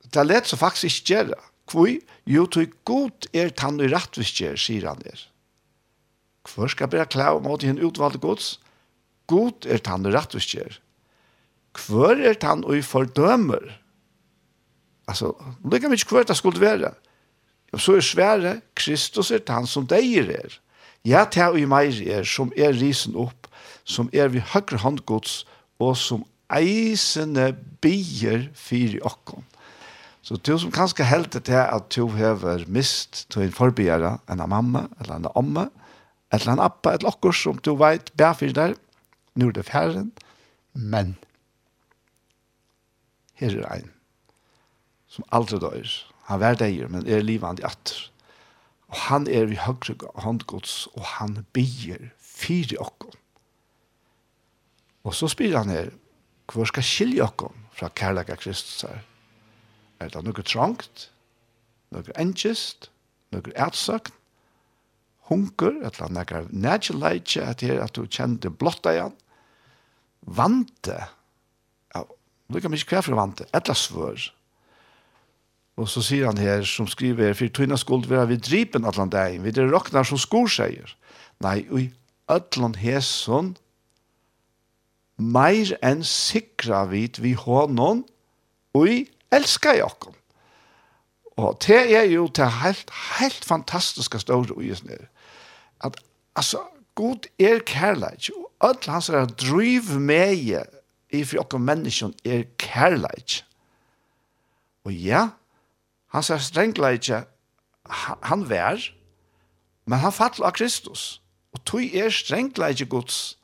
det 0.05 0.19
er 0.21 0.29
lett 0.29 0.49
som 0.49 0.61
faktisk 0.61 1.01
ikke 1.01 1.13
gjør 1.13 1.29
det. 1.33 1.41
Hvor? 1.71 1.89
Jo, 2.29 2.45
tog 2.45 2.73
god 2.85 3.27
er 3.33 3.53
tann 3.55 3.81
og 3.81 3.91
rettvis 3.91 4.33
gjør, 4.37 4.59
sier 4.59 4.87
han 4.89 5.01
der. 5.03 5.25
Hvor 6.47 6.67
skal 6.71 6.91
bare 6.91 7.07
klare 7.07 7.39
om 7.39 7.47
åt 7.47 7.63
i 7.63 7.71
en 7.71 7.81
utvalgt 7.83 8.21
gods? 8.23 8.57
God 9.31 9.65
er 9.65 9.79
tann 9.83 10.05
og 10.05 10.15
rettvis 10.15 10.49
gjør. 10.53 10.79
Hvor 11.87 12.19
er 12.19 12.35
tann 12.37 12.65
og 12.67 12.83
fordømer? 12.85 13.79
Altså, 15.07 15.33
det 15.71 15.81
kan 15.81 15.91
vi 15.91 15.99
ikke 15.99 16.15
hvor 16.15 16.27
det 16.27 16.37
skulle 16.37 16.61
være. 16.61 16.93
Og 17.73 17.81
så 17.81 17.97
er 17.97 18.05
svære, 18.05 18.53
Kristus 18.75 19.31
er 19.31 19.41
tann 19.43 19.67
som 19.67 19.87
deier 19.89 20.29
er. 20.29 20.59
Ja, 21.03 21.25
det 21.25 21.41
er 21.41 21.51
og 21.51 21.59
i 21.59 21.65
meg 21.67 21.97
er, 22.07 22.23
som 22.23 22.53
er 22.55 22.75
risen 22.77 23.17
opp, 23.19 23.49
som 23.83 24.11
er 24.13 24.29
vi 24.31 24.39
høyre 24.39 24.79
hånd 24.79 25.01
gods, 25.09 25.41
og 25.81 25.97
som 25.99 26.23
eisene 26.55 27.51
bier 27.83 28.47
fyri 28.57 29.01
okkon. 29.03 29.45
Så 30.23 30.37
du 30.39 30.53
som 30.59 30.71
kanskje 30.71 31.07
heldt 31.07 31.35
til 31.35 31.59
at 31.59 31.89
du 31.95 32.07
hever 32.15 32.63
mist 32.71 33.25
til 33.33 33.43
en 33.43 33.55
forbegjere, 33.55 34.17
en 34.31 34.43
mamma, 34.47 34.85
eller 35.01 35.17
en 35.19 35.31
omme, 35.35 35.67
eller 36.31 36.53
en 36.53 36.63
appa, 36.63 36.93
eller 36.95 37.11
okkur 37.11 37.35
som 37.35 37.59
du 37.59 37.73
veit, 37.75 38.13
fyrir 38.17 38.53
der, 38.55 38.77
nu 39.35 39.47
er 39.47 39.51
det 39.51 39.65
færen, 39.65 40.13
men 40.73 41.17
her 43.33 43.59
er 43.59 43.67
ein 43.73 43.91
som 45.13 45.25
aldri 45.31 45.59
dør. 45.61 45.89
Han 46.29 46.39
vær 46.41 46.57
deir, 46.57 46.87
men 46.89 47.05
er 47.05 47.21
livand 47.21 47.59
i 47.61 47.67
atter. 47.67 48.07
Og 48.89 48.97
han 49.09 49.27
er 49.27 49.51
i 49.51 49.59
høyre 49.59 49.95
håndgods, 50.23 50.87
og 50.95 51.03
han 51.17 51.43
bier 51.53 52.09
fyri 52.17 52.77
okkom. 52.79 53.13
Og 55.03 55.13
så 55.17 55.27
spyr 55.27 55.57
han 55.57 55.73
her, 55.73 55.91
Hvor 56.51 56.67
skal 56.67 56.85
skilje 56.85 57.23
okkom 57.23 57.55
fra 57.73 57.89
kærleika 57.95 58.35
Kristus 58.39 58.83
her? 58.87 59.01
Er 60.03 60.11
det 60.11 60.23
noe 60.25 60.43
trangt, 60.45 61.07
noe 61.93 62.17
enkjist, 62.19 62.89
noe 63.31 63.55
ætsøkt, 63.55 64.11
hunker, 65.29 65.79
et 65.87 65.95
eller 65.95 66.09
annet 66.09 66.51
nærkjeleitje, 66.51 67.43
at, 67.47 67.63
at 67.63 67.95
du 67.95 68.03
kjente 68.11 68.51
blotta 68.51 68.91
igjen, 68.91 69.13
vante, 70.23 70.97
ja, 71.95 72.03
du 72.51 72.59
kan 72.59 72.75
ikke 72.75 72.97
hver 72.97 73.05
for 73.07 73.19
vante, 73.19 73.47
et 73.51 73.63
eller 73.63 73.79
svør. 73.79 74.27
Og 75.79 75.89
så 75.89 76.03
sier 76.05 76.27
han 76.29 76.37
her, 76.37 76.61
som 76.67 76.87
skriver, 76.89 77.33
for 77.37 77.49
tøyna 77.49 77.79
skuld 77.81 78.05
vera 78.11 78.27
vi 78.29 78.37
dripen 78.37 78.85
atlan 78.85 79.11
deg, 79.13 79.39
vi 79.41 79.55
det 79.55 79.65
råknar 79.71 80.05
som 80.05 80.19
skor. 80.21 80.51
Nei, 81.41 81.63
ui, 81.73 81.87
atlan 82.29 82.75
hesson, 82.77 83.55
meir 85.17 85.75
enn 85.85 86.03
sikra 86.07 86.83
vit 86.89 87.19
vi 87.21 87.33
honom 87.37 88.03
og 88.73 88.89
i 88.89 88.99
elska 89.33 89.75
jokkom. 89.77 90.15
Og 91.37 91.57
det 91.65 91.79
er 91.97 92.05
jo 92.11 92.27
det 92.27 92.49
helt, 92.61 92.91
helt 93.19 93.45
fantastiske 93.45 94.19
store 94.19 94.63
i 94.63 94.71
oss. 94.71 94.83
At, 95.81 95.97
altså, 96.35 96.61
god 96.95 97.25
er 97.39 97.59
kærleik, 97.65 98.29
og 98.37 98.51
alt 98.61 98.85
hans 98.85 99.09
er 99.09 99.25
driv 99.25 99.89
med 99.99 100.37
i 101.13 101.23
for 101.23 101.35
jokkom 101.41 101.61
menneskjon 101.61 102.13
er 102.25 102.43
kærleik. 102.57 103.41
Og 104.85 104.93
ja, 104.93 105.27
hans 106.13 106.29
er 106.29 106.37
strengleik, 106.37 107.09
han 108.23 108.49
vær, 108.49 108.81
men 109.85 109.99
han 109.99 110.13
fattel 110.13 110.45
av 110.45 110.53
Kristus. 110.57 111.21
Og 111.53 111.65
tog 111.65 111.95
er 111.95 112.09
strengleik 112.09 112.89
gods, 112.89 113.37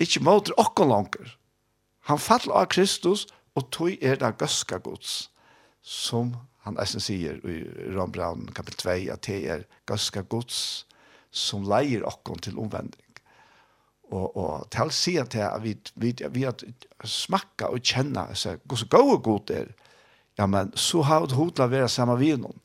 Ikke 0.00 0.22
måter 0.24 0.56
okker 0.60 0.88
langer. 0.88 1.34
Han 2.08 2.18
faller 2.18 2.56
av 2.62 2.70
Kristus, 2.72 3.26
og 3.58 3.68
tog 3.74 3.98
er 4.00 4.16
det 4.20 4.36
gøska 4.40 4.78
gods, 4.80 5.28
som 5.82 6.32
han 6.64 6.78
eisen 6.80 7.02
sier 7.02 7.40
i 7.48 7.62
Rambraun 7.94 8.48
kapitel 8.56 8.86
2, 8.86 8.96
at 9.14 9.26
det 9.26 9.40
er 9.52 9.66
gøska 9.88 10.22
gods 10.28 10.86
som 11.30 11.66
leier 11.68 12.04
okker 12.08 12.40
til 12.46 12.58
omvending. 12.60 13.06
Og, 14.10 14.36
og 14.36 14.66
til 14.74 14.90
å 14.90 14.94
si 14.94 15.14
at 15.22 15.36
vi, 15.62 15.76
vi, 16.02 16.14
vi 16.34 16.46
at 16.48 16.64
smakka 17.06 17.70
og 17.70 17.84
kjenna 17.86 18.26
så 18.34 18.56
gos 18.68 18.82
gode 18.90 19.20
god 19.22 19.52
er, 19.54 19.70
ja, 20.38 20.48
men 20.50 20.72
så 20.74 21.04
har 21.06 21.28
det 21.28 21.38
hodla 21.38 21.68
vera 21.70 21.88
sammen 21.90 22.18
med 22.18 22.42
noen. 22.42 22.58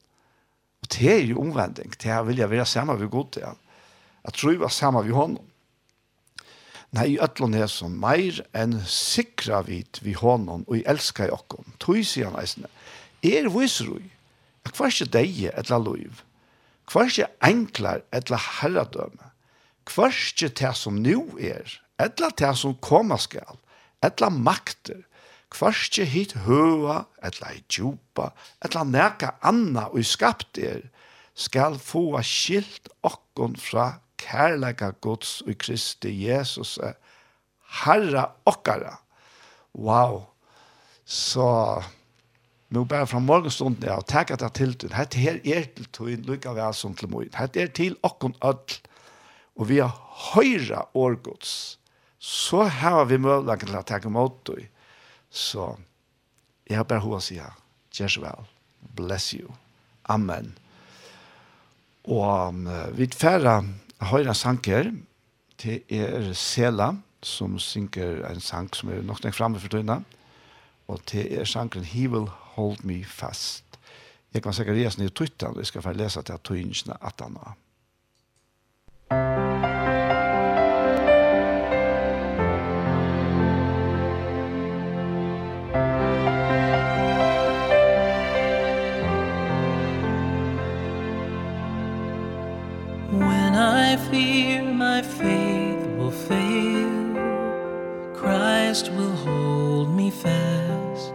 Og 0.82 0.90
det 0.96 1.12
er 1.12 1.24
jo 1.26 1.42
omvending, 1.42 1.94
det 2.02 2.12
er 2.14 2.26
vilja 2.26 2.50
vera 2.50 2.66
sammen 2.70 3.00
med 3.00 3.12
god 3.14 3.40
ja. 3.42 3.54
Jeg 4.26 4.34
At 4.34 4.44
vi 4.44 4.56
var 4.58 4.74
sammen 4.74 5.06
med 5.06 5.14
honom. 5.14 5.46
Nei, 6.96 7.16
i 7.16 7.20
ætlån 7.20 7.58
er 7.60 7.68
som 7.68 7.96
meir 8.00 8.38
enn 8.56 8.78
sikra 8.88 9.60
vit 9.68 10.00
vi 10.06 10.14
hånden 10.16 10.64
og 10.64 10.78
i 10.78 10.86
elska 10.88 11.26
i 11.28 11.34
okkom. 11.34 11.74
Tøy 11.84 12.06
sier 12.08 12.30
han 12.30 12.40
eisne. 12.40 12.70
Er 13.26 13.50
viserui, 13.52 14.06
at 14.64 14.78
hver 14.78 14.94
ikke 14.94 15.12
deie 15.18 15.52
etla 15.60 15.80
loiv, 15.82 16.22
hver 16.92 17.10
ikke 17.10 17.28
enklar 17.44 18.06
etla 18.16 18.40
herradøme, 18.62 19.32
hver 19.92 20.14
ikke 20.14 20.54
det 20.62 20.72
som 20.80 21.02
nu 21.02 21.36
er, 21.36 21.68
etla 22.00 22.32
det 22.40 22.54
som 22.62 22.78
koma 22.80 23.18
skal, 23.20 23.60
etla 24.06 24.32
makter, 24.32 25.04
hver 25.52 25.76
ikke 25.76 26.08
hit 26.14 26.38
høa, 26.46 27.04
etla 27.26 27.52
i 27.58 27.62
djupa, 27.68 28.32
etla 28.64 28.86
neka 28.88 29.36
anna 29.44 29.90
og 29.92 30.08
skapt 30.08 30.62
er, 30.64 30.86
skal 31.36 31.76
få 31.82 32.08
skilt 32.24 32.88
okkom 33.04 33.60
fra 33.60 33.98
kærleika 34.22 34.92
Guds 35.02 35.42
og 35.46 35.58
Kristi 35.60 36.14
Jesus 36.28 36.78
er 36.78 36.96
herra 37.84 38.30
okkara. 38.46 38.98
Wow! 39.76 40.24
Så 41.06 41.46
nu 42.70 42.84
bare 42.86 43.08
fra 43.08 43.20
morgenstunden 43.20 43.86
ja, 43.86 44.00
og 44.00 44.08
takk 44.10 44.32
at 44.34 44.42
jeg 44.42 44.54
til 44.58 44.74
til. 44.74 44.94
Hette 44.96 45.22
her 45.22 45.40
er 45.46 45.68
til 45.76 45.88
tun, 45.94 46.26
lykka 46.28 46.56
vi 46.58 46.68
som 46.74 46.96
til 46.96 47.12
moin. 47.12 47.30
Hette 47.38 47.62
er 47.62 47.68
til 47.68 47.98
okkon 48.04 48.36
öll. 48.42 48.80
Og 49.56 49.70
vi 49.70 49.78
har 49.80 49.94
høyra 50.34 50.88
årgods. 50.94 51.78
Så 52.20 52.64
har 52.64 53.06
vi 53.06 53.18
mulighet 53.22 53.68
til 53.68 53.78
å 53.78 53.84
takke 53.86 54.10
mot 54.10 54.42
deg. 54.50 54.68
Så 55.30 55.76
jeg 56.68 56.80
har 56.80 56.88
bare 56.90 57.06
hva 57.06 57.22
sier. 57.22 57.54
Jesuel, 57.96 58.48
bless 58.98 59.32
you. 59.34 59.54
Amen. 60.10 60.56
Og 62.06 62.50
um, 62.50 62.66
vi 62.98 63.08
færre 63.14 63.62
høyre 64.12 64.36
sanger 64.36 64.92
til 65.58 65.82
er 65.90 66.34
Sela, 66.34 66.92
som 67.26 67.60
synger 67.60 68.22
en 68.30 68.44
sang 68.44 68.70
som 68.76 68.92
er 68.94 69.02
nok 69.06 69.24
nekt 69.24 69.38
fremme 69.38 69.60
for 69.62 69.72
tøyna, 69.72 70.02
og 70.88 71.02
til 71.10 71.32
er 71.34 71.48
sankeren 71.50 71.88
He 71.90 72.08
Will 72.12 72.30
Hold 72.56 72.84
Me 72.84 73.02
Fast. 73.06 73.80
Jeg 74.34 74.44
kan 74.44 74.54
sikkert 74.54 74.78
lese 74.78 75.00
ned 75.00 75.10
i 75.10 75.16
Twitter, 75.16 75.48
og 75.48 75.58
jeg 75.58 75.72
skal 75.72 75.82
få 75.82 75.96
lese 75.96 76.22
til 76.22 76.44
tøynsene 76.44 76.98
at 77.02 77.24
han 77.24 77.38
har. 77.42 77.56
Musikk 79.12 79.55
I 93.96 93.98
fear 94.12 94.62
my 94.62 95.02
faith 95.02 95.88
will 95.98 96.12
fail. 96.12 97.16
Christ 98.14 98.92
will 98.92 99.16
hold 99.28 99.96
me 99.96 100.12
fast. 100.12 101.14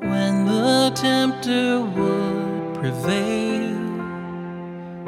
When 0.00 0.44
the 0.44 0.92
tempter 0.94 1.80
would 1.80 2.74
prevail 2.74 3.78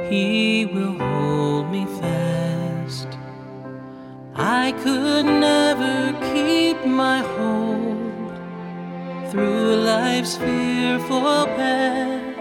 He 0.09 0.65
will 0.73 0.97
hold 0.97 1.71
me 1.71 1.85
fast. 2.01 3.09
I 4.35 4.73
could 4.83 5.27
never 5.27 6.15
keep 6.33 6.87
my 6.87 7.19
hold 7.37 8.35
Through 9.31 9.77
life's 9.93 10.37
fearful 10.39 11.45
path. 11.59 12.35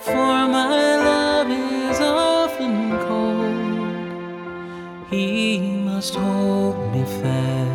For 0.00 0.48
my 0.56 1.01
just 6.02 6.16
hold 6.16 6.92
me 6.92 7.04
fast. 7.04 7.71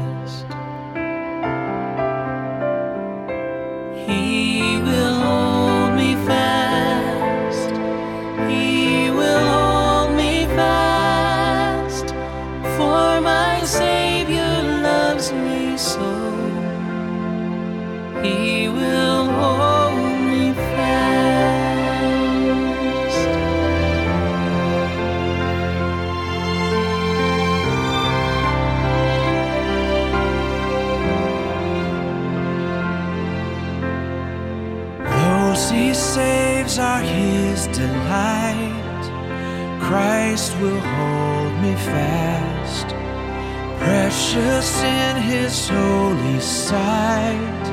precious 44.38 44.84
in 44.84 45.16
his 45.18 45.70
holy 45.70 46.40
sight 46.40 47.68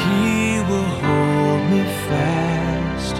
he 0.00 0.58
will 0.68 0.90
hold 1.02 1.70
me 1.70 1.82
fast. 2.08 3.16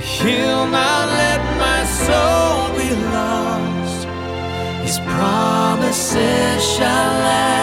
He'll 0.00 0.66
not 0.66 1.08
let 1.22 1.40
my 1.58 1.84
soul 2.04 2.76
be 2.78 2.90
lost. 3.12 4.06
His 4.82 4.98
promises 4.98 6.76
shall 6.76 7.10
last. 7.24 7.53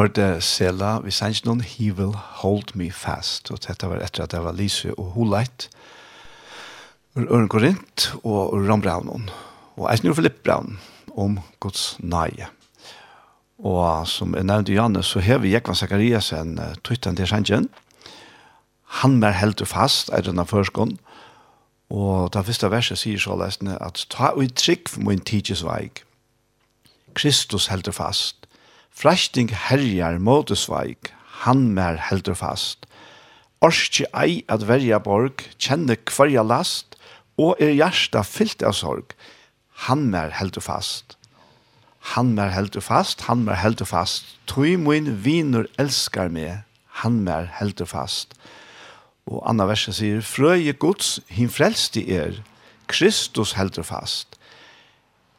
hørte 0.00 0.40
Sela, 0.40 0.94
vi 1.04 1.12
sanns 1.12 1.42
noen 1.44 1.60
He 1.60 1.90
Will 1.92 2.14
Hold 2.40 2.72
Me 2.78 2.88
Fast, 2.94 3.50
og 3.52 3.60
dette 3.66 3.88
var 3.90 4.00
etter 4.00 4.24
at 4.24 4.32
det 4.32 4.40
var 4.40 4.56
Lise 4.56 4.94
og 4.94 5.12
Holeit, 5.16 5.66
Øren 7.18 7.50
Korint 7.52 8.06
og 8.22 8.54
Ron 8.54 8.80
Brown, 8.80 9.28
og 9.76 9.90
Eisner 9.90 10.14
og 10.14 10.16
Philip 10.16 10.38
Brown 10.44 10.78
om 11.12 11.36
Guds 11.60 11.98
nøye. 12.00 12.48
Og 13.60 14.08
som 14.08 14.32
jeg 14.34 14.48
nevnte 14.48 14.72
Janne, 14.72 15.02
så 15.04 15.20
har 15.20 15.42
vi 15.42 15.52
Jekvan 15.52 15.76
Zakarias 15.76 16.32
en 16.32 16.56
uh, 16.56 16.72
tøytan 16.84 17.18
til 17.18 17.28
sannsjen. 17.28 17.68
Han 19.02 19.18
mer 19.20 19.36
helt 19.36 19.60
fast, 19.68 20.08
er 20.08 20.24
denne 20.24 20.46
førskånd, 20.48 20.96
og 21.90 22.32
det 22.32 22.46
første 22.46 22.70
verset 22.72 23.02
sier 23.02 23.20
så 23.20 23.36
lesende 23.36 23.76
at 23.84 24.06
«Ta 24.08 24.32
ut 24.32 24.56
trygg 24.56 24.88
for 24.88 25.04
min 25.04 25.20
tidsveik, 25.20 26.06
Kristus 27.14 27.66
heldt 27.68 27.90
fast, 27.94 28.39
Frasting 28.90 29.50
herjar 29.54 30.18
motesveik, 30.18 31.12
han 31.44 31.70
mer 31.74 31.96
heldur 32.10 32.36
fast. 32.36 32.86
Orski 33.64 34.04
ei 34.16 34.42
at 34.48 34.66
verja 34.68 34.98
borg, 35.00 35.44
kjenne 35.60 35.96
kvarja 35.96 36.42
last, 36.44 36.96
og 37.40 37.60
er 37.62 37.72
hjärsta 37.76 38.24
fyllt 38.26 38.64
av 38.66 38.74
sorg, 38.76 39.14
han 39.86 40.10
mer 40.12 40.34
heldur 40.36 40.64
fast. 40.64 41.16
Han 42.14 42.34
mer 42.36 42.52
heldur 42.52 42.84
fast, 42.84 43.26
han 43.28 43.44
mer 43.44 43.60
heldur 43.60 43.88
fast, 43.88 44.34
tui 44.48 44.76
min 44.76 45.08
vinur 45.24 45.68
elskar 45.80 46.28
meg, 46.32 46.64
han 47.00 47.22
mer 47.24 47.48
heldur 47.60 47.88
fast. 47.88 48.34
Og 49.30 49.40
anna 49.48 49.68
verset 49.68 49.96
sier, 50.00 50.20
frøye 50.24 50.74
gods, 50.74 51.20
hin 51.28 51.52
frelsti 51.52 52.04
er, 52.12 52.40
Kristus 52.90 53.54
heldur 53.56 53.86
fast. 53.86 54.36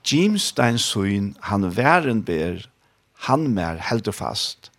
Jimstein 0.08 0.80
suin, 0.82 1.36
han 1.50 1.68
væren 1.76 2.24
ber, 2.26 2.64
han 3.28 3.52
mer 3.54 3.78
heldur 3.78 4.16
fast. 4.18 4.72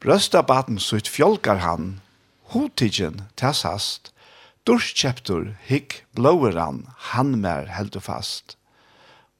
Brøsta 0.00 0.40
baden 0.42 0.78
sutt 0.80 1.08
fjolkar 1.08 1.60
han, 1.60 2.00
hotigen 2.52 3.26
tessast. 3.36 4.12
durskjeptur 4.66 5.52
hikk 5.62 6.00
blåer 6.18 6.56
han, 6.58 6.86
han 7.12 7.36
mer 7.40 7.68
heldur 7.70 8.02
fast. 8.02 8.56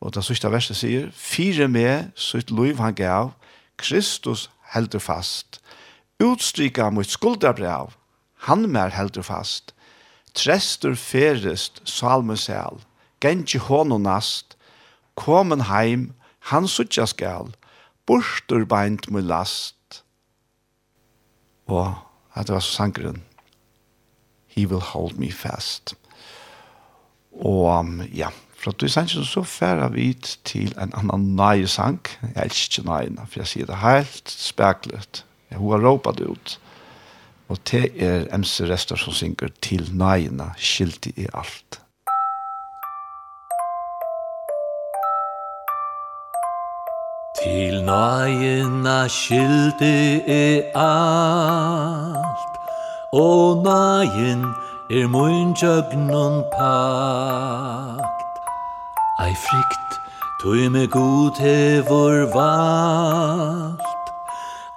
Og 0.00 0.12
det 0.14 0.22
sørste 0.22 0.52
verset 0.52 0.78
sier, 0.78 1.08
fire 1.10 1.66
med 1.68 2.12
sutt 2.14 2.52
liv 2.52 2.78
han 2.78 2.94
gav, 2.94 3.32
Kristus 3.76 4.46
heldur 4.72 5.02
fast, 5.02 5.58
utstryka 6.22 6.90
mot 6.90 7.08
skuldabrev, 7.10 7.96
han 8.46 8.68
mer 8.70 8.94
heldur 8.94 9.26
fast, 9.26 9.74
trestur 10.36 10.94
ferest 10.94 11.80
salmusel, 11.88 12.84
gengi 13.20 13.58
hononast, 13.58 14.56
komen 15.16 15.66
heim, 15.72 16.12
han 16.52 16.68
suttja 16.68 17.08
skal, 17.10 17.50
borstur 18.06 18.64
beint 18.68 19.10
med 19.10 19.26
last. 19.28 20.02
Og 21.66 21.94
at 22.34 22.46
det 22.46 22.54
var 22.54 22.64
så 22.64 22.72
sangren. 22.72 23.22
He 24.46 24.66
will 24.66 24.80
hold 24.80 25.18
me 25.18 25.32
fast. 25.32 25.94
Og 27.32 27.78
um, 27.78 28.02
ja, 28.14 28.30
at 28.66 28.80
du 28.80 28.88
sannsyn 28.90 29.24
så 29.26 29.42
færer 29.46 29.92
vit 29.94 30.38
til 30.44 30.74
en 30.80 30.94
annan 30.96 31.26
nøye 31.38 31.68
sang. 31.70 32.00
Jeg 32.34 32.48
elsker 32.48 32.86
nøyene, 32.86 33.26
for 33.28 33.42
jeg 33.42 33.50
sier 33.52 33.68
det 33.68 33.78
helt 33.82 34.30
speklet. 34.32 35.22
Jeg 35.50 35.60
har 35.60 35.84
råpet 35.84 36.20
ut. 36.26 36.56
Og 37.48 37.58
det 37.70 37.92
er 38.02 38.26
MC 38.34 38.66
Rester 38.66 38.98
som 38.98 39.14
synger 39.14 39.52
til 39.62 39.86
nøyene, 39.94 40.50
skilt 40.58 41.06
i 41.14 41.28
alt. 41.34 41.80
Til 47.46 47.76
nøyina 47.86 49.06
skildi 49.06 50.18
er 50.26 50.62
alt, 50.74 52.54
og 53.14 53.62
nøyin 53.62 54.42
er 54.90 55.06
mun 55.06 55.54
jøgnun 55.62 56.42
pakt. 56.56 58.34
Ei 59.22 59.30
frykt, 59.44 59.92
tui 60.42 60.66
me 60.74 60.86
god 60.90 61.38
hevor 61.38 62.26
valt, 62.34 64.10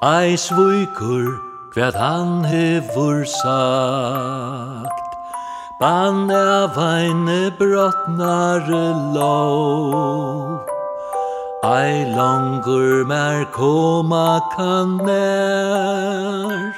ei 0.06 0.38
svuikur, 0.38 1.26
hvat 1.74 1.98
han 1.98 2.46
hevor 2.46 3.26
sagt. 3.42 5.10
Bann 5.82 6.30
av 6.30 6.78
eine 6.78 7.50
brotnare 7.58 8.86
lov, 9.16 10.69
Ei 11.64 12.06
langur 12.16 13.04
mer 13.06 13.46
koma 13.52 14.40
kan 14.56 14.98
nær 14.98 16.74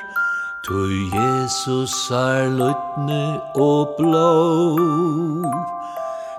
Tu 0.63 0.81
Jesus 1.13 2.11
er 2.11 2.49
lutne 2.49 3.41
og 3.55 3.93
blå 3.99 4.33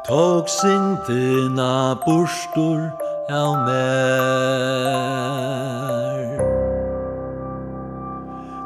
Tog 0.08 0.48
sindina 0.50 1.94
bursdur 2.02 2.90
av 3.30 3.54
mer. 3.66 4.02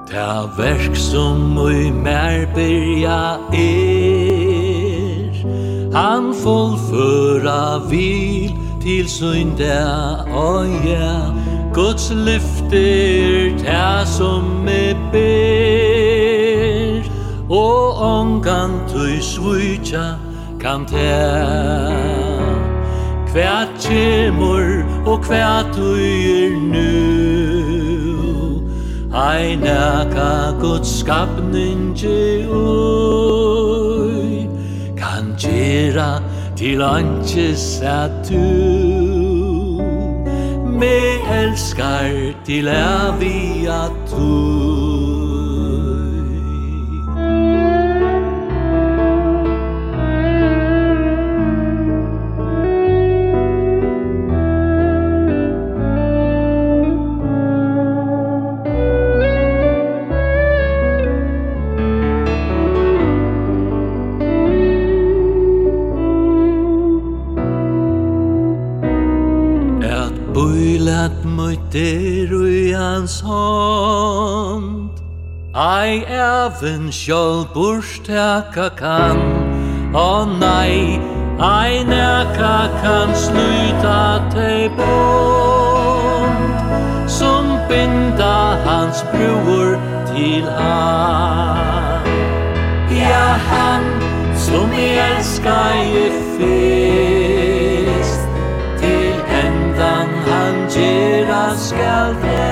Ta 0.08 0.48
verk 0.56 0.96
som 0.96 1.58
ui 1.60 1.92
mer 1.92 2.46
byrja 2.56 3.38
er. 3.52 5.36
Han 5.92 6.32
fullføra 6.34 7.78
vil 7.92 8.65
til 8.86 9.08
sin 9.08 9.58
der 9.58 10.26
og 10.32 10.66
ja 10.84 11.20
Guds 11.74 12.10
lyfter 12.10 13.58
ta 13.58 14.04
som 14.04 14.42
me 14.42 14.96
ber. 15.12 17.02
Og 17.50 17.98
ongan 17.98 18.70
tøy 18.88 19.20
svitja 19.20 20.14
kan 20.60 20.86
ta 20.86 21.90
Kvært 23.26 23.68
kjemur 23.82 24.84
og 25.06 25.20
kvært 25.26 25.78
er 25.78 26.50
nu 26.72 26.92
Ein 29.10 29.60
naka 29.60 30.50
Guds 30.60 30.98
skapningi 31.00 32.46
ui 32.46 34.48
Kan 34.96 35.34
tjera 35.38 36.20
Til 36.56 36.82
anches 36.82 37.80
at 37.82 38.10
du 38.30 38.34
Me 40.64 40.96
elskar 41.42 42.32
til 42.46 42.68
avia 42.68 43.88
tu 44.08 44.65
Mynter 71.76 72.32
ui 72.32 72.72
hans 72.72 73.20
hånd 73.20 74.96
Ei 75.52 76.04
even 76.08 76.88
sjål 76.88 77.44
burstaka 77.52 78.70
kan 78.78 79.20
Å 79.92 80.24
nei, 80.24 80.96
ei 81.36 81.84
neka 81.84 82.56
kan 82.80 83.12
sluta 83.24 84.00
tei 84.32 84.68
bond. 84.78 86.56
Som 87.18 87.52
binda 87.68 88.56
hans 88.64 89.04
bruer 89.12 89.76
til 90.14 90.48
han 90.56 92.08
Ja, 93.02 93.28
han 93.50 93.84
som 94.48 94.72
i 94.72 94.88
elskar 95.10 95.76
i 96.04 96.08
fyr 96.38 97.05
gera 100.76 101.56
skal 101.56 102.14
det 102.22 102.46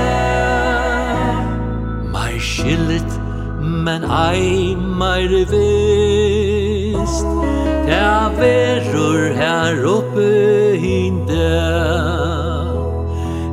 Mai 2.13 2.39
skillet, 2.41 3.21
men 3.61 4.05
ei 4.05 4.77
meir 4.77 5.33
vist. 5.53 7.29
Ta 7.87 8.31
verur 8.39 9.35
her 9.37 9.85
oppe 9.85 10.31
hinde 10.81 11.51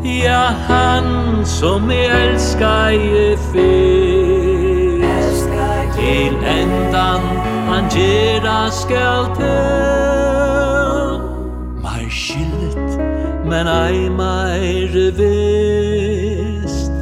Ja, 0.04 0.46
han 0.68 1.46
som 1.46 1.92
jeg 1.92 2.32
elskar 2.32 2.90
i 2.90 3.36
fyrst 3.52 5.50
Til 5.98 6.34
endan 6.56 7.22
han 7.68 7.84
gjerra 7.92 8.62
skal 8.72 9.36
til 9.36 10.41
men 13.52 13.68
ei 13.68 14.10
meir 14.10 14.94
vist 15.18 16.94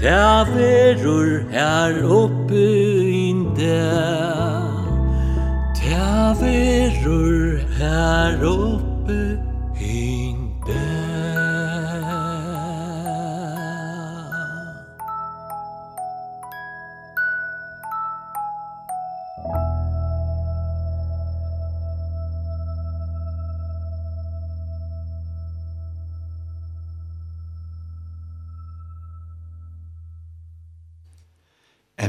Ta 0.00 0.44
verur 0.52 1.30
her 1.50 1.94
oppe 2.20 2.66
inde 3.28 3.84
Ta 5.80 6.34
verur 6.40 7.58
her 7.80 8.44
oppe 8.44 9.47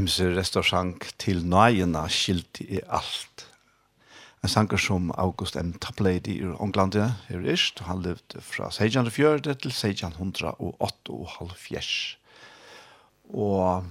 hemse 0.00 0.30
Restaurant 0.32 1.04
til 1.20 1.44
nøyena 1.44 2.06
skilt 2.08 2.62
i 2.64 2.80
alt. 2.88 3.46
En 4.40 4.48
sanger 4.48 4.80
som 4.80 5.10
August 5.20 5.58
M. 5.60 5.74
Tablady 5.76 6.38
i 6.40 6.52
Ångland, 6.56 6.96
er 6.96 7.44
ist, 7.44 7.80
og 7.82 7.90
han 7.90 8.02
levde 8.06 8.40
fra 8.40 8.70
1604 8.72 9.42
til 9.60 9.72
1608 9.72 11.12
og 11.12 11.26
halvfjers. 11.36 12.16
Og 13.36 13.84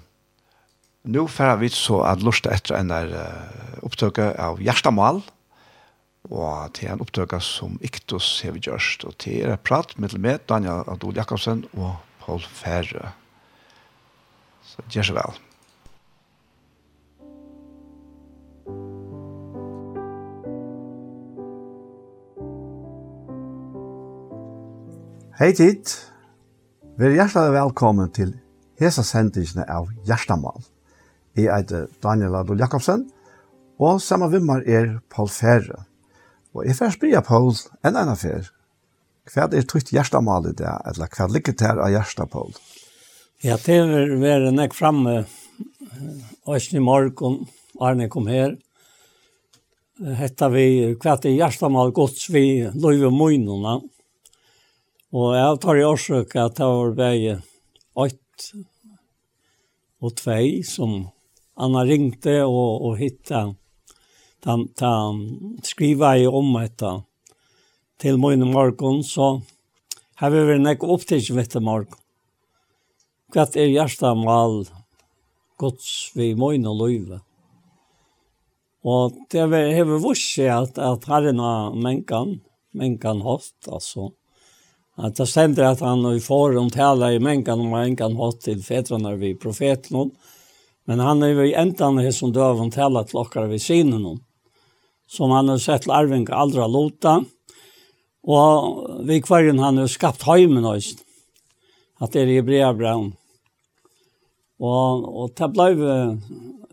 nå 1.05 1.25
færa 1.29 1.59
vi 1.61 1.69
så 1.69 2.01
at 2.09 2.23
lusta 2.25 2.49
etter 2.55 2.79
en 2.79 2.89
der 2.89 3.13
opptøkka 3.85 4.31
av 4.41 4.57
Gjerstamal, 4.63 5.21
og 6.29 6.73
til 6.75 6.89
en 6.89 7.03
opptøkka 7.05 7.39
som 7.43 7.77
Iktus 7.85 8.41
har 8.43 8.57
vi 8.57 8.63
gjørst, 8.65 9.05
og 9.05 9.13
til 9.21 9.45
er 9.45 9.61
prat 9.61 9.93
med 10.01 10.17
med 10.17 10.41
Daniel 10.49 10.81
Adol 10.89 11.15
Jakobsen 11.15 11.67
og 11.77 12.01
Paul 12.25 12.41
Færre. 12.41 13.13
Så 14.65 14.81
gjør 14.89 15.07
så 15.11 15.13
vel. 15.21 15.39
Hei 25.39 25.53
tid! 25.55 25.87
Vi 26.99 27.05
er 27.07 27.13
hjertelig 27.15 27.53
velkommen 27.55 28.09
til 28.11 28.33
hese 28.81 29.05
sendingene 29.07 29.63
av 29.71 29.85
Gjerstamal. 30.03 30.65
Jeg 31.31 31.47
heter 31.47 31.85
Daniel 32.03 32.33
Adol 32.35 32.59
Jakobsen, 32.59 33.05
og 33.79 34.01
samme 34.03 34.27
vimmer 34.33 34.65
er 34.67 34.97
Paul 35.07 35.29
Fære. 35.31 35.77
Og 36.51 36.65
jeg 36.67 36.75
får 36.75 36.91
spørre 36.97 37.21
Paul 37.23 37.53
en 37.55 37.87
annen 37.93 38.11
affær. 38.11 38.49
Hva 39.31 39.45
er 39.47 39.63
trygt 39.63 39.93
Gjerstamal 39.95 40.49
i 40.49 40.51
det, 40.59 40.73
eller 40.91 41.07
hva 41.15 41.27
ligger 41.31 41.55
det 41.55 41.69
her 41.69 41.79
av 41.85 41.93
Gjersta, 41.93 42.27
Paul? 42.27 42.51
Ja, 43.39 43.55
det 43.55 43.77
er 43.77 44.11
vært 44.19 44.49
nek 44.57 44.75
framme, 44.75 45.21
i 46.51 46.83
morgen, 46.83 47.45
Arne 47.79 48.09
kom 48.11 48.27
her, 48.27 48.57
hetta 50.19 50.51
vi 50.51 50.67
hva 50.97 51.15
er 51.15 51.37
Gjerstamal 51.37 51.95
gods 51.95 52.27
vi 52.27 52.43
løyve 52.75 53.13
møynene, 53.15 53.77
og 53.79 53.87
Og 55.09 55.31
jeg 55.33 55.57
tar 55.63 55.77
i 55.79 55.85
årsøk 55.87 56.35
at 56.37 56.59
det 56.59 56.65
var 56.69 56.91
vei 56.93 57.31
8 57.97 58.59
og 60.05 60.11
2 60.19 60.35
som 60.69 60.91
Anna 61.57 61.81
ringte 61.81 62.35
og, 62.45 62.85
og 62.85 62.99
hittet 62.99 63.55
den, 64.45 64.67
den 64.77 65.23
skriva 65.65 66.13
i 66.13 66.27
om 66.29 66.51
etter 66.61 67.01
til 67.99 68.19
min 68.21 68.45
morgen, 68.53 69.01
så 69.03 69.41
har 70.21 70.29
vi 70.31 70.45
vært 70.45 70.63
nekk 70.63 70.85
opptids 70.85 71.31
ved 71.33 71.49
til 71.55 71.65
morgen. 71.65 71.97
Hva 73.33 73.47
er 73.57 73.73
hjertet 73.73 74.21
med 74.21 74.29
all 74.29 74.61
gods 75.57 75.89
vi 76.13 76.35
min 76.37 76.69
og 76.69 76.79
løyve? 76.83 77.19
Og 78.85 79.17
det 79.33 79.41
har 79.41 79.89
vi 79.89 79.99
vurs 80.05 80.23
at, 80.37 80.77
at 80.77 81.09
her 81.09 81.33
er 81.33 81.41
har 81.41 81.75
menkan, 81.75 82.39
menkan 82.77 83.25
hatt, 83.25 83.57
altså. 83.67 84.13
Att 85.01 85.15
det 85.15 85.27
stämmer 85.27 85.63
att 85.63 85.79
han 85.79 86.15
i 86.15 86.19
forum 86.19 86.69
talar 86.69 87.11
i 87.11 87.19
mänkan 87.19 87.59
om 87.59 87.69
mänkan 87.69 88.17
kan 88.17 88.31
till 88.39 88.63
fädrarna 88.63 89.15
vid 89.15 89.39
profeten. 89.39 90.11
Men 90.85 90.99
han 90.99 91.23
är 91.23 91.27
ju 91.27 91.53
ändan 91.53 91.97
här 91.97 92.11
som 92.11 92.33
dövon 92.33 92.71
talar 92.71 93.03
till 93.03 93.17
okkar 93.17 93.47
vid 93.47 93.61
synen. 93.61 94.19
Som 95.07 95.31
han 95.31 95.49
har 95.49 95.57
sett 95.57 95.81
till 95.81 95.91
arven 95.91 96.25
låta. 96.25 96.67
lota. 96.67 97.25
Og 98.23 99.05
vi 99.07 99.21
kvarjen 99.21 99.59
han 99.59 99.77
har 99.77 99.87
skapt 99.87 100.21
höjmen 100.21 100.65
oss. 100.65 100.95
Att 101.99 102.11
det 102.11 102.21
är 102.21 102.27
i 102.27 102.41
brevbraun. 102.41 103.13
Och, 104.59 105.21
och 105.21 105.31
det 105.35 105.47
blev 105.47 105.79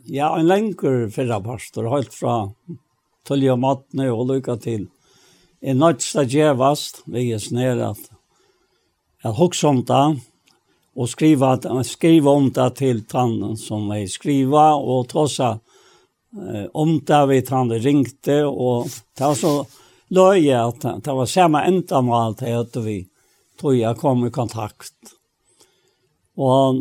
ja, 0.05 0.39
en 0.39 0.47
längre 0.47 1.11
förra 1.11 1.41
pastor, 1.41 1.91
helt 1.91 2.15
från 2.15 2.55
Tullia 3.29 3.57
Matne 3.57 4.11
och 4.11 4.27
lycka 4.27 4.57
till. 4.57 4.87
En 5.61 5.79
nødt 5.79 6.03
stagjevast, 6.03 7.03
vi 7.07 7.31
er 7.31 7.39
sned 7.39 7.81
at 7.81 8.16
att 9.29 9.39
huxa 9.39 9.69
om 9.69 9.85
det 9.85 10.17
och 10.95 11.09
skriva, 11.09 11.85
skriva 11.85 12.31
om 12.31 12.53
det 12.53 12.71
till 12.71 13.05
tanden 13.07 13.57
som 13.57 13.91
vi 13.91 14.09
skriva 14.09 14.75
och 14.75 15.09
trossa 15.09 15.59
eh, 16.33 16.65
om 16.73 17.01
det 17.05 17.27
vi 17.27 17.43
tanden 17.43 17.79
ringte 17.79 18.45
och 18.45 18.87
det 19.19 19.25
var 19.25 19.35
så 19.35 19.67
løye 20.09 20.63
att 20.63 20.81
det 20.81 21.13
var 21.13 21.27
samma 21.27 21.65
ändamål 21.65 22.35
till 22.35 22.55
at 22.55 22.77
vi 22.77 23.07
tror 23.61 23.75
jag 23.75 23.99
kom 23.99 24.27
i 24.27 24.31
kontakt. 24.31 24.93
Och 26.37 26.75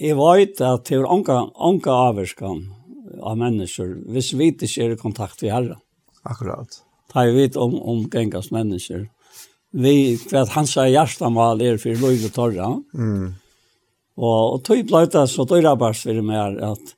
jeg 0.00 0.16
vet 0.16 0.60
at 0.60 0.86
det 0.86 0.96
er 0.96 1.08
unga, 1.10 1.50
anka 1.58 1.92
av 1.92 3.38
mennesker, 3.38 3.96
hvis 4.08 4.32
vi 4.38 4.52
ikke 4.52 4.68
er 4.82 4.94
i 4.94 5.00
kontakt 5.00 5.42
med 5.42 5.52
herre. 5.52 5.76
Akkurat. 6.24 6.82
Da 7.12 7.26
jeg 7.26 7.34
vet 7.34 7.56
om, 7.56 7.74
om 7.74 8.04
gengas 8.10 8.50
mennesker 8.54 9.08
vi 9.72 10.18
för 10.18 10.36
att 10.36 10.48
han 10.48 10.66
sa 10.66 10.88
hjärta 10.88 11.28
mal 11.28 11.60
är 11.60 11.76
för 11.76 11.96
Louise 11.96 12.28
Torra. 12.28 12.82
Mm. 12.94 13.34
Och 14.14 14.54
och 14.54 14.64
typ 14.64 14.90
låta 14.90 15.26
så 15.26 15.44
då 15.44 15.54
är 15.54 15.76
bara 15.76 15.94
för 15.94 16.20
mig 16.20 16.62
att 16.62 16.96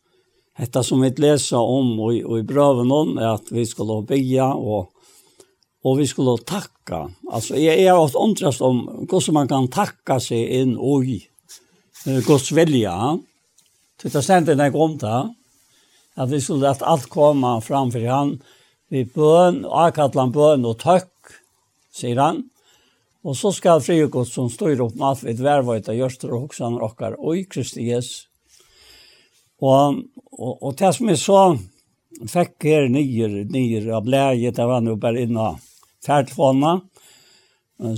detta 0.58 0.82
som 0.82 1.00
vi 1.00 1.10
läser 1.10 1.56
om 1.56 2.00
och 2.00 2.12
och 2.24 2.38
i 2.38 2.42
bröven 2.42 2.92
om 2.92 3.18
är 3.18 3.26
att 3.26 3.52
vi 3.52 3.66
skulle 3.66 4.02
bygga 4.02 4.46
och 4.54 4.90
och 5.82 6.00
vi 6.00 6.06
skulle 6.06 6.38
tacka. 6.38 7.10
Alltså 7.32 7.56
jag 7.56 7.74
är 7.74 7.98
åt 7.98 8.14
undrast 8.14 8.60
om 8.60 9.06
hur 9.10 9.20
som 9.20 9.34
man 9.34 9.48
kan 9.48 9.68
tacka 9.68 10.20
sig 10.20 10.46
in 10.60 10.76
oj. 10.78 11.30
Guds 12.26 12.52
vilja. 12.52 13.18
Det 14.02 14.22
ständer 14.22 14.54
när 14.54 14.70
kom 14.70 14.98
där. 14.98 15.34
Att 16.14 16.30
vi 16.30 16.40
skulle 16.40 16.70
att 16.70 16.82
allt 16.82 17.06
komma 17.06 17.60
framför 17.60 18.06
han. 18.06 18.42
Vi 18.88 19.04
bön, 19.04 19.66
akatlan 19.70 20.32
bön 20.32 20.64
och 20.64 20.78
tack, 20.78 21.12
säger 21.94 22.16
han. 22.16 22.50
Og 23.24 23.36
så 23.36 23.52
skal 23.56 23.80
frigod 23.80 24.28
som 24.28 24.50
styr 24.52 24.82
opp 24.84 24.96
med 24.98 25.06
alt 25.08 25.22
vidt 25.24 25.40
vervøyta 25.44 25.94
gjørster 25.96 26.32
og 26.34 26.46
hoksan 26.46 26.76
okkar 26.84 27.16
og 27.16 27.38
i 27.40 27.44
Kristi 27.48 27.88
Jesu. 27.88 28.26
Og, 29.64 30.02
og, 30.36 30.52
og 30.60 30.74
det 30.76 30.90
som 30.92 31.08
jeg 31.08 31.20
så 31.22 31.38
fikk 32.28 32.66
her 32.68 32.90
nyer, 32.92 33.44
nyer 33.48 33.88
av 33.96 34.04
blæget, 34.04 34.58
det 34.58 34.66
var 34.68 34.82
nå 34.84 34.98
bare 35.00 35.24
inna 35.24 35.54
ferdfåna, 36.04 36.76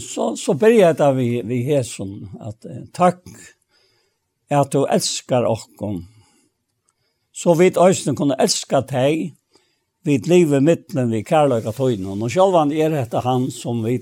så, 0.01 0.31
så 0.39 0.55
begynte 0.57 1.09
jeg 1.09 1.17
vi, 1.19 1.29
vi 1.45 1.59
hesen 1.67 2.13
at 2.41 2.65
takk 2.97 3.27
at 4.55 4.71
du 4.73 4.85
elskar 4.87 5.45
okkom. 5.49 6.05
Så 7.35 7.55
vi 7.59 7.73
øyne 7.75 8.15
kunne 8.17 8.39
elska 8.41 8.81
deg, 8.89 9.35
vi 10.07 10.19
livet 10.25 10.63
mittlen 10.63 11.11
vi 11.11 11.25
kærløyga 11.27 11.75
tøyne, 11.75 12.15
og 12.15 12.31
sjølvan 12.31 12.73
er 12.73 12.95
dette 12.95 13.21
han 13.27 13.51
som 13.51 13.83
vi 13.85 13.99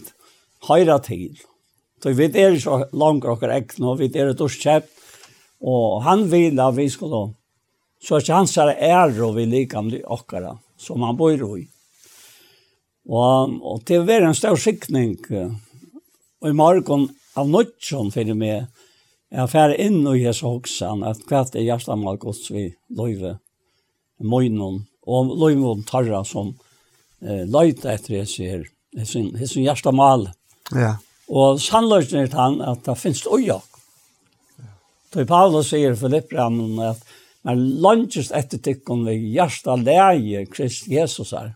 høyra 0.69 0.99
til. 1.05 1.35
Så 2.03 2.13
vi 2.13 2.27
er 2.29 2.57
ikke 2.57 2.91
langt 2.93 3.25
okker 3.25 3.53
nå, 3.81 3.95
vi 3.97 4.11
er 4.13 4.33
et 4.33 4.39
dorskjep, 4.39 4.91
og 5.65 6.03
han 6.05 6.27
vil 6.29 6.61
at 6.61 6.77
vi 6.77 6.89
skulle, 6.93 7.31
så 8.05 8.21
ikke 8.21 8.37
han 8.37 8.51
så 8.51 8.69
er 8.73 9.15
og 9.25 9.39
vi 9.39 9.47
liker 9.49 9.87
med 9.87 10.03
okkara, 10.05 10.59
som 10.77 11.03
han 11.07 11.17
bor 11.17 11.33
i. 11.57 11.65
Og, 13.05 13.57
og 13.61 13.85
til 13.89 14.03
å 14.03 14.09
være 14.09 14.29
en 14.29 14.37
større 14.37 14.61
sikning, 14.61 15.17
og 16.41 16.51
i 16.51 16.57
morgen 16.57 17.09
av 17.37 17.49
nødtjen 17.49 18.13
finner 18.13 18.37
med, 18.37 18.69
jeg 19.35 19.51
fer 19.51 19.73
inn 19.81 20.05
og 20.07 20.21
jeg 20.21 20.37
så 20.37 20.53
hoksan, 20.53 21.03
at 21.09 21.25
hva 21.29 21.43
er 21.49 21.65
hjertet 21.65 21.99
med 21.99 22.21
gods 22.23 22.51
vi 22.53 22.69
løyve, 22.95 23.39
møgnen, 24.21 24.85
og 25.05 25.33
løyve 25.41 25.73
om 25.73 25.83
tarra 25.89 26.21
som 26.29 26.53
eh, 27.25 27.43
løyte 27.49 27.91
etter 27.91 28.21
jeg 28.21 28.31
ser, 28.31 28.69
hessen 28.95 29.65
hjertet 29.65 29.97
med 29.97 30.31
Ja. 30.73 30.97
Og 31.29 31.61
sannløsene 31.61 32.27
er 32.29 32.37
han 32.37 32.61
at 32.65 32.85
det 32.87 32.97
finnes 33.01 33.27
øya. 33.27 33.61
Så 35.13 35.25
Paulus 35.29 35.69
sier 35.71 35.93
i 35.95 35.99
Filippbrannen 35.99 36.81
at 36.83 37.03
man 37.47 37.61
lønnes 37.85 38.33
etter 38.35 38.59
tikkene 38.59 39.13
ved 39.13 39.29
hjärsta 39.35 39.77
leie 39.79 40.47
Krist 40.47 40.89
Jesus 40.89 41.33
är. 41.33 41.55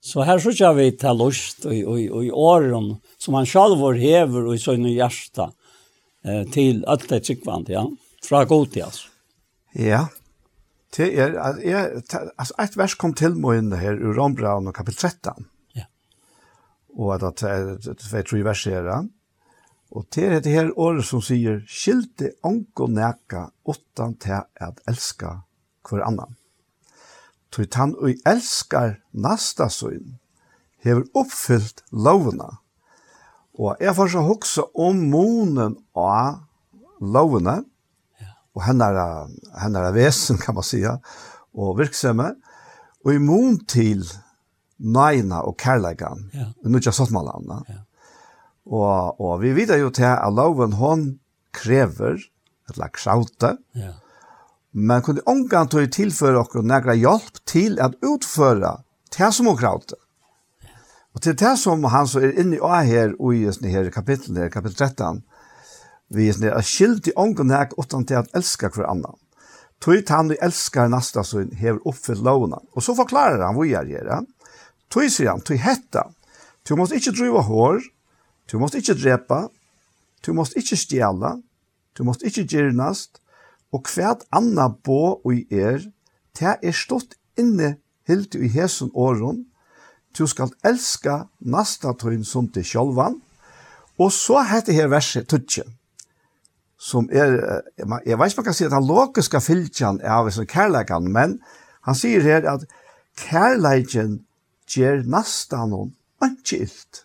Så 0.00 0.22
här 0.22 0.38
så 0.38 0.52
kör 0.52 0.72
vi 0.72 0.92
til 0.92 1.16
lust 1.18 1.64
och 1.64 1.72
og, 1.72 2.10
och 2.10 2.24
i 2.24 2.30
åren 2.30 2.96
som 3.18 3.34
han 3.34 3.46
selv 3.46 3.78
var 3.78 3.94
hever 3.94 4.46
och 4.46 4.54
i 4.54 4.58
sånne 4.58 4.92
hjärsta 4.92 5.52
eh, 6.24 6.44
till 6.52 6.84
alt 6.84 7.08
det 7.08 7.20
tikkvant, 7.20 7.68
ja. 7.68 7.90
Fra 8.22 8.44
god 8.44 8.72
till 8.72 8.82
oss. 8.82 9.08
Ja. 9.72 10.08
Det 10.96 11.18
är, 11.18 11.34
alltså 12.36 12.54
et 12.58 12.76
vers 12.76 12.94
kom 12.94 13.14
till 13.14 13.34
mig 13.34 13.58
inn 13.58 13.72
her 13.72 13.92
ur 13.92 14.14
Rombraun 14.14 14.68
och 14.68 14.76
kapitel 14.76 15.10
13 15.10 15.44
og 16.96 17.12
at 17.16 17.42
det 17.42 17.50
er 18.16 18.26
tre 18.26 18.42
versere. 18.44 19.04
Og 19.92 20.06
til 20.10 20.32
dette 20.32 20.50
her 20.50 20.72
året 20.74 21.06
som 21.06 21.22
sier, 21.22 21.60
skilte 21.68 22.32
anko 22.44 22.88
neka 22.90 23.46
åttan 23.68 24.16
til 24.20 24.42
at 24.42 24.80
elska 24.88 25.36
hver 25.86 26.02
annan. 26.08 26.34
Tøyt 27.54 27.76
han 27.78 27.94
og 27.94 28.16
elskar 28.26 28.96
nasta 29.14 29.68
søyn, 29.70 30.16
hever 30.82 31.06
oppfyllt 31.14 31.84
lovene. 31.92 32.50
Og 33.56 33.78
jeg 33.80 33.94
får 33.96 34.12
så 34.12 34.24
hoksa 34.26 34.66
om 34.74 34.98
månen 35.12 35.78
av 35.96 36.42
lovene, 37.00 37.62
og 38.56 38.64
henne 38.64 39.80
er 39.84 39.94
vesen, 39.94 40.40
kan 40.42 40.56
man 40.56 40.66
sija, 40.66 40.96
og 41.56 41.78
virksomme, 41.78 42.34
og 43.04 43.14
i 43.14 43.22
mån 43.22 43.60
til 43.68 44.02
lovene, 44.02 44.25
nøyna 44.78 45.42
og 45.46 45.56
kærleikan, 45.60 46.26
ja. 46.34 46.50
og 46.64 46.72
nødja 46.72 46.92
sottmalanna. 46.92 47.60
Ja. 47.68 47.82
Og, 48.66 49.20
og 49.20 49.38
vi 49.42 49.52
vet 49.56 49.76
jo 49.78 49.92
til 49.94 50.08
at 50.10 50.32
loven 50.34 50.74
hon 50.80 51.06
krever 51.54 52.18
et 52.66 52.80
lag 52.80 52.98
sjauta, 52.98 53.54
ja. 53.78 53.92
men 54.72 55.04
kunne 55.06 55.24
omgang 55.30 55.70
til 55.70 55.86
å 55.86 55.92
tilføre 55.92 56.42
okkur 56.42 56.66
negra 56.66 56.96
hjelp 56.98 57.40
til 57.48 57.78
at 57.82 57.96
utføre 58.04 58.76
det 59.16 59.30
som 59.32 59.48
hon 59.48 59.58
kraute. 59.58 59.98
Ja. 60.64 60.74
Og 61.14 61.22
til 61.24 61.38
det 61.38 61.54
som 61.62 61.86
han 61.92 62.10
så 62.10 62.24
er 62.26 62.34
inne 62.36 62.58
i 62.58 62.62
å 62.62 62.72
her, 62.74 63.14
og 63.16 63.36
i 63.36 63.46
sånne 63.48 63.72
her 63.72 63.92
kapitlet, 63.94 64.42
her 64.42 64.52
kapitel 64.52 64.76
13, 64.76 65.22
vi 66.12 66.28
er 66.28 66.36
sånne 66.36 66.52
her, 66.52 66.66
skilt 66.66 67.08
i 67.08 67.14
omgang 67.16 67.48
nek 67.48 67.78
utan 67.78 68.04
til 68.06 68.20
at 68.20 68.34
elska 68.36 68.74
hver 68.74 68.90
annan. 68.90 69.16
Tog 69.82 70.08
han 70.08 70.28
du 70.28 70.36
elskar 70.40 70.88
nasta 70.88 71.24
så 71.24 71.44
hever 71.52 71.82
oppfyllt 71.88 72.24
lovna. 72.24 72.62
Og 72.74 72.84
så 72.84 72.94
forklarer 72.96 73.42
han 73.44 73.56
hva 73.58 73.66
gjør 73.68 73.90
det. 74.08 74.20
Tui 74.90 75.08
sier 75.10 75.32
han, 75.32 75.42
tui 75.42 75.58
hetta. 75.60 76.06
Du 76.66 76.76
måst 76.78 76.94
ikkje 76.94 77.14
driva 77.14 77.42
hår, 77.46 77.82
du 78.50 78.58
måst 78.58 78.76
ikkje 78.78 78.96
drepa, 78.98 79.46
du 80.26 80.32
måst 80.34 80.56
ikkje 80.58 80.78
stjela, 80.78 81.36
du 81.96 82.04
måst 82.06 82.24
ikkje 82.26 82.46
gyrnast, 82.50 83.20
og 83.74 83.86
kvært 83.86 84.24
anna 84.34 84.68
bo 84.70 85.18
og 85.18 85.32
i 85.34 85.44
er, 85.50 85.82
te 86.36 86.56
er 86.56 86.74
stått 86.74 87.16
inne 87.38 87.76
hilti 88.06 88.42
i 88.46 88.50
hesen 88.50 88.90
åren, 88.94 89.44
du 90.16 90.24
skal 90.26 90.52
elska 90.64 91.26
nasta 91.44 91.92
tøyn 91.98 92.24
som 92.24 92.48
til 92.48 92.64
sjolvan, 92.64 93.18
og 93.98 94.12
så 94.12 94.42
heter 94.44 94.76
her 94.76 94.90
verset 94.92 95.28
tutje, 95.28 95.64
som 96.76 97.08
er, 97.10 97.62
jeg 97.78 98.18
vet 98.18 98.32
ikke 98.32 98.42
man 98.42 98.46
kan 98.48 98.56
si 98.56 98.66
at 98.66 98.74
han 98.76 98.86
logiska 98.86 99.40
fylkjan 99.40 100.00
er 100.04 100.18
av 100.18 100.30
sin 100.30 100.48
kærleikan, 100.48 101.08
men 101.12 101.38
han 101.88 101.96
sier 101.96 102.24
her 102.24 102.44
at 102.50 102.66
kærleikan 103.16 104.20
gjer 104.66 105.02
ger 105.02 105.06
nastanon 105.10 105.94
anki 106.20 106.62
ilt. 106.66 107.04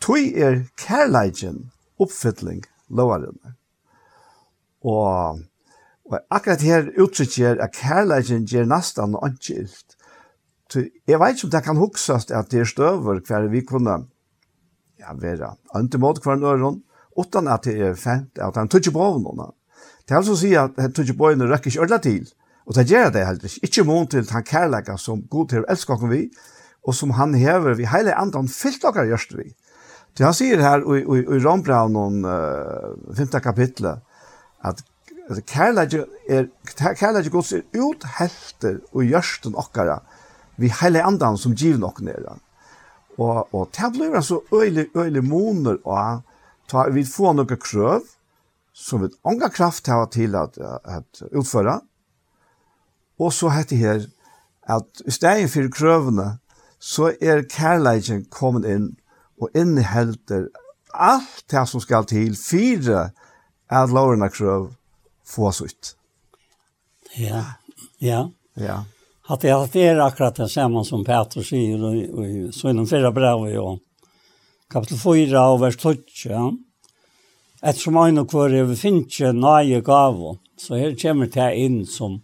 Tui 0.00 0.32
er 0.34 0.64
kærleikin 0.76 1.70
uppfylling 2.02 2.64
lovarinn. 2.90 3.38
Og, 4.82 5.42
og 6.04 6.18
akkurat 6.30 6.62
her 6.62 6.90
uttrykker 6.98 7.62
at 7.62 7.76
kærleikin 7.76 8.46
ger 8.46 8.66
nastanon 8.66 9.22
anki 9.22 9.60
ilt. 9.62 9.96
Jeg 10.74 11.20
vet 11.20 11.36
ikke 11.36 11.46
om 11.46 11.52
det 11.52 11.64
kan 11.64 11.76
huksast 11.76 12.30
at 12.32 12.50
det 12.50 12.62
er 12.62 12.68
støver 12.68 13.20
hver 13.26 13.48
vi 13.52 13.60
kunne 13.60 14.06
ja, 14.98 15.12
være 15.12 15.54
måte 16.00 16.22
hver 16.24 16.38
nøren, 16.40 16.82
utan 17.16 17.48
at 17.48 17.64
det 17.64 17.74
er 17.80 17.94
fint, 17.94 18.38
at 18.38 18.56
han 18.56 18.68
tøtje 18.68 18.92
på 18.92 19.08
noen. 19.18 19.52
Det 20.08 20.14
er 20.14 20.22
altså 20.22 20.36
å 20.36 20.40
si 20.40 20.54
at 20.56 20.78
han 20.80 20.94
tøtje 20.96 21.16
på 21.18 21.34
noen 21.34 21.50
rekker 21.52 21.70
ikke 21.70 21.84
ødla 21.84 21.98
til, 22.02 22.24
Og 22.66 22.76
det 22.76 22.86
gjør 22.90 23.10
det 23.14 23.24
heller 23.26 23.48
ikke. 23.48 23.66
Ikke 23.68 23.84
mån 23.88 24.08
til 24.12 24.28
han 24.30 24.46
kærleika 24.46 24.96
som 25.00 25.24
god 25.30 25.48
til 25.50 25.66
elsker 25.68 26.06
vi, 26.10 26.22
og 26.86 26.94
som 26.94 27.14
han 27.18 27.34
hever 27.38 27.76
vi 27.78 27.86
hele 27.86 28.14
andan 28.18 28.48
fyllt 28.50 28.82
dere 28.82 29.08
gjørst 29.10 29.36
vi. 29.38 29.50
Så 30.14 30.26
han 30.26 30.36
sier 30.36 30.60
her 30.60 30.82
i, 30.82 31.02
i, 31.02 31.20
i 31.22 31.42
Rombraun, 31.42 32.24
uh, 32.26 33.14
femte 33.16 33.40
kapitlet, 33.40 34.02
at 34.62 34.82
kærleika 35.48 36.04
er, 36.28 36.48
kærleika 36.74 37.32
gods 37.32 37.52
er 37.56 37.64
uthelter 37.78 38.82
og 38.92 39.06
gjørsten 39.06 39.56
okkara 39.58 40.00
vi 40.60 40.70
hele 40.82 41.02
andan 41.02 41.38
som 41.40 41.54
givn 41.56 41.80
nok 41.82 42.02
nere. 42.04 42.36
Og, 43.18 43.48
og 43.54 43.70
det 43.76 43.92
blir 43.94 44.16
altså 44.16 44.40
øylig, 44.52 44.88
øylig 44.96 45.24
moner 45.24 45.78
og 45.84 46.22
ta, 46.70 46.86
vi 46.92 47.04
får 47.04 47.36
noen 47.38 47.60
krøv 47.60 48.04
som 48.72 49.02
vi 49.02 49.10
ånga 49.28 49.50
kraft 49.52 49.88
har 49.92 50.06
til 50.12 50.36
at, 50.38 50.56
at 50.58 51.24
utføre, 51.30 51.80
Og 53.18 53.32
så 53.32 53.48
heter 53.48 53.76
her, 53.76 54.06
at 54.62 55.02
i 55.06 55.10
stedet 55.10 55.50
for 55.50 55.68
krøvene, 55.72 56.38
så 56.78 57.12
er 57.20 57.44
kærleiken 57.46 58.24
kommet 58.30 58.66
inn 58.66 58.88
og 59.40 59.50
innehelter 59.54 60.48
alt 60.94 61.44
det 61.50 61.64
som 61.68 61.80
skal 61.80 62.06
til 62.06 62.36
fire 62.36 63.10
at 63.70 63.92
lovene 63.94 64.28
krøv 64.30 64.72
få 65.26 65.48
oss 65.48 65.62
ut. 65.62 65.94
Ja, 67.16 67.44
ja. 68.00 68.28
Ja. 68.54 68.84
Att 69.26 69.40
det 69.40 69.50
att 69.50 69.72
det 69.72 69.86
är 69.86 69.98
akkurat 69.98 70.34
det 70.34 70.48
samma 70.48 70.84
som 70.84 71.04
Petrus 71.04 71.48
säger 71.48 71.84
och, 71.84 72.18
och 72.18 72.54
så 72.54 72.70
inom 72.70 72.86
förra 72.86 73.12
brev 73.12 73.58
och 73.58 73.78
kapitel 74.70 74.98
4 74.98 75.48
och 75.48 75.62
vers 75.62 75.76
12. 75.76 75.96
Ja. 76.24 76.52
Eftersom 77.62 77.96
en 77.96 78.18
och 78.18 78.30
kvar 78.30 78.50
över 78.50 78.74
finns 78.74 79.20
nöje 79.20 79.80
gav 79.80 80.38
så 80.56 80.76
här 80.76 80.94
kommer 81.02 81.26
det 81.26 81.56
in 81.56 81.86
som 81.86 82.22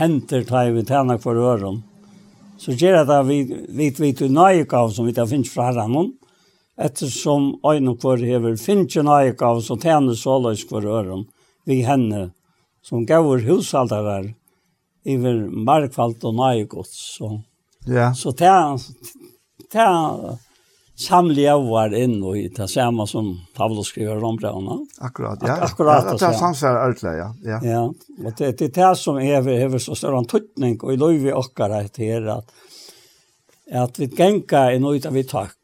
henter 0.00 0.44
tar 0.48 0.72
vi 0.74 0.84
tjena 0.84 1.18
for 1.20 1.36
øren. 1.36 1.82
Så 2.60 2.72
gjør 2.76 3.04
det 3.04 3.16
at 3.16 3.28
vi 3.28 3.38
vet 3.76 4.00
vi 4.00 4.12
til 4.16 4.32
nøyegav 4.32 4.92
som 4.92 5.06
vi 5.08 5.14
tar 5.16 5.28
finnes 5.28 5.52
fra 5.52 5.70
herren, 5.70 6.12
ettersom 6.80 7.54
øynene 7.64 7.96
for 8.00 8.20
hever 8.20 8.56
finnes 8.60 8.96
nøyegav 9.04 9.62
som 9.64 9.80
tjener 9.80 10.16
såløs 10.16 10.66
for 10.68 10.84
øren, 10.84 11.26
vi 11.68 11.82
henne, 11.84 12.30
som 12.82 13.06
gav 13.06 13.28
hushaltere 13.44 14.34
iver 15.04 15.46
markfalt 15.48 16.24
og 16.24 16.36
nøyegods. 16.36 16.96
Så, 17.16 17.30
ja. 17.88 18.12
så 18.16 18.32
tjener, 18.36 18.80
tjener, 19.72 20.38
samliga 21.00 21.56
var 21.64 21.94
inn 21.96 22.18
og 22.22 22.36
i 22.38 22.46
det 22.52 22.66
samme 22.70 23.06
som 23.08 23.32
Pavlos 23.56 23.90
skriver 23.92 24.22
om 24.24 24.36
brevna. 24.38 24.76
Akkurat, 25.00 25.40
ja. 25.42 25.56
Ak 25.56 25.72
akkurat, 25.72 26.04
ja. 26.04 26.16
Det 26.18 26.28
er 26.28 26.38
samsvær 26.38 26.80
ærtlig, 26.84 27.14
ja. 27.18 27.28
Ja, 27.46 27.60
ja. 27.64 27.84
og 28.24 28.34
det, 28.38 28.50
det 28.60 28.68
er 28.70 28.74
det 28.76 28.90
som 29.00 29.20
er 29.20 29.40
over 29.40 29.80
så 29.82 29.96
større 29.96 30.20
antutning, 30.20 30.76
og 30.82 30.92
i 30.92 31.00
lov 31.00 31.16
vi 31.24 31.32
okkar 31.32 31.74
er 31.78 31.88
til 31.94 32.28
at, 32.34 32.52
at 33.84 34.00
vi 34.00 34.10
genka 34.12 34.68
i 34.74 34.80
noe 34.82 35.00
av 35.00 35.16
vi 35.16 35.24
takk. 35.28 35.56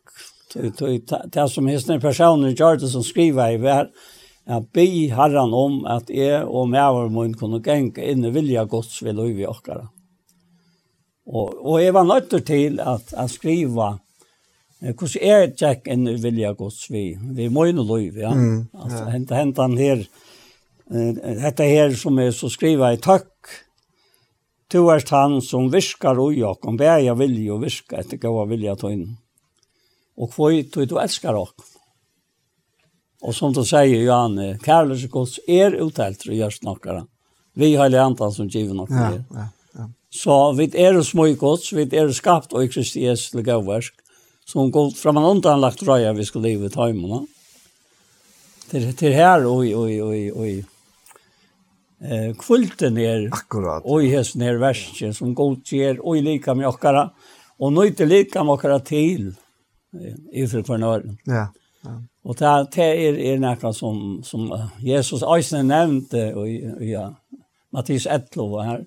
Det 0.56 1.48
som 1.52 1.68
hisne 1.68 1.98
personer 2.00 2.54
gjør 2.56 2.80
det 2.80 2.88
som 2.88 3.04
skriver 3.04 3.56
i 3.56 3.60
hver, 3.60 3.90
at 4.46 4.70
be 4.72 4.86
herran 5.10 5.52
om 5.52 5.80
at 5.90 6.08
jeg 6.08 6.46
og 6.46 6.70
vår 6.70 7.10
mun 7.12 7.34
kunne 7.36 7.60
genka 7.60 8.00
inn 8.00 8.24
i 8.24 8.32
vilja 8.32 8.64
gods 8.64 9.02
ved 9.02 9.18
lov 9.18 9.34
vi 9.36 9.44
okkar. 9.46 9.88
Og, 11.26 11.48
og 11.58 11.80
jeg 11.82 11.92
var 11.92 12.06
nødt 12.06 12.34
til 12.46 12.78
at, 12.80 13.10
at 13.12 13.30
skriva 13.30 13.96
Hvordan 14.80 15.22
er 15.22 15.52
Jack 15.56 15.86
i 15.88 15.96
vilja 16.20 16.52
gods 16.52 16.90
vi? 16.90 17.16
Vi 17.36 17.48
må 17.48 17.64
jo 17.64 17.82
lov, 17.82 18.00
ja. 18.00 18.34
Mm, 18.34 18.66
ja. 18.72 18.82
Altså, 18.84 19.04
hent, 19.10 19.30
hent 19.30 19.58
han 19.58 19.76
her, 19.78 20.02
dette 20.90 21.64
her 21.64 21.94
som 21.96 22.18
er 22.18 22.30
så 22.36 22.50
skriva 22.52 22.92
i 22.92 23.00
takk, 23.00 23.32
Tu 24.66 24.80
erst 24.90 25.12
han 25.14 25.38
som 25.46 25.68
virkar 25.70 26.18
ui 26.18 26.42
ok, 26.42 26.66
om 26.66 26.78
bæja 26.78 27.14
vilja 27.14 27.54
og 27.54 27.62
virka 27.62 28.00
etter 28.00 28.18
gaua 28.18 28.46
vilja 28.50 28.74
tøyn. 28.78 29.04
Og 30.18 30.32
kvoi 30.32 30.64
tøy 30.72 30.88
du 30.90 30.96
elskar 30.98 31.38
ok. 31.38 31.62
Og 33.26 33.34
som 33.34 33.54
du 33.54 33.62
sier, 33.64 34.02
Johan, 34.02 34.58
kærløse 34.62 35.08
gods 35.10 35.38
er 35.46 35.78
uttelt 35.82 36.26
og 36.26 36.34
gjørst 36.34 36.66
nokkara. 36.66 37.04
Vi 37.56 37.74
har 37.78 37.92
leantan 37.92 38.34
som 38.34 38.50
giver 38.50 38.74
nokkara. 38.74 39.14
Ja, 39.14 39.22
ja, 39.38 39.46
ja. 39.78 39.86
Så 40.10 40.34
vi 40.58 40.66
er 40.74 40.98
små 41.02 41.28
gods, 41.38 41.70
vi 41.72 41.86
er 41.86 42.10
skapt 42.12 42.52
og 42.52 42.66
i 42.66 42.72
Kristi 42.72 43.06
Jesu 43.06 43.38
som 44.46 44.70
går 44.70 44.90
fram 44.90 45.16
och 45.16 45.30
undan 45.30 45.60
lagt 45.60 45.82
röja 45.82 46.12
vi 46.12 46.24
skulle 46.24 46.48
leva 46.48 46.68
ta 46.68 46.88
imorna. 46.88 47.26
Til, 48.70 48.96
til 48.96 49.12
här 49.14 49.46
oj 49.46 49.74
oj 49.74 50.02
oj 50.02 50.32
oj. 50.32 50.64
Eh 52.00 52.34
kvulten 52.34 52.98
er, 52.98 53.28
akkurat. 53.32 53.82
Oj 53.84 54.08
häst 54.10 54.36
ner 54.36 54.58
versen 54.58 55.14
som 55.14 55.34
godger 55.34 56.00
oj 56.02 56.20
lika 56.20 56.54
med 56.54 56.68
okkara 56.68 57.10
och 57.58 57.72
nöjte 57.72 58.06
lika 58.06 58.44
med 58.44 58.52
okkara 58.52 58.78
till 58.80 59.34
i 60.32 60.46
for 60.46 60.62
kvarnör. 60.62 61.16
Ja. 61.24 61.46
ja. 61.82 62.02
Och 62.22 62.36
det 62.36 62.68
det 62.74 63.06
er, 63.06 63.14
er 63.14 63.38
nekka 63.38 63.72
som 63.72 64.22
som 64.24 64.68
Jesus 64.78 65.22
Eisen 65.22 65.68
nämnde 65.68 66.34
och 66.34 66.48
ja 66.82 67.14
Mattis 67.72 68.06
11 68.06 68.62
här. 68.62 68.86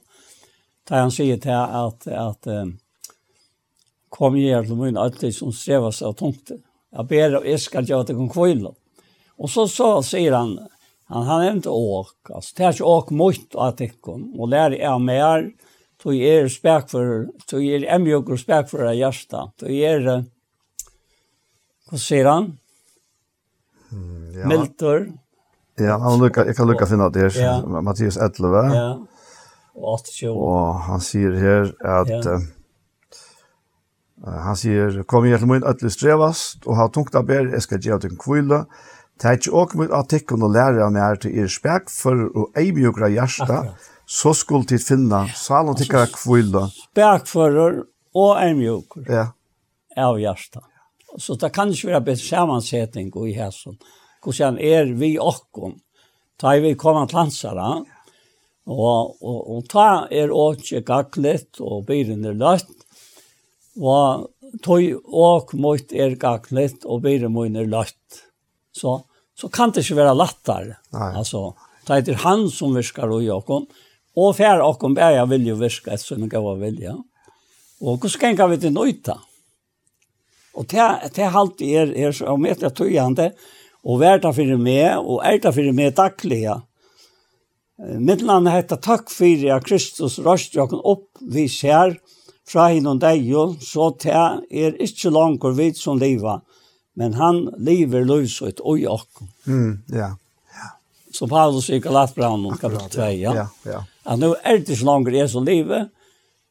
da 0.89 1.03
han 1.03 1.11
sier 1.11 1.37
til 1.37 1.49
at, 1.49 1.69
att, 1.69 2.07
att 2.07 2.47
kom 4.09 4.37
jeg 4.39 4.55
her 4.55 4.67
til 4.67 4.79
min 4.79 4.97
alltid 4.99 5.35
som 5.35 5.53
strever 5.55 5.93
seg 5.95 6.11
og 6.11 6.19
tungte. 6.19 6.59
Jeg 6.89 7.09
ber 7.09 7.39
og 7.39 7.47
jeg 7.47 7.61
skal 7.61 7.85
gjøre 7.85 8.07
det 8.07 8.15
jeg 8.15 8.19
kan 8.19 8.31
kvile. 8.33 8.73
Og 9.39 9.51
så, 9.51 9.65
så 9.71 9.89
sier 10.03 10.35
han, 10.35 10.55
han, 11.09 11.25
han 11.27 11.43
nevnte 11.45 11.71
åk, 11.71 12.31
altså, 12.33 12.55
det 12.57 12.65
er 12.65 12.75
ikke 12.75 12.89
åk 12.95 13.11
mot 13.15 13.59
at 13.67 13.83
jeg 13.83 13.93
kom, 14.03 14.25
og 14.35 14.51
lærer 14.51 14.75
jeg 14.81 15.05
mer, 15.05 15.45
tog 16.01 16.17
jeg 16.17 16.43
er 16.43 16.51
spek 16.51 16.89
for, 16.91 17.29
tog 17.47 17.63
jeg 17.63 17.83
er 17.83 17.95
emjøk 17.95 18.33
og 18.33 18.41
spek 18.41 18.67
for 18.71 18.83
det 18.83 18.97
hjertet, 18.99 19.55
tog 19.61 19.71
jeg 19.71 20.01
er, 20.01 20.25
hva 21.89 22.01
sier 22.01 22.27
han? 22.29 22.51
Ja. 24.35 24.45
Miltor. 24.51 25.07
Ja, 25.79 25.95
han 26.03 26.19
lukka, 26.19 26.43
jeg 26.45 26.57
kan 26.57 26.67
lukka 26.69 26.85
finne 26.89 27.07
at 27.07 27.15
det 27.15 27.29
er 27.29 27.39
ja. 27.39 27.53
Mathias 27.63 28.19
Etleve. 28.21 28.65
Ja, 28.75 28.89
og 29.79 30.03
80. 30.03 30.35
Og 30.35 30.81
han 30.89 31.03
sier 31.03 31.37
her 31.39 31.71
at, 31.79 32.11
ja. 32.11 32.35
Han 34.27 34.57
sier, 34.59 35.03
kom 35.07 35.27
hjertel 35.27 35.47
min 35.47 35.67
ødelig 35.67 35.93
strevast, 35.95 36.65
og 36.67 36.75
ha 36.75 36.87
tungt 36.91 37.15
av 37.15 37.27
ber, 37.29 37.53
jeg 37.53 37.63
skal 37.63 37.83
gjøre 37.83 38.03
til 38.03 38.17
kvile. 38.19 38.63
Det 39.19 39.27
er 39.27 39.37
ikke 39.39 39.53
åk 39.61 39.75
mot 39.79 39.93
artikken 39.95 40.43
og 40.43 40.53
lære 40.55 40.83
av 40.83 40.91
meg 40.95 41.21
til 41.23 41.37
er 41.39 41.51
spek, 41.51 41.91
for 41.91 42.27
å 42.27 42.47
ei 42.59 42.71
mjukra 42.75 43.11
hjärsta, 43.11 43.61
så 44.09 44.33
skulle 44.35 44.67
tid 44.67 44.83
finna 44.83 45.25
salen 45.35 45.77
til 45.79 45.91
hva 45.91 46.05
kvile. 46.11 46.65
Spekfører 46.89 47.81
og 48.19 48.31
ei 48.41 48.51
ja. 49.07 49.29
av 49.95 50.19
hjärsta. 50.19 50.63
Så 51.17 51.35
det 51.35 51.51
kan 51.55 51.71
ikke 51.71 51.93
være 51.93 52.05
bedre 52.11 52.25
sammansetning 52.25 53.11
i 53.27 53.33
hæsson. 53.33 53.79
Hvordan 54.23 54.59
er 54.59 54.91
vi 54.99 55.17
åkken? 55.19 55.79
Da 56.39 56.55
er 56.55 56.61
vi 56.63 56.75
kommet 56.79 57.09
til 57.09 57.19
landsere, 57.19 57.69
og, 58.69 59.15
og, 59.19 59.39
og 59.55 59.63
ta 59.67 60.07
er 60.11 60.31
åkje 60.31 60.83
gaklet, 60.85 61.59
og 61.59 61.87
byren 61.87 62.23
er 62.25 62.37
løtt, 62.37 62.78
Og 63.79 64.27
tøy 64.65 64.95
og 64.95 65.53
mot 65.59 65.93
er 65.93 66.17
gagnet 66.19 66.85
og 66.85 67.03
bære 67.05 67.29
mot 67.31 67.49
er 67.55 67.69
løtt. 67.69 68.23
Så, 68.75 68.99
så 69.37 69.49
kan 69.53 69.73
det 69.73 69.85
ikke 69.85 70.01
være 70.01 70.17
lattar. 70.17 70.73
Nei. 70.95 71.11
Altså, 71.19 71.53
det 71.87 72.13
er 72.13 72.23
han 72.25 72.47
som 72.53 72.75
virker 72.75 73.09
og 73.09 73.23
jokken, 73.25 73.69
og 74.19 74.35
fær 74.37 74.61
okken 74.65 74.97
bære 74.97 75.25
vilje 75.31 75.55
virke 75.59 75.95
et 75.95 76.03
sånn 76.03 76.27
gav 76.29 76.51
vilje. 76.59 76.95
Og 77.79 77.99
hvordan 78.01 78.35
kan 78.35 78.51
vi 78.51 78.59
til 78.59 78.75
nøyta? 78.75 79.15
Og 80.59 80.65
det, 80.67 80.85
det 81.15 81.29
alltid 81.29 81.75
er, 81.79 81.91
er 81.95 82.15
så 82.15 82.33
om 82.33 82.47
etter 82.49 82.73
tøyende, 82.75 83.31
og 83.87 84.01
vært 84.01 84.27
fyrir 84.35 84.59
meg, 84.59 84.97
og 84.99 85.21
er 85.23 85.53
fyrir 85.55 85.75
meg 85.75 85.95
daglige. 85.95 86.57
Midtlandet 87.79 88.57
heter 88.57 88.81
takk 88.83 89.11
fyrir 89.13 89.53
at 89.55 89.63
Kristus 89.69 90.17
røst 90.19 90.57
jokken 90.57 90.81
opp 90.83 91.21
vi 91.21 91.47
ser, 91.47 91.95
og 91.95 92.18
fra 92.49 92.69
hinn 92.73 92.87
og 92.89 93.01
deg, 93.03 93.27
så 93.61 93.91
ta 94.01 94.23
er 94.49 94.77
ikkje 94.81 95.11
langer 95.13 95.53
vid 95.57 95.77
som 95.77 95.99
liva, 96.01 96.39
men 96.97 97.15
han 97.19 97.45
lever 97.61 98.07
løsut 98.07 98.63
og 98.65 98.81
jakk. 98.81 99.21
Mm, 99.45 99.77
ja. 99.93 100.09
ja. 100.55 100.71
Så 101.13 101.29
Paulus 101.29 101.69
i 101.69 101.79
Galatbraun, 101.83 102.49
kapitel 102.57 102.89
2, 102.97 103.11
ja. 103.21 103.35
ja, 103.43 103.47
ja. 103.69 103.83
At 104.09 104.19
nu 104.19 104.33
er 104.33 104.57
det 104.57 104.73
ikke 104.73 104.89
langer 104.89 105.19
jeg 105.19 105.29
som 105.29 105.45
lever, 105.45 105.87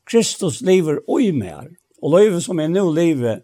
Kristus 0.09 0.63
lever 0.65 1.03
og 1.09 1.35
mer. 1.37 1.67
Og 2.01 2.15
løyve 2.15 2.41
som 2.41 2.61
er 2.63 2.71
nå 2.71 2.87
lever, 2.95 3.43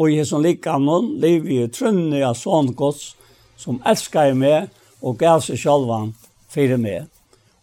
og 0.00 0.08
jeg 0.08 0.26
som 0.26 0.40
liker 0.40 0.72
likkamon, 0.72 1.12
lever 1.20 1.66
i 1.66 1.68
trønne 1.68 2.22
av 2.24 2.38
sånn 2.40 2.72
gods, 2.74 3.12
som 3.60 3.82
elsker 3.84 4.30
jeg 4.30 4.38
meg, 4.40 4.70
og 5.04 5.18
gav 5.20 5.44
seg 5.44 5.60
sjølvan 5.60 6.14
fyrir 6.50 6.80
meg. 6.80 7.06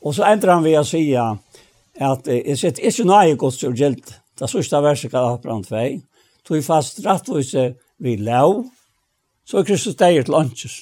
Og 0.06 0.14
så 0.14 0.28
endrer 0.30 0.54
han 0.54 0.66
ved 0.66 0.78
å 0.78 0.86
si 0.86 1.02
at 1.18 2.30
jeg 2.30 2.58
sitter 2.62 2.86
ikke 2.86 3.08
nøye 3.10 3.38
gods 3.42 3.64
og 3.66 3.78
gjeldt, 3.78 4.14
det 4.38 4.50
sørste 4.52 4.82
verset 4.84 5.12
Galapran 5.12 5.64
2, 5.66 5.84
tog 6.48 6.64
fast 6.66 7.02
rettvise 7.06 7.72
vi 8.04 8.16
lov, 8.22 8.66
så 9.48 9.62
er 9.62 9.68
Kristus 9.68 9.98
deg 10.00 10.20
til 10.26 10.38
åndsjes. 10.38 10.82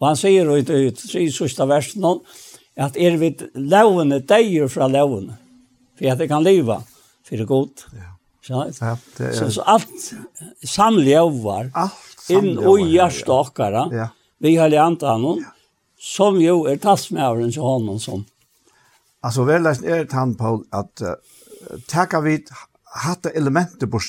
Og 0.00 0.08
han 0.08 0.18
sier 0.18 0.48
i 0.56 0.64
det 0.66 0.96
tre 0.98 1.26
sørste 1.30 1.66
verset 1.70 2.00
nå, 2.02 2.16
at 2.80 2.96
er 2.96 3.18
vi 3.20 3.34
lovene 3.54 4.22
deier 4.24 4.70
fra 4.72 4.88
lovene, 4.90 5.36
for 5.98 6.10
at 6.10 6.22
det 6.22 6.30
kan 6.30 6.44
leve, 6.44 6.80
for 7.22 7.36
det 7.36 7.44
er 7.44 7.50
godt. 7.50 7.86
Ja. 7.92 8.08
Så, 8.42 8.64
ja, 8.80 8.96
det 9.18 9.26
er... 9.28 9.34
så, 9.38 9.50
så 9.54 9.64
alt 9.70 10.08
samlevar, 10.66 11.68
alt 11.78 12.30
inn 12.32 12.56
og 12.58 12.80
hjertet 12.82 13.30
okkara, 13.30 13.84
ja. 13.94 14.08
vi 14.42 14.56
har 14.58 14.72
lant 14.72 15.04
av 15.06 15.20
noen, 15.22 15.44
som 16.02 16.40
jo 16.42 16.64
er 16.66 16.80
talsmæveren 16.82 17.52
til 17.54 17.62
honom 17.62 18.00
som. 18.02 18.24
Altså, 19.22 19.44
vel 19.46 19.68
er 19.70 20.02
det 20.02 20.16
han, 20.16 20.34
Paul, 20.34 20.64
at 20.74 21.04
uh, 21.06 21.14
takk 21.86 22.16
vi 22.24 22.40
hatta 22.92 23.30
elementet 23.30 23.90
på 23.90 24.00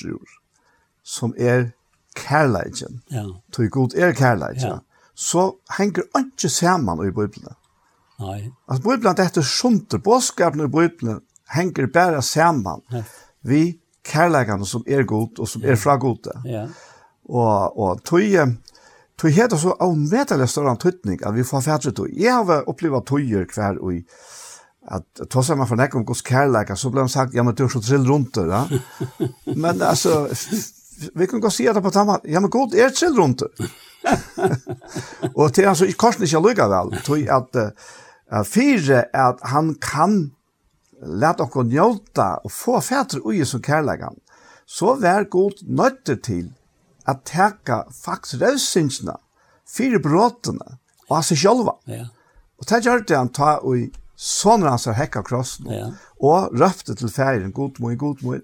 som 1.02 1.34
er 1.38 1.70
kærleikken. 2.16 3.02
Ja. 3.10 3.26
Tog 3.52 3.70
god 3.70 3.94
er 3.94 4.12
kærleikken. 4.12 4.68
Ja. 4.68 4.78
Så 5.14 5.56
henger 5.78 6.02
ikke 6.18 6.48
sammen 6.48 7.06
i 7.06 7.10
Bibelen. 7.10 7.54
Nei. 8.20 8.50
At 8.70 8.82
Bibelen 8.82 9.16
dette 9.16 9.42
skjønte, 9.42 9.98
bådskapen 9.98 10.64
i 10.64 10.70
Bibelen 10.70 11.20
henger 11.54 11.86
bare 11.92 12.22
sammen. 12.22 12.82
Ja. 12.92 13.02
Vi 13.42 13.78
kærleikene 14.04 14.66
som 14.66 14.84
er 14.86 15.02
god, 15.02 15.38
og 15.38 15.48
som 15.48 15.62
ja. 15.62 15.72
er 15.72 15.80
fra 15.80 15.96
gode. 15.96 16.34
Ja. 16.44 16.66
Og, 17.24 17.78
og 17.78 18.02
tog, 18.04 18.54
tog 19.18 19.30
heter 19.30 19.60
så 19.60 19.74
avmetelig 19.80 20.48
større 20.52 20.74
antydning 20.74 21.22
at 21.26 21.34
vi 21.34 21.44
får 21.44 21.64
fætre 21.68 21.92
tog. 21.92 22.08
Jeg 22.12 22.34
har 22.34 22.68
opplevd 22.70 23.06
togjer 23.08 23.46
hver 23.54 23.80
og 23.80 23.94
i 23.94 24.02
at 24.90 25.28
ta 25.30 25.42
sig 25.42 25.56
man 25.56 25.68
nekk 25.78 25.94
om 25.96 26.04
hos 26.08 26.22
kærleika, 26.22 26.76
så 26.76 26.90
ble 26.92 27.00
han 27.00 27.08
sagt 27.08 27.34
ja 27.34 27.42
men 27.42 27.54
du 27.54 27.64
er 27.64 27.72
så 27.72 27.80
trill 27.80 28.06
rundt 28.08 28.34
det 28.36 28.46
ja? 28.50 28.64
men 29.56 29.82
altså, 29.82 30.28
vi 31.14 31.26
kan 31.26 31.40
gå 31.40 31.50
si 31.50 31.66
at 31.66 31.74
det 31.74 31.82
på 31.82 31.90
tamma 31.94 32.18
ja 32.28 32.40
men 32.40 32.50
god 32.50 32.74
er 32.74 32.92
trill 32.92 33.16
rundt 33.16 33.44
det 33.44 33.70
og 35.40 35.52
til 35.54 35.64
alltså 35.64 35.86
i 35.88 35.96
korsen 35.96 36.26
ikke 36.26 36.40
lugga 36.44 36.68
vel, 36.68 36.92
tog 37.04 37.22
at 37.32 37.56
uh, 37.56 38.42
fire 38.44 39.04
at 39.16 39.40
han 39.42 39.74
kan 39.80 40.34
lete 41.02 41.42
och 41.42 41.66
njuta 41.66 42.40
og 42.44 42.52
få 42.52 42.80
fætre 42.80 43.20
ui 43.24 43.44
som 43.44 43.62
kärleka 43.62 44.12
så 44.66 44.94
vær 44.94 45.24
god 45.24 45.62
nötter 45.62 46.16
till 46.16 46.52
att 47.04 47.24
täcka 47.24 47.84
faktiskt 48.04 48.34
rövsynsna 48.42 49.16
fyra 49.76 49.98
bråtarna 49.98 50.78
och 51.08 51.16
alltså 51.16 51.34
själva 51.34 51.74
ja. 51.84 52.08
Og 52.58 52.64
det 52.68 52.84
gör 52.84 53.04
det 53.08 53.16
han 53.16 53.28
ta 53.28 53.56
och 53.56 53.76
Sånn 54.14 54.62
han 54.62 54.78
så 54.78 54.94
hekka 54.94 55.24
krossen, 55.26 55.70
ja. 55.74 55.88
og 56.22 56.54
røpte 56.54 56.94
til 56.94 57.10
færen, 57.10 57.52
god 57.54 57.80
mor, 57.82 57.94
god 57.98 58.20
mor, 58.22 58.42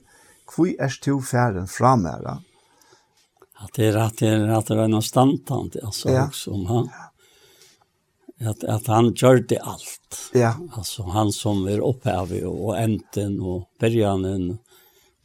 hvor 0.51 0.73
er 0.83 0.97
to 1.03 1.21
færen 1.23 1.69
framæra? 1.71 2.41
At 3.61 3.77
det 3.77 3.91
er 3.93 4.01
at 4.03 4.19
det 4.19 4.33
er 4.33 4.51
at 4.57 4.71
det 4.73 4.79
er 4.81 4.91
noe 4.91 5.05
standtant, 5.05 5.77
altså, 5.85 6.11
ja. 6.11 6.27
som 6.35 6.65
han, 6.67 6.89
at, 8.41 8.65
at 8.65 8.89
han 8.89 9.13
gjør 9.13 9.45
det 9.47 9.61
alt. 9.61 10.19
Ja. 10.35 10.55
Altså, 10.75 11.05
han 11.13 11.31
som 11.33 11.67
er 11.69 11.85
opphavet, 11.85 12.43
og 12.49 12.75
enten, 12.81 13.39
og 13.41 13.69
bergjanen, 13.79 14.57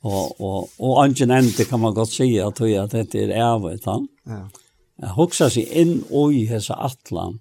og, 0.05 0.35
og, 0.37 0.69
og 0.77 0.99
angen 1.01 1.33
ende 1.33 1.65
kan 1.65 1.81
man 1.81 1.95
godt 1.97 2.13
si, 2.13 2.35
at, 2.37 2.61
at 2.61 2.93
dette 2.93 3.23
er 3.25 3.33
av, 3.41 3.65
han. 3.87 4.05
Ja. 4.29 4.43
Jeg 5.01 5.29
sig 5.35 5.51
seg 5.51 5.71
inn 5.75 5.97
i 6.31 6.45
hese 6.47 6.75
atlan, 6.77 7.39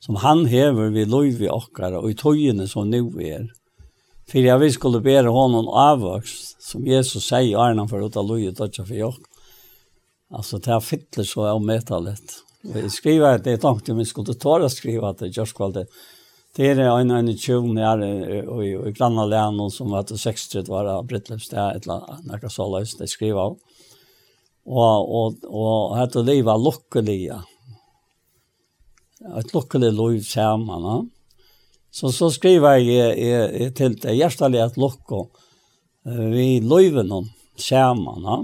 som 0.00 0.16
han 0.16 0.46
hever 0.46 0.90
vi 0.90 1.04
lov 1.04 1.42
i 1.42 1.48
okkara 1.48 2.00
og 2.00 2.10
i 2.10 2.18
tøyene 2.18 2.68
som 2.68 2.90
nu 2.90 3.08
er. 3.20 3.46
For 4.26 4.42
jeg 4.42 4.60
vil 4.60 4.72
skulle 4.74 5.00
bära 5.00 5.30
honom 5.30 5.68
avvaks, 5.70 6.56
som 6.60 6.86
Jesus 6.86 7.28
sier 7.28 7.52
i 7.52 7.54
Arnan 7.54 7.88
for 7.88 8.02
å 8.02 8.22
lov 8.22 8.40
i 8.42 8.50
dødja 8.50 8.84
for 8.84 8.94
jokk. 8.96 9.22
Alltså 10.30 10.58
det 10.58 10.70
här 10.70 10.80
fyller 10.80 11.24
så 11.24 11.46
av 11.46 11.62
metalet. 11.62 12.22
Jag 12.74 12.92
skriver 12.92 13.34
att 13.34 13.44
det 13.44 13.52
är 13.52 13.56
tanke 13.56 13.92
om 13.92 13.98
vi 13.98 14.04
skulle 14.04 14.34
ta 14.34 14.64
och 14.64 14.72
skriva 14.72 15.08
att 15.08 15.18
det 15.18 15.28
görs 15.28 15.52
kvalitet. 15.52 15.86
Det 16.56 16.70
är 16.70 16.78
en 16.78 17.10
en 17.10 17.38
tjun 17.38 17.78
i 17.78 18.88
i 18.88 18.92
granna 18.92 19.26
län 19.26 19.70
som 19.70 19.90
var 19.90 20.02
til 20.02 20.18
60 20.18 20.64
var 20.68 21.02
Britlevs 21.02 21.48
där 21.48 21.70
eller 21.70 22.22
några 22.22 22.48
så 22.48 22.78
løs, 22.78 22.96
det 22.96 23.08
skriva. 23.08 23.56
Och 24.64 25.24
och 25.24 25.34
och 25.44 25.96
hade 25.96 26.22
leva 26.22 26.56
lyckliga 26.56 27.42
et 29.20 29.54
lukkelig 29.54 29.92
liv 29.92 30.22
sammen. 30.26 30.88
Ja. 30.90 30.96
Så, 31.96 32.12
så 32.12 32.28
skriver 32.30 32.76
jeg, 32.76 33.16
jeg, 33.20 33.52
jeg 33.60 33.74
til 33.78 33.96
det 34.02 34.18
hjertelig 34.18 34.60
at 34.66 34.76
lukke 34.76 35.24
vi 36.06 36.60
livet 36.60 37.08
noen 37.08 37.30
sammen. 37.58 38.26
Ja. 38.26 38.36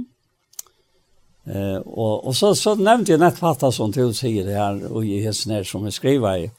Eh, 1.53 1.79
og, 1.83 2.27
og 2.27 2.37
så, 2.39 2.53
så 2.59 2.75
nevnte 2.79 3.15
jeg 3.15 3.23
nettfattet 3.23 3.75
som 3.75 3.93
til 3.95 4.15
sier 4.15 4.47
det 4.47 4.57
her, 4.57 4.79
og 4.91 5.07
i 5.07 5.21
hessen 5.25 5.55
her 5.57 5.67
som 5.69 5.85
jeg 5.89 5.99
skriver 5.99 6.47
i, 6.47 6.53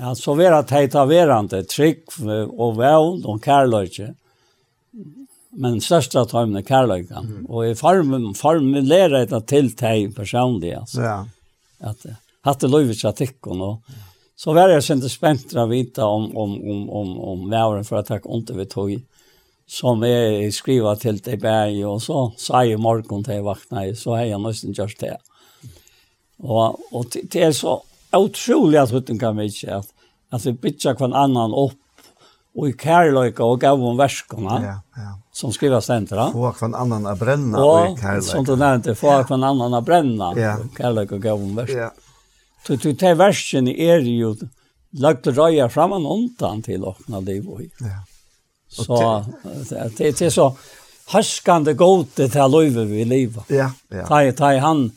Ja, 0.00 0.14
så 0.16 0.32
vera 0.38 0.62
teita 0.64 1.02
verande, 1.04 1.58
trygg 1.68 2.14
og 2.22 2.78
vel 2.78 3.18
og 3.28 3.40
kærløyke, 3.44 4.14
men 5.60 5.80
størsta 5.84 6.22
tøymen 6.30 6.60
er 6.60 6.64
kærløyken. 6.64 7.26
Mm. 7.26 7.42
Og 7.50 7.66
jeg 7.66 7.76
formulerer 8.38 9.26
det 9.28 9.42
til 9.50 9.68
teg 9.76 10.14
personlig, 10.16 10.72
altså. 10.78 11.02
Ja. 11.04 11.18
At, 11.90 12.06
hatt 12.42 12.60
det 12.60 12.68
löjvits 12.68 13.04
att 13.04 13.16
tickon 13.16 13.60
och 13.60 13.82
så 14.36 14.52
var 14.52 14.68
jag 14.68 14.84
sen 14.84 15.08
spänt 15.08 15.54
å 15.54 15.66
vite 15.66 16.02
om 16.02 16.36
om 16.36 16.52
om 16.70 16.90
om 16.90 17.20
om 17.20 17.50
væren 17.50 17.84
för 17.84 17.96
att 17.96 18.06
ta 18.06 18.18
ont 18.24 18.50
vi 18.50 18.66
tog 18.66 19.00
som 19.70 20.02
är 20.02 20.50
skriver 20.50 20.94
til 20.98 21.20
deg 21.22 21.40
berg 21.40 21.84
och 21.86 22.02
så 22.02 22.32
sa 22.36 22.64
jeg 22.66 22.80
morgen 22.80 23.24
til 23.24 23.24
till 23.24 23.44
vakna 23.46 23.94
så 23.94 24.14
är 24.14 24.24
jeg 24.24 24.40
nesten 24.40 24.72
gjort 24.72 25.00
det. 25.00 25.16
Och 26.38 26.80
och 26.92 27.06
det 27.32 27.42
er 27.42 27.52
så 27.52 27.82
otroligt 28.12 28.80
att 28.80 29.06
det 29.06 29.18
kan 29.18 29.36
mig 29.36 29.50
att 29.68 29.86
att 30.32 30.46
vi 30.46 30.52
bitchar 30.52 30.94
kvar 30.94 31.14
annan 31.14 31.54
upp 31.54 31.78
och 32.54 32.68
i 32.68 32.72
kärlöjka 32.72 33.44
och 33.44 33.60
gav 33.60 33.84
om 33.84 33.96
värskorna. 33.96 34.62
Ja, 34.64 34.80
ja. 34.96 35.18
Som 35.32 35.52
skrivas 35.52 35.84
ständra. 35.84 36.32
Få 36.32 36.52
kvar 36.52 36.74
annan 36.74 37.06
att 37.06 37.18
bränna 37.18 37.64
och 37.64 37.88
i 37.88 38.00
kärlöjka. 38.00 38.22
Som 38.22 38.44
du 38.44 38.74
inte, 38.74 38.94
få 38.94 39.24
kvar 39.24 39.44
annan 39.44 39.74
att 39.74 39.84
bränna 39.84 40.32
ja. 40.36 40.58
och 40.58 40.78
kärlöjka 40.78 41.14
och 41.14 41.22
gav 41.22 41.42
om 41.42 41.56
värskorna. 41.56 41.82
Ja. 41.82 41.90
Så 42.66 42.76
du 42.76 42.94
tar 42.94 43.14
versen 43.14 43.68
är 43.68 43.98
ju 43.98 44.36
lagt 44.90 45.26
röja 45.26 45.68
fram 45.68 45.92
en 45.92 46.06
ontan 46.06 46.62
till 46.62 46.84
öppna 46.84 47.20
liv 47.20 47.48
och 47.48 47.60
Ja. 47.80 48.04
Så 48.68 49.24
det 49.96 50.22
är 50.22 50.30
så 50.30 50.56
härskande 51.06 51.72
gode 51.72 52.28
till 52.28 52.40
löver 52.40 52.84
vi 52.84 53.04
livet. 53.04 53.44
Ja, 53.48 53.72
ja. 53.88 54.06
Ta 54.06 54.32
ta 54.32 54.58
han 54.58 54.92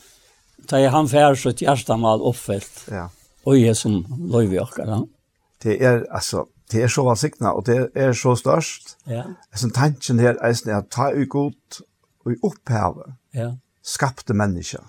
ta 0.68 0.80
i 0.80 0.88
han 0.88 1.09
fär 1.09 1.36
så 1.36 1.49
ett 1.49 1.61
hjärta 1.61 2.16
uppfällt. 2.16 2.88
Ja. 2.91 3.09
Och 3.43 3.57
är 3.57 3.74
som 3.74 4.28
löver 4.32 4.55
jag 4.55 4.70
Ja. 4.78 5.07
Det 5.61 5.84
är 5.84 6.14
alltså 6.14 6.45
det 6.70 6.82
är 6.82 6.88
så 6.88 7.03
vasikna 7.03 7.51
och 7.51 7.64
det 7.64 7.91
är 7.95 8.14
så 8.14 8.36
störst. 8.36 8.97
Ja. 9.03 9.24
Alltså 9.51 9.70
tanken 9.70 10.20
här 10.20 10.36
är 10.36 10.74
att 10.74 10.89
ta 10.89 11.11
ut 11.11 11.30
gott 11.30 11.82
och 12.26 12.32
upphäva. 12.47 13.16
Ja. 13.32 13.57
Skapte 13.82 14.34
människa. 14.34 14.80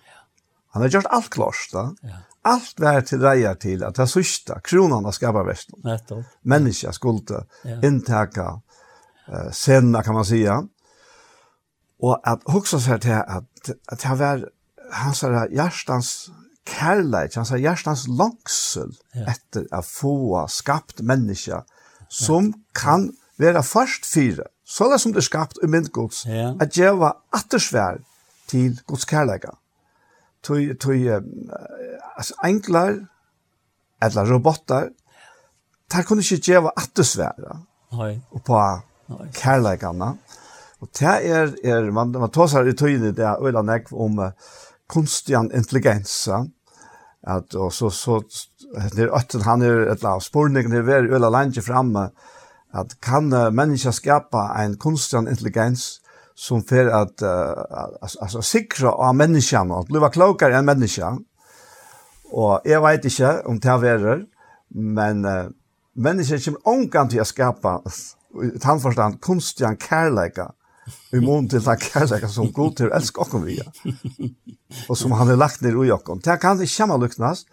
Han 0.70 0.82
har 0.82 0.88
gjort 0.88 1.04
allt 1.06 1.30
klart. 1.30 1.68
Da. 1.72 1.94
Ja 2.02 2.08
allt 2.44 2.80
var 2.80 3.00
till 3.00 3.20
rejer 3.20 3.54
till 3.54 3.84
att 3.84 3.94
det 3.94 4.06
sista 4.06 4.60
kronan 4.60 5.04
har 5.04 5.12
skapat 5.12 5.46
västen. 5.46 5.80
Netto. 5.84 6.24
Människa 6.42 6.92
skulle 6.92 7.44
ja. 7.62 7.82
intäka 7.82 8.60
eh, 9.28 9.50
senna 9.52 10.02
kan 10.02 10.14
man 10.14 10.24
säga. 10.24 10.68
Och 12.00 12.28
att 12.28 12.40
också 12.44 12.80
seg 12.80 13.00
til 13.00 13.10
at, 13.10 13.28
att, 13.28 13.70
att 13.88 14.02
det 14.02 14.18
var 14.18 14.48
hans 14.92 15.22
här 15.22 15.48
hjärtans 15.48 16.30
kärlek, 16.68 17.36
hans 17.36 17.50
här 17.50 17.58
hjärtans 17.58 18.08
langsel 18.08 18.92
ja. 19.12 19.24
efter 19.26 19.66
å 19.72 19.82
få 19.82 20.46
skapt 20.48 21.00
människa 21.00 21.64
som 22.08 22.52
kan 22.72 23.12
vara 23.38 23.62
først 23.62 24.06
fire, 24.06 24.44
Så 24.66 24.98
som 24.98 25.12
det 25.12 25.22
skapt 25.22 25.58
i 25.62 25.66
myndgods. 25.66 26.26
Ja. 26.26 26.56
Att 26.60 26.72
det 26.72 26.92
var 26.92 27.16
attersvär 27.30 28.00
till 28.46 28.80
Guds 28.86 29.10
kärleka 29.10 29.54
tui 30.44 30.74
tog, 30.76 31.06
altså, 32.16 32.34
enklar, 32.44 32.98
eller 34.02 34.32
robotar, 34.32 34.90
der 35.92 36.02
kunne 36.02 36.22
ikke 36.22 36.52
gjøre 36.52 36.72
attesvære 36.76 37.58
på 38.46 38.60
kærleikene. 39.34 40.14
Og 40.80 40.88
det 40.98 41.08
er, 41.08 41.54
er 41.64 41.90
man, 41.92 42.12
man 42.12 42.32
tar 42.32 42.50
seg 42.50 42.68
i 42.68 42.76
tøyene 42.76 43.14
det 43.16 43.24
er 43.24 43.40
øyla 43.40 43.62
nekv 43.64 43.94
om 44.04 44.18
uh, 44.20 44.32
kunstig 44.90 45.36
intelligens. 45.38 46.28
At, 47.24 47.54
og 47.54 47.72
så, 47.72 47.88
så 47.88 48.18
det 48.92 49.06
er 49.06 49.14
øtten 49.16 49.46
han 49.46 49.62
er 49.64 49.86
et 49.94 50.04
av 50.04 50.20
sporningen 50.20 50.74
er 50.76 50.84
veldig 50.84 51.14
øyla 51.16 51.30
landet 51.32 51.64
framme 51.64 52.10
at 52.74 52.96
kan 53.00 53.32
uh, 53.32 53.48
mennesker 53.54 53.94
skapa 53.96 54.50
en 54.60 54.76
kunstig 54.76 55.22
intelligens 55.22 56.02
som 56.34 56.62
för 56.62 56.86
att 56.86 57.22
uh, 57.22 57.64
alltså 58.20 58.42
sikra 58.42 58.92
av 58.92 59.14
människan 59.14 59.72
att 59.72 59.86
bli 59.86 60.00
klokare 60.12 60.56
än 60.56 60.64
människan. 60.64 61.24
Och 62.30 62.60
jag 62.64 62.86
vet 62.86 63.04
inte 63.04 63.42
om 63.44 63.60
det 63.60 63.68
är 63.68 64.24
men 64.68 65.24
uh, 65.24 65.48
människan 65.94 66.40
kommer 66.40 66.68
omkant 66.68 67.10
till 67.10 67.20
att 67.20 67.26
skapa 67.26 67.82
ett 68.56 68.64
handförstand 68.64 69.20
konstiga 69.20 69.76
kärleka 69.88 70.52
i 71.12 71.20
mån 71.20 71.48
till 71.48 71.62
den 71.62 71.78
kärleka 71.78 72.28
som 72.28 72.52
god 72.52 72.76
till 72.76 72.86
älskar 72.86 73.22
oss 73.22 73.34
via. 73.34 73.64
Och 74.88 74.98
som 74.98 75.12
han 75.12 75.28
har 75.28 75.36
lagt 75.36 75.60
ner 75.60 75.84
i 75.84 75.92
oss. 75.92 76.22
Det 76.24 76.36
kan 76.36 76.60
inte 76.60 76.76
komma 76.76 76.96
lycknas. 76.96 77.46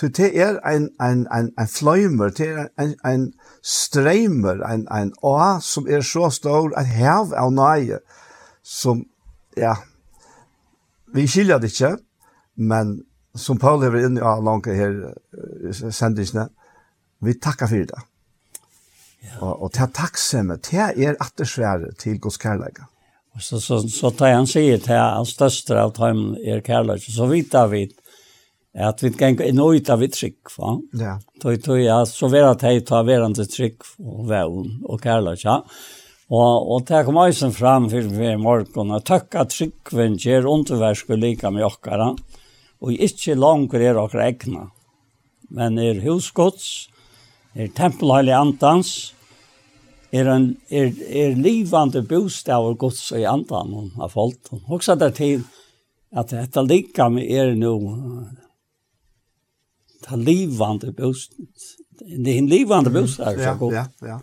Det 0.00 0.18
är 0.18 0.60
en, 0.74 0.90
en, 1.00 1.26
en, 1.26 1.52
en 1.56 1.68
flöjmer, 1.68 2.32
det 2.36 2.46
är 2.46 2.68
en, 2.76 2.94
en 3.04 3.32
strömer, 3.62 4.72
en, 4.72 4.88
en 4.88 5.12
å 5.20 5.58
som 5.62 5.88
är 5.88 6.02
så 6.02 6.30
stor, 6.30 6.78
en 6.78 6.84
häv 6.84 7.34
av 7.34 7.52
nöje 7.52 7.98
som, 8.66 9.04
ja, 9.56 9.76
vi 11.14 11.26
skiljer 11.30 11.60
det 11.62 11.70
ikke, 11.70 11.94
men 12.56 12.98
som 13.36 13.60
Paul 13.60 13.82
lever 13.84 14.08
inn 14.08 14.18
i 14.18 14.24
ja, 14.24 14.34
langt 14.42 14.66
her 14.66 14.96
sendingene, 15.72 16.48
vi 17.22 17.36
takker 17.38 17.70
for 17.70 17.90
det. 17.92 18.02
Ja. 19.26 19.36
Og, 19.38 19.52
og 19.66 19.72
til 19.76 19.92
takksomme, 19.94 20.58
til 20.64 20.82
er 20.82 21.18
attersvære 21.22 21.92
til 22.00 22.18
Guds 22.22 22.40
kærleika. 22.42 22.88
Og 23.36 23.44
så, 23.44 23.60
så, 23.60 23.82
så 23.92 24.10
tar 24.16 24.34
han 24.34 24.48
sier 24.48 24.80
til 24.82 24.98
han 24.98 25.28
største 25.28 25.76
av 25.78 25.92
dem 25.98 26.32
er 26.40 26.64
kærleika, 26.64 27.12
så 27.12 27.28
vet 27.30 27.54
vi 27.70 27.86
at 28.76 29.00
vi 29.00 29.08
kan 29.16 29.38
en 29.40 29.62
ut 29.62 29.88
av 29.88 30.02
trygg, 30.12 30.50
va? 30.58 30.74
Ja. 31.00 31.14
Tøy, 31.40 31.54
tøy, 31.64 31.78
ja, 31.86 32.00
så 32.08 32.28
vera 32.32 32.52
tøy, 32.58 32.82
tar 32.84 33.06
verande 33.08 33.46
trygg 33.48 33.86
og 34.02 34.26
vevn 34.28 34.82
og 34.84 35.00
kærleika. 35.04 35.60
Ja 35.62 36.02
Og, 36.26 36.70
og 36.74 36.86
det 36.88 37.04
kom 37.06 37.20
eisen 37.22 37.52
fram 37.54 37.86
for 37.90 38.08
vi 38.10 38.32
i 38.32 38.38
morgen, 38.40 38.90
og 38.90 39.04
takk 39.06 39.36
at 39.38 39.52
tryggven 39.54 40.16
gjør 40.18 40.48
underversk 40.50 41.12
og 41.14 41.20
like 41.22 41.52
med 41.54 41.66
okkara, 41.68 42.08
og 42.82 43.04
ikke 43.06 43.36
langer 43.38 43.84
er 43.86 44.00
okkara 44.00 44.26
egna, 44.32 44.64
men 45.54 45.78
er 45.78 46.02
husgods, 46.02 46.88
er 47.54 47.70
tempelheilig 47.78 48.34
antans, 48.34 48.90
er, 50.10 50.26
en, 50.32 50.50
er, 50.70 50.90
er 51.06 51.38
livande 51.38 52.02
bostav 52.08 52.66
og 52.72 52.80
gods 52.82 53.10
i 53.14 53.22
antan 53.26 53.74
av 53.94 54.10
folk. 54.14 54.50
Og 54.66 54.82
så 54.82 54.96
det 54.98 55.14
til 55.18 55.44
at 56.16 56.30
dette 56.32 56.62
lika 56.66 57.08
med 57.12 57.26
er 57.30 57.54
nå 57.58 57.76
ta 60.06 60.18
livande 60.18 60.92
bostad, 60.94 61.46
det 61.96 62.32
er 62.34 62.38
en 62.42 62.50
livande 62.50 62.90
bostav, 62.92 63.38
ja, 63.40 63.54
ja, 63.72 63.86
ja. 64.04 64.18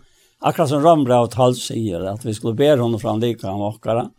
Akkurat 0.46 0.68
som 0.68 0.82
Rambra 0.82 1.20
och 1.20 1.30
Tal 1.30 1.56
säger 1.56 2.00
att 2.00 2.24
vi 2.24 2.34
skulle 2.34 2.54
be 2.54 2.76
honom 2.76 3.00
fram 3.00 3.20
lika 3.20 3.46
han 3.46 3.60
åkara. 3.60 4.10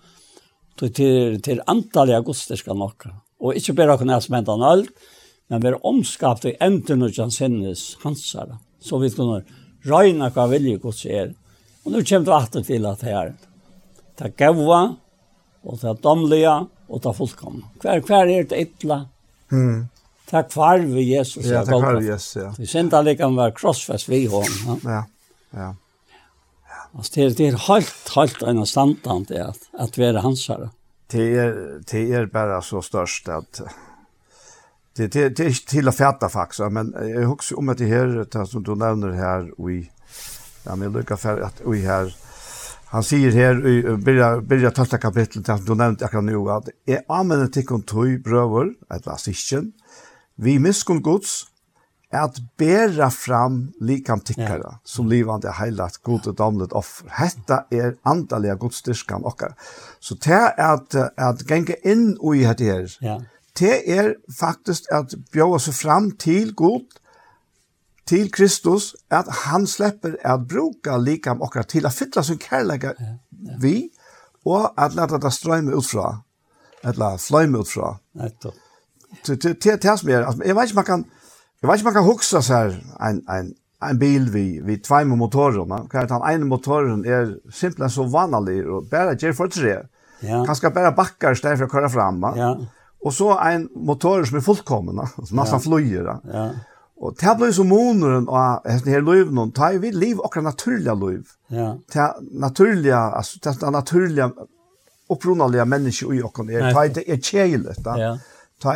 Till, 0.94 1.42
till 1.42 1.62
antal 1.66 2.14
auguster 2.14 2.56
ska 2.56 2.74
han. 2.74 3.16
Och 3.40 3.54
inte 3.54 3.74
bara 3.74 3.98
kunna 3.98 4.22
smänta 4.22 4.54
en 4.54 4.62
öl, 4.62 4.88
men 5.48 5.62
vi 5.62 5.74
omskapt 5.74 6.46
i 6.46 6.56
änden 6.60 7.02
och 7.02 7.12
hans 7.18 7.40
hennes 7.40 7.98
hansar. 8.04 8.58
Så 8.80 8.98
vi 8.98 9.10
kunde 9.10 9.44
röjna 9.84 10.32
vad 10.36 10.50
vilje 10.50 10.78
gods 10.78 11.06
är. 11.06 11.34
Och 11.84 11.92
nu 11.92 12.04
kommer 12.04 12.26
det 12.26 12.32
åter 12.32 12.64
till 12.64 12.86
att 12.86 13.00
det 13.00 13.06
här. 13.06 13.36
Ta 14.18 14.28
gåva 14.38 14.96
och 15.62 15.80
ta 15.80 15.94
domliga 15.94 16.68
och 16.88 17.02
ta 17.02 17.14
fullkomna. 17.14 17.66
Kvar, 17.80 18.00
kvar 18.00 18.28
är 18.28 18.44
det 18.44 18.62
ytla. 18.62 19.10
Mm. 19.52 19.88
Tack 20.30 20.52
kvar 20.52 20.80
vi 20.80 21.02
Jesus. 21.02 21.46
Ja, 21.46 21.66
tack 21.66 21.68
kvar 21.68 22.02
Jesus, 22.02 22.36
ja. 22.36 22.54
Vi 22.58 22.68
sända 22.68 23.02
lika 23.02 23.28
var 23.28 23.52
krossfäst 23.52 24.10
vi 24.10 24.26
honom. 24.26 24.80
Ja, 24.84 24.92
ja. 24.92 25.06
ja. 25.52 25.76
Alltså 26.96 27.12
det 27.16 27.22
är 27.22 27.30
det 27.30 27.48
är 27.48 27.58
helt 27.58 28.10
helt 28.16 28.42
en 28.42 28.66
standard 28.66 29.26
det 29.28 29.46
att 29.46 29.70
att 29.74 29.98
vara 29.98 30.20
hansare. 30.20 30.70
Det 31.08 31.38
är 31.38 31.82
det 31.92 32.14
är 32.14 32.26
bara 32.26 32.62
så 32.62 32.82
störst 32.82 33.30
att 33.30 33.62
det 34.96 35.08
det 35.08 35.30
det 35.30 35.46
är 35.46 35.68
till 35.68 35.88
att 35.88 35.98
fatta 35.98 36.30
faktiskt 36.30 36.72
men 36.72 36.96
jag 37.00 37.32
också 37.32 37.56
om 37.56 37.70
att 37.70 37.78
det 37.78 37.86
här 37.86 38.28
det 38.32 38.48
som 38.48 38.64
du 38.64 38.76
nämner 38.76 39.10
här 39.10 39.52
vi 39.58 39.92
ja 40.64 40.76
men 40.76 40.92
lucka 40.92 41.18
för 41.18 41.42
att 41.42 41.62
vi 41.66 41.86
här 41.86 42.16
han 42.86 43.04
säger 43.04 43.32
här 43.32 43.68
i 43.68 43.98
börja 43.98 44.42
börja 44.42 44.72
första 44.72 44.98
kapitlet 44.98 45.46
som 45.46 45.66
du 45.66 45.76
nämnde 45.76 46.10
jag 46.14 46.24
nu 46.24 46.38
att 46.38 46.70
är 46.86 47.02
använder 47.08 47.48
till 47.48 47.66
kontor 47.66 48.18
bröder 48.18 48.74
att 48.88 49.06
vara 49.06 49.18
sischen 49.18 49.72
vi 50.36 50.60
misskon 50.60 51.02
gods 51.02 51.46
at 52.14 52.40
bæra 52.58 53.10
fram 53.10 53.74
likam 53.82 54.22
tikkara 54.22 54.72
ja. 54.72 54.78
som 54.86 55.08
livande 55.10 55.52
heilat 55.60 55.98
god 56.04 56.28
og 56.28 56.38
damlet 56.38 56.74
offer. 56.74 57.10
Hetta 57.18 57.64
er 57.72 57.96
andalega 58.06 58.56
god 58.62 58.76
styrkan 58.78 59.26
okkar. 59.26 59.56
Så 60.00 60.16
det 60.16 60.34
er 60.34 60.54
at, 60.74 60.96
at 61.18 61.46
genge 61.48 61.78
inn 61.84 62.16
ui 62.20 62.46
hette 62.46 62.68
her, 62.68 62.86
ja. 63.02 63.18
det 63.60 63.82
er 63.98 64.14
faktisk 64.40 64.88
at 64.92 65.16
bjóa 65.34 65.60
seg 65.60 65.78
fram 65.80 66.12
til 66.12 66.54
god, 66.56 66.86
til 68.06 68.30
Kristus, 68.32 68.94
at 69.10 69.26
han 69.46 69.66
slipper 69.68 70.14
at 70.22 70.48
bruka 70.48 70.98
likam 71.02 71.42
okkar 71.42 71.66
til 71.66 71.86
at 71.90 71.94
fylla 71.94 72.22
sin 72.22 72.38
kærlega 72.38 72.94
vi, 73.62 73.90
og 74.46 74.74
at 74.78 74.94
leta 74.94 75.18
det 75.18 75.34
strøyme 75.34 75.74
utfra, 75.76 76.20
eller 76.86 77.18
fløyme 77.18 77.60
utfra. 77.60 77.96
Nettopp. 78.14 78.62
Det 79.26 79.66
er 79.66 79.78
det 79.82 80.00
som 80.00 80.10
er, 80.10 80.26
jeg 80.46 80.56
vet 80.56 80.70
ikke 80.70 80.76
man 80.76 80.86
kan, 80.86 81.06
Jag 81.66 81.72
vet 81.72 81.80
inte 81.80 81.86
man 81.86 81.94
kan 81.94 82.12
huxa 82.12 82.42
så 82.42 82.54
här 82.54 82.84
en 83.00 83.28
en 83.30 83.54
en 83.90 84.00
bil 84.00 84.30
vi 84.30 84.62
vi 84.62 84.78
två 84.78 85.06
motorer 85.06 85.66
man 85.66 85.88
kan 85.88 86.08
ta 86.08 86.30
en 86.30 86.48
motoren 86.48 87.06
är 87.06 87.52
simpelt 87.52 87.94
så 87.94 88.04
vanlig 88.04 88.68
och 88.68 88.86
bara 88.92 89.14
ger 89.14 89.34
för 89.34 89.48
tre. 89.48 89.78
Ja. 90.20 90.46
Kan 90.46 90.56
ska 90.56 90.70
bara 90.70 90.92
backar 90.92 91.32
istället 91.32 91.58
för 91.58 91.66
att 91.66 91.72
köra 91.72 91.90
fram 91.90 92.22
va. 92.22 92.34
Ja. 92.38 92.60
Och 93.04 93.14
så 93.14 93.40
en 93.40 93.70
motor 93.76 94.24
som 94.24 94.38
är 94.38 94.42
fullkommen 94.42 95.08
som 95.08 95.38
nästan 95.38 95.60
ja. 95.66 95.78
flyger. 95.78 96.18
Ja. 96.34 96.50
Och 96.98 97.14
det 97.20 97.36
blir 97.38 97.52
så 97.52 97.64
monoren 97.64 98.28
och 98.28 98.72
hästen 98.72 98.94
här 98.94 99.02
löv 99.02 99.34
någon 99.34 99.52
tar 99.52 99.74
vi 99.74 99.92
liv 99.92 100.18
och 100.20 100.44
naturliga 100.44 100.94
liv 100.94 101.24
Ja. 101.48 101.78
Det 101.94 102.14
naturliga 102.32 102.98
alltså 102.98 103.40
det 103.44 103.70
naturliga 103.70 104.32
upprunnaliga 105.10 105.66
människor 105.66 106.16
i 106.16 106.22
och 106.22 106.40
är 106.40 106.94
det 106.94 107.12
är 107.12 107.18
kelet. 107.18 107.80
Ja. 107.86 108.20
Ta 108.62 108.76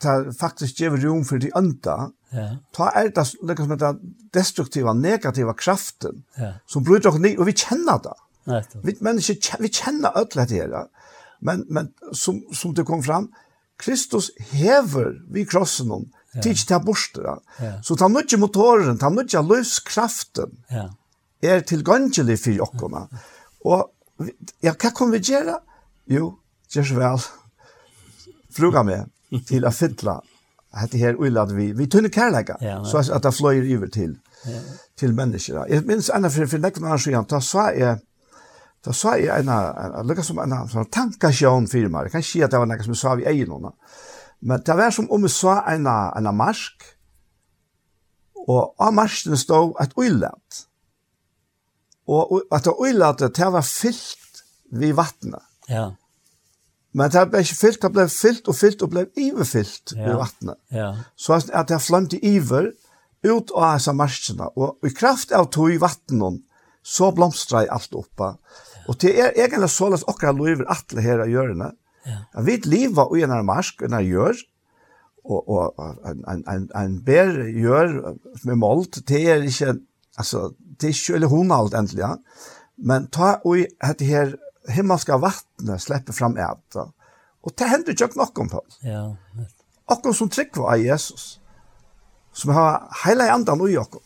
ta 0.00 0.32
faktiskt 0.32 0.80
ger 0.80 0.90
rum 0.90 1.24
för 1.24 1.38
de 1.38 1.50
andra. 1.54 2.10
Ja. 2.34 2.48
Ta 2.74 2.90
er 2.98 3.12
det 3.14 3.24
liksom 3.42 3.68
med 3.70 3.78
den 3.78 4.00
destruktiva, 4.34 4.92
negativa 4.92 5.54
kraften 5.54 6.24
ja. 6.38 6.54
som 6.66 6.84
bryter 6.84 7.12
oss 7.12 7.20
ned, 7.22 7.38
og 7.38 7.46
vi 7.46 7.54
kjenner 7.56 8.00
det. 8.02 8.14
Vi 8.82 8.96
mennesker, 9.00 9.60
vi 9.62 9.70
kjenner 9.72 10.16
alt 10.18 10.34
det 10.34 10.50
her. 10.50 10.88
Men, 11.44 11.64
men 11.68 11.92
som, 12.12 12.42
som 12.52 12.74
det 12.74 12.86
kom 12.88 13.02
fram, 13.04 13.30
Kristus 13.80 14.30
hever 14.52 15.14
vi 15.32 15.46
krossen 15.46 15.90
om, 15.94 16.04
ja. 16.34 16.42
tids 16.42 16.66
til 16.66 16.82
borste. 16.84 17.22
Ja. 17.60 17.72
Så 17.82 17.96
ta 17.98 18.08
nødje 18.10 18.38
motoren, 18.40 18.98
ta 18.98 19.10
nødje 19.10 19.42
løskraften, 19.42 20.58
ja. 20.70 20.88
er 21.42 21.64
tilgangelig 21.66 22.38
for 22.42 22.58
jokkene. 22.58 23.06
Og 23.64 23.90
ja, 24.62 24.74
hva 24.74 24.92
kan 24.94 25.10
vi 25.14 25.22
gjøre? 25.24 25.58
Jo, 26.10 26.34
gjør 26.70 26.90
så 26.90 27.00
vel. 27.00 27.26
Fruga 28.54 28.84
meg 28.86 29.10
til 29.48 29.66
å 29.66 29.72
fytle 29.74 30.20
hette 30.80 30.98
her 30.98 31.18
uilad 31.20 31.52
vi, 31.54 31.70
vi 31.76 31.86
tunne 31.90 32.10
kærleika, 32.12 32.56
ja, 32.60 32.78
ja. 32.78 32.84
så 32.84 33.02
at 33.14 33.22
det 33.22 33.34
fløyer 33.34 33.62
iver 33.62 33.90
til, 33.92 34.16
ja. 34.46 34.60
til 34.98 35.14
mennesker. 35.14 35.64
Jeg 35.70 35.84
minns 35.86 36.10
enda 36.14 36.30
for, 36.32 36.48
for 36.50 36.62
nekken 36.62 36.84
annars 36.84 37.06
igjen, 37.06 37.28
da 37.30 37.40
sa 37.44 37.68
jeg, 37.76 38.00
da 38.84 38.94
sa 38.96 39.14
jeg 39.20 39.44
en, 39.44 39.52
av, 39.52 40.02
lukka 40.06 40.24
som 40.26 40.40
en, 40.42 40.52
en 40.52 40.90
tankasjon 40.92 41.70
for 41.70 41.88
meg, 41.88 42.08
jeg 42.08 42.14
kan 42.14 42.26
ikke 42.26 42.32
si 42.32 42.44
at 42.44 42.52
det 42.52 42.60
var 42.62 42.70
nekken 42.70 42.88
som 42.88 42.96
jeg 42.96 43.02
sa 43.02 43.14
vi 43.20 43.28
egen 43.30 43.54
henne, 43.56 43.72
men 44.44 44.66
det 44.66 44.76
var 44.76 44.92
som 44.94 45.08
om 45.14 45.26
jeg 45.28 45.36
sa 45.36 45.60
en, 45.72 45.88
en 45.88 46.30
marsk, 46.36 46.90
og 48.44 48.74
av 48.82 48.92
marsken 48.92 49.38
stod 49.40 49.78
et 49.80 49.94
uilad, 49.96 50.64
og 52.04 52.42
at 52.52 52.66
det 52.66 52.74
uilad, 52.76 53.22
det 53.24 53.52
var 53.52 53.64
fyllt 53.64 54.42
vi 54.74 54.90
vattnet. 54.92 55.40
Ja. 55.70 55.94
Men 56.94 57.10
det 57.10 57.24
ble 57.30 57.42
ikke 57.42 57.58
fyllt, 57.58 57.82
det 57.82 57.90
ble 57.94 58.06
fyllt 58.12 58.48
og 58.50 58.56
fyllt 58.56 58.82
og 58.86 58.92
ble 58.92 59.04
iverfyllt 59.18 59.94
ja. 59.96 60.12
i 60.12 60.16
vattnet. 60.18 60.58
Ja. 60.74 60.90
Så 61.18 61.40
at 61.42 61.70
det 61.70 61.82
flømte 61.82 62.20
iver 62.22 62.70
ut 63.24 63.50
av 63.56 63.78
disse 63.78 63.94
marskene. 63.96 64.50
Og 64.54 64.86
i 64.86 64.92
kraft 64.94 65.34
av 65.34 65.48
tog 65.54 65.72
i 65.74 65.80
vattnet, 65.82 66.42
så 66.84 67.10
blomstret 67.16 67.70
alt 67.72 67.96
oppe. 67.96 68.34
Og 68.86 68.98
det 69.00 69.14
er 69.16 69.32
egentlig 69.32 69.70
så 69.72 69.88
at 69.96 70.04
dere 70.20 70.36
lever 70.36 70.68
alle 70.70 71.04
her 71.04 71.24
av 71.24 71.32
hjørnet. 71.32 71.78
Ja. 72.04 72.18
Vi 72.44 72.58
lever 72.68 73.16
i 73.16 73.24
en 73.24 73.38
marsk, 73.48 73.82
en 73.82 73.96
gjør, 74.04 74.36
og, 75.24 75.48
og 75.48 75.78
en, 76.04 76.20
en, 76.28 76.42
en, 76.52 76.66
en 76.76 76.98
ber 77.04 77.32
gjør 77.48 77.94
med 78.44 78.58
målt, 78.60 79.00
det 79.08 79.22
er 79.32 79.46
ikke, 79.48 79.78
altså, 80.20 80.50
det 80.52 80.90
er 80.90 80.92
ikke, 80.92 81.14
eller 81.16 81.32
hun 81.32 81.54
alt 81.56 81.74
endelig, 81.78 82.02
ja. 82.04 82.12
Men 82.76 83.06
ta 83.08 83.38
og 83.46 83.62
dette 83.62 84.04
her 84.04 84.34
himmelska 84.68 85.18
vattnet 85.18 85.82
släpper 85.82 86.12
fram 86.12 86.36
äta. 86.36 86.92
Och 87.40 87.52
det 87.56 87.64
hände 87.64 87.90
ju 87.90 88.08
nog 88.16 88.38
om 88.38 88.48
på. 88.48 88.62
Ja. 88.80 89.16
Och 90.06 90.16
som 90.16 90.28
trick 90.28 90.56
var 90.56 90.76
Jesus. 90.76 91.40
Som 92.32 92.54
har 92.54 92.82
hela 93.06 93.30
andan 93.30 93.60
och 93.60 93.70
Jakob. 93.70 94.02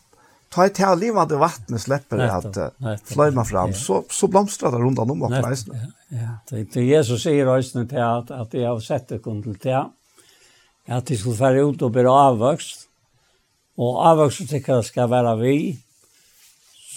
Ta 0.48 0.66
ett 0.66 0.78
här 0.78 0.96
levande 0.96 1.36
vattnet 1.36 1.82
släpper 1.82 2.18
att 2.18 2.56
flöjma 3.04 3.44
fram 3.44 3.74
så 3.74 4.04
så 4.10 4.26
blomstrar 4.28 4.72
det 4.72 4.78
runt 4.78 4.98
om 4.98 5.22
och 5.22 5.30
näst. 5.30 5.68
Ja. 6.08 6.38
Det 6.50 6.64
det 6.64 6.82
Jesus 6.82 7.22
säger 7.22 7.56
just 7.56 7.74
nu 7.74 7.86
till 7.86 8.02
att 8.02 8.30
att 8.30 8.54
jag 8.54 8.68
har 8.68 8.80
sett 8.80 9.08
det 9.08 9.18
kunde 9.18 9.54
till 9.54 9.84
att 10.88 11.06
de 11.06 11.16
skulle 11.16 11.36
fara 11.36 11.60
ut 11.60 11.82
och 11.82 11.90
bli 11.90 12.06
avvuxna. 12.06 12.82
Och 13.76 13.96
avvuxna 13.98 14.46
tycker 14.46 14.72
jag 14.72 14.84
ska 14.84 15.06
vara 15.06 15.36
vi 15.36 15.78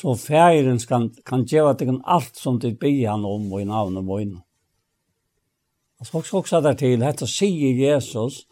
så 0.02 0.16
færen 0.18 0.80
kan, 0.90 1.10
kan 1.26 1.44
gjøre 1.46 1.76
til 1.78 2.00
alt 2.10 2.38
som 2.38 2.58
du 2.60 2.72
byr 2.74 3.12
han 3.12 3.26
om 3.28 3.52
og 3.52 3.62
i 3.62 3.68
navnet 3.70 4.06
min. 4.06 4.40
Han 6.00 6.08
skal 6.08 6.24
også 6.24 6.38
også 6.40 6.62
der 6.66 6.74
til, 6.74 6.98
dette 7.04 7.28
sier 7.30 7.78
Jesus, 7.78 8.48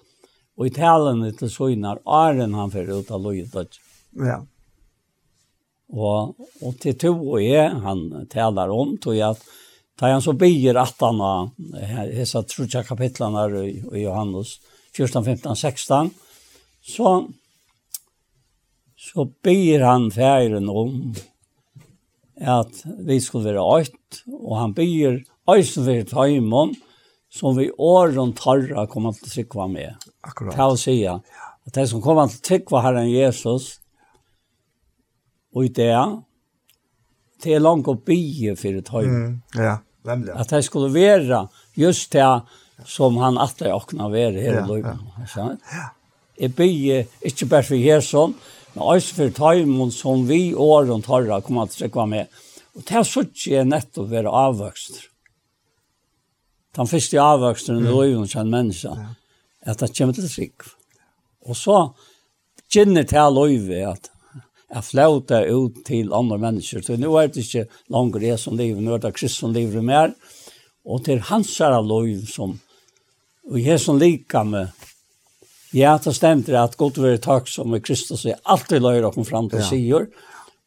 og 0.59 0.67
i 0.67 0.73
talene 0.75 1.31
til 1.33 1.49
søgnar, 1.49 2.03
æren 2.05 2.53
han 2.53 2.69
fører 2.69 3.01
ut 3.01 3.09
av 3.11 3.23
løyet. 3.23 3.79
Ja. 4.13 4.37
Og, 5.89 6.35
og 6.61 6.75
til 6.83 6.97
to 7.01 7.15
og 7.15 7.41
jeg, 7.41 7.71
han 7.81 8.27
taler 8.29 8.69
om, 8.69 8.97
tog 9.01 9.17
jeg 9.17 9.33
at 9.33 9.49
Da 9.99 10.13
han 10.13 10.21
så 10.23 10.31
byr 10.31 10.77
at 10.79 11.01
han 11.03 11.17
har 11.19 12.11
hessa 12.15 12.39
trutja 12.47 12.85
kapitlarna 12.87 13.49
i, 13.65 13.73
i 13.97 14.03
Johannes 14.05 14.53
14, 14.95 15.25
15, 15.25 15.55
16, 15.55 16.13
så, 16.79 17.09
så 18.95 19.25
byr 19.43 19.83
han 19.83 20.07
færen 20.11 20.69
om 20.71 20.93
at 22.39 22.83
vi 23.05 23.19
skulle 23.19 23.51
være 23.51 23.65
øyt, 23.79 24.21
og 24.39 24.59
han 24.59 24.73
byr 24.73 25.19
øysen 25.49 25.85
for 25.85 26.07
tøymon, 26.13 26.75
som 27.29 27.57
vi 27.57 27.69
åren 27.77 28.33
tarra 28.33 28.85
kommer 28.89 29.13
til 29.13 29.29
Trikva 29.29 29.67
med. 29.67 30.07
Akkurat. 30.23 30.55
Til 30.55 30.73
å 30.73 30.79
si 30.79 30.95
at 31.05 31.75
de 31.75 31.85
som 31.87 32.01
kommer 32.01 32.31
til 32.31 32.41
Trikva 32.45 32.81
Herren 32.85 33.11
Jesus, 33.11 33.77
og 35.55 35.65
i 35.65 35.73
det, 35.73 35.93
det 37.43 37.53
er 37.55 37.63
langt 37.63 37.89
å 37.89 37.97
bygge 37.97 38.55
for 38.59 38.79
et 38.79 38.91
høymon. 38.93 39.37
Mm, 39.39 39.61
ja, 39.61 39.77
nemlig. 40.07 40.33
At 40.37 40.53
de 40.53 40.61
skulle 40.65 40.93
være 40.93 41.45
just 41.77 42.13
det 42.13 42.27
som 42.87 43.17
han 43.19 43.37
at 43.41 43.61
åkna 43.67 44.07
være 44.11 44.39
her 44.39 44.61
i 44.61 44.67
Løyven. 44.67 45.01
Ja. 45.35 45.49
ja. 45.73 45.87
Jeg 46.39 46.55
bygge 46.55 47.01
ikke 47.27 47.49
bare 47.51 47.67
for 47.67 47.75
Jesus, 47.75 48.35
men 48.79 48.95
også 48.95 49.15
for 49.17 49.31
tøymon 49.35 49.89
som 49.91 50.21
vi 50.29 50.53
åren 50.55 51.01
tørre 51.03 51.41
kommer 51.43 51.67
til 51.67 51.75
å 51.75 51.79
trekke 51.83 52.03
med. 52.07 52.35
Og 52.77 52.85
det 52.87 52.95
er 52.95 53.07
sånn 53.07 53.25
ikke 53.27 53.63
nettopp 53.67 54.07
være 54.07 54.31
avvøkst. 54.31 55.01
Den 56.79 56.87
første 56.87 57.19
avvøksten 57.19 57.81
i 57.81 57.89
løyven 57.89 58.29
til 58.29 58.39
en 58.39 58.53
menneske, 58.53 58.93
at 59.67 59.83
det 59.83 59.91
kommer 59.97 60.15
til 60.15 60.29
trygg. 60.31 60.69
Og 61.43 61.59
så 61.59 61.77
kjenner 62.71 63.03
til 63.09 63.35
løyve 63.35 63.81
at 63.89 64.07
jeg 64.69 64.85
flauta 64.85 65.41
ut 65.49 65.83
til 65.83 66.15
andre 66.15 66.39
mennesker. 66.39 66.85
Så 66.85 66.95
nå 66.95 67.11
er 67.19 67.27
det 67.27 67.43
ikke 67.43 67.67
langer 67.91 68.29
jeg 68.29 68.39
som 68.39 68.55
lever, 68.55 68.79
nå 68.79 68.95
er 68.95 69.03
det 69.03 69.15
Kristus 69.17 69.43
som 69.43 69.51
lever 69.51 69.83
mer. 69.83 70.15
Og 70.87 71.03
til 71.03 71.19
hans 71.27 71.51
er 71.59 71.81
løyve 71.83 72.31
som, 72.31 72.55
og 73.49 73.59
jeg 73.59 73.83
som 73.83 73.99
liker 73.99 74.47
med 74.47 74.78
Ja, 75.71 75.99
det 76.01 76.15
stemmer 76.17 76.63
at 76.63 76.77
Gud 76.79 76.97
være 76.97 77.21
takk 77.21 77.49
som 77.49 77.73
er 77.77 77.83
Kristus 77.85 78.25
er 78.25 78.39
alltid 78.49 78.81
løyre 78.81 79.11
og 79.11 79.25
fram 79.27 79.49
til 79.51 79.61
ja. 79.61 79.67
sier. 79.69 80.07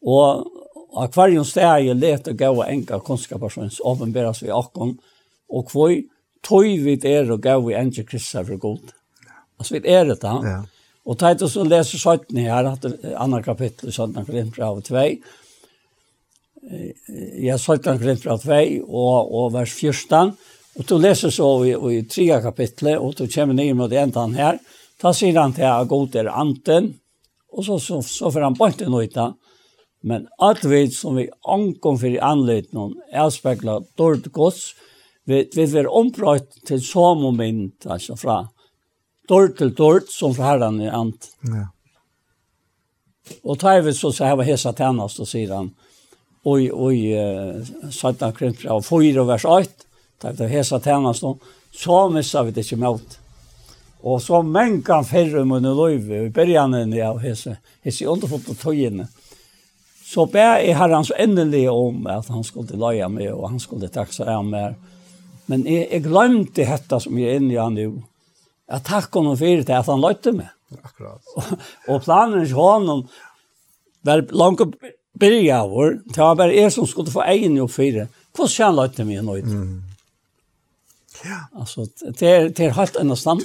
Og 0.03 0.45
akvarium 1.03 1.45
steg 1.47 1.89
er 1.91 1.99
let 1.99 2.29
og 2.31 2.37
gav 2.39 2.61
enka 2.67 3.01
kunnskaper 3.03 3.51
som 3.51 3.71
åpenberes 3.83 4.43
vi 4.45 4.51
akkon. 4.53 4.95
Og 5.51 5.71
hvor 5.71 5.91
tog 6.43 6.85
vi 6.85 6.95
er 7.09 7.31
og 7.31 7.41
gav 7.43 7.65
vi 7.67 7.75
enka 7.75 8.05
Kristus 8.07 8.47
for 8.47 8.59
Gud. 8.61 8.93
Altså 9.59 9.75
vi 9.75 9.83
er 9.91 10.07
det 10.07 10.21
da. 10.23 10.37
Ja. 10.47 10.59
Og 11.03 11.19
teit 11.19 11.41
oss 11.43 11.57
og 11.59 11.67
leser 11.67 11.99
17 11.99 12.37
her, 12.39 12.69
at 12.69 12.85
andre 13.19 13.41
kapittel, 13.43 13.91
17 13.91 14.23
Korinther 14.23 14.63
av 14.69 14.79
2. 14.87 15.01
Ja, 17.43 17.57
17 17.57 17.99
Korinther 17.99 18.37
av 18.37 18.45
2 18.45 18.59
og, 18.87 19.33
og 19.35 19.49
vers 19.57 19.73
14. 19.75 20.31
Og 20.79 20.87
du 20.87 20.95
leser 20.95 21.33
så 21.33 21.49
i, 21.67 21.73
i 21.75 22.05
3 22.07 22.39
kapitlet, 22.45 22.95
og 23.03 23.17
du 23.19 23.27
kommer 23.27 23.57
ned 23.57 23.73
mot 23.75 23.91
enden 23.91 24.39
her. 24.39 24.55
her 24.55 24.82
Da 25.03 25.11
sier 25.11 25.39
han 25.39 25.53
til 25.55 25.67
at 25.67 25.89
god 25.91 26.15
er 26.15 26.31
anten, 26.31 26.93
og 27.53 27.65
så, 27.67 27.77
så, 27.79 27.99
så 28.01 28.31
får 28.31 28.47
han 28.47 28.55
bare 28.57 29.03
ikke 29.03 29.33
Men 30.03 30.27
alt 30.39 30.65
vi 30.65 30.89
som 30.91 31.15
vi 31.15 31.29
ankom 31.47 31.97
for 31.99 32.07
i 32.07 32.19
anledning, 32.19 32.95
er 33.11 33.29
spekler 33.29 33.83
dårlig 33.97 34.31
gods, 34.31 34.73
vi, 35.25 35.47
vi 35.55 35.65
vil 35.65 35.87
omprøyt 35.87 36.65
til 36.67 36.81
så 36.83 37.13
moment, 37.15 37.85
altså 37.85 38.15
fra 38.15 38.41
dårlig 39.29 39.57
til 39.57 39.73
dårlig, 39.75 40.09
som 40.11 40.35
fra 40.35 40.51
herren 40.51 40.81
i 40.81 40.91
ant. 40.91 41.29
Ja. 41.47 41.67
Og 43.43 43.59
tar 43.59 43.81
vi 43.81 43.93
så, 43.93 44.11
så 44.11 44.25
har 44.25 44.37
vi 44.39 44.49
hesa 44.51 44.73
tennast, 44.75 45.19
og 45.23 45.27
sier 45.27 45.55
han, 45.55 45.71
oi, 46.43 46.67
oi, 46.67 46.97
uh, 47.15 47.91
sattan 47.91 48.35
krympra, 48.35 48.75
og 48.75 48.83
fyra 48.83 49.23
vers 49.27 49.47
8, 49.47 49.87
tar 50.19 50.35
vi 50.39 50.51
hesa 50.51 50.79
tennast, 50.83 51.23
så 51.71 52.07
missar 52.11 52.43
vi 52.43 52.51
det 52.55 52.67
ikke 52.67 52.81
med 52.81 52.91
alt. 52.91 53.19
Og 54.03 54.21
så 54.21 54.41
menga 54.43 54.99
færre 55.07 55.45
munne 55.47 55.71
løyve, 55.75 56.25
i 56.25 56.31
bergjanen 56.33 56.91
av 57.05 57.21
hese, 57.23 57.57
hese 57.85 58.07
underfot 58.11 58.49
og 58.51 58.57
tøyene. 58.59 59.07
Så 60.03 60.25
bæ 60.29 60.43
jeg 60.61 60.75
herren 60.77 61.05
så 61.07 61.15
endelig 61.17 61.69
om 61.71 62.03
at 62.11 62.27
han 62.29 62.43
skulle 62.43 62.77
løye 62.77 63.07
meg, 63.09 63.31
og 63.33 63.47
han 63.49 63.61
skulle 63.63 63.89
taksa 63.89 64.27
av 64.35 64.43
meg. 64.45 64.75
Men 65.47 65.63
jeg, 65.67 65.87
jeg 65.89 66.03
glemte 66.05 66.67
dette 66.67 66.99
som 66.99 67.17
jeg 67.17 67.31
er 67.31 67.39
inne 67.39 67.55
i 67.55 67.61
han 67.61 67.79
nå. 67.79 67.87
Jeg 68.73 68.85
takk 68.87 69.15
honom 69.15 69.39
for 69.39 69.63
det 69.63 69.77
at 69.79 69.89
han 69.89 70.03
løyte 70.03 70.35
meg. 70.35 70.51
Akkurat. 70.83 71.21
og, 71.37 71.55
og 71.87 72.03
planen 72.03 72.43
til 72.43 72.57
honom 72.57 73.05
var 74.03 74.25
langt 74.35 74.61
byrja 75.19 75.63
vår, 75.69 75.97
det 76.11 76.19
var 76.19 76.37
bare 76.39 76.55
jeg 76.55 76.71
som 76.75 76.87
skulle 76.89 77.13
få 77.13 77.23
egen 77.31 77.57
jobb 77.57 77.71
for 77.71 77.97
det. 77.97 78.07
Hvordan 78.33 78.53
kjenner 78.57 78.79
løyte 78.81 79.07
meg 79.07 79.23
nå? 79.23 79.39
Mm. 79.47 79.92
Ja. 81.23 81.59
Alltså 81.59 81.85
det 82.19 82.27
är 82.27 82.49
det 82.49 82.65
är 82.65 82.71
helt 82.71 82.95
en 82.95 83.11
annan 83.11 83.41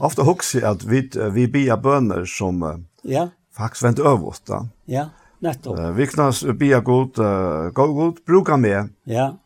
Ofta 0.00 0.22
huxar 0.22 0.62
att 0.62 0.84
vi 0.84 1.10
vi 1.32 1.48
bia 1.48 1.76
bönder 1.76 2.24
som 2.24 2.84
ja. 3.02 3.28
Faktiskt 3.56 3.84
vänt 3.84 3.98
överst 3.98 4.46
då. 4.46 4.68
Ja. 4.84 5.08
Nettopp. 5.38 5.78
Uh, 5.78 5.90
vi 5.90 6.06
knas 6.06 6.44
bia 6.44 6.80
god 6.80 7.18
uh, 7.18 7.68
gå 7.68 7.86
god 7.86 8.18
brukar 8.26 8.56
med. 8.56 8.88
Ja. 9.04 9.38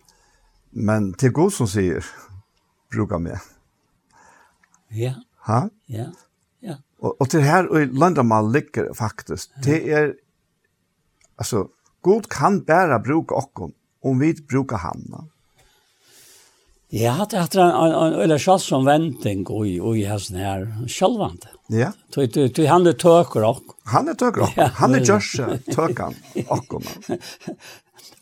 Men 0.70 1.12
till 1.12 1.32
god 1.32 1.52
som 1.52 1.68
säger 1.68 2.04
brukar 2.90 3.18
med. 3.18 3.38
Ja. 4.88 5.14
Ha? 5.46 5.68
Ja. 5.86 6.04
Ja. 6.60 6.74
Och, 6.98 7.20
och 7.20 7.30
till 7.30 7.40
här 7.40 7.80
i 7.80 7.86
landamal 7.86 8.52
ligger 8.52 8.94
faktiskt. 8.94 9.52
Ja. 9.54 9.62
Det 9.64 9.92
är 9.92 10.14
alltså 11.36 11.68
god 12.00 12.28
kan 12.28 12.64
bara 12.64 12.98
bruka 12.98 13.34
och 13.34 13.70
om 14.02 14.18
vi 14.18 14.34
brukar 14.34 14.76
hamna. 14.76 15.28
Jeg 16.94 17.10
har 17.10 17.24
hatt 17.24 17.34
etter 17.34 17.58
en, 17.58 17.72
en, 17.74 17.94
en 18.06 18.20
øyla 18.22 18.36
sjalsom 18.38 18.84
vending 18.86 19.42
i, 19.66 19.76
i 19.82 20.04
hesten 20.06 20.38
her, 20.38 20.68
sjalvande. 20.86 21.50
Ja. 21.72 21.90
Du, 22.14 22.20
du, 22.26 22.44
tui, 22.52 22.66
han 22.70 22.86
er 22.86 22.94
tøker 23.00 23.46
ok. 23.48 23.72
Han 23.90 24.12
er 24.12 24.18
tøker 24.20 24.44
ok. 24.46 24.60
Han 24.78 24.94
er 24.94 25.02
gjørs 25.02 25.32
tøkan 25.74 26.14
ok. 26.46 26.78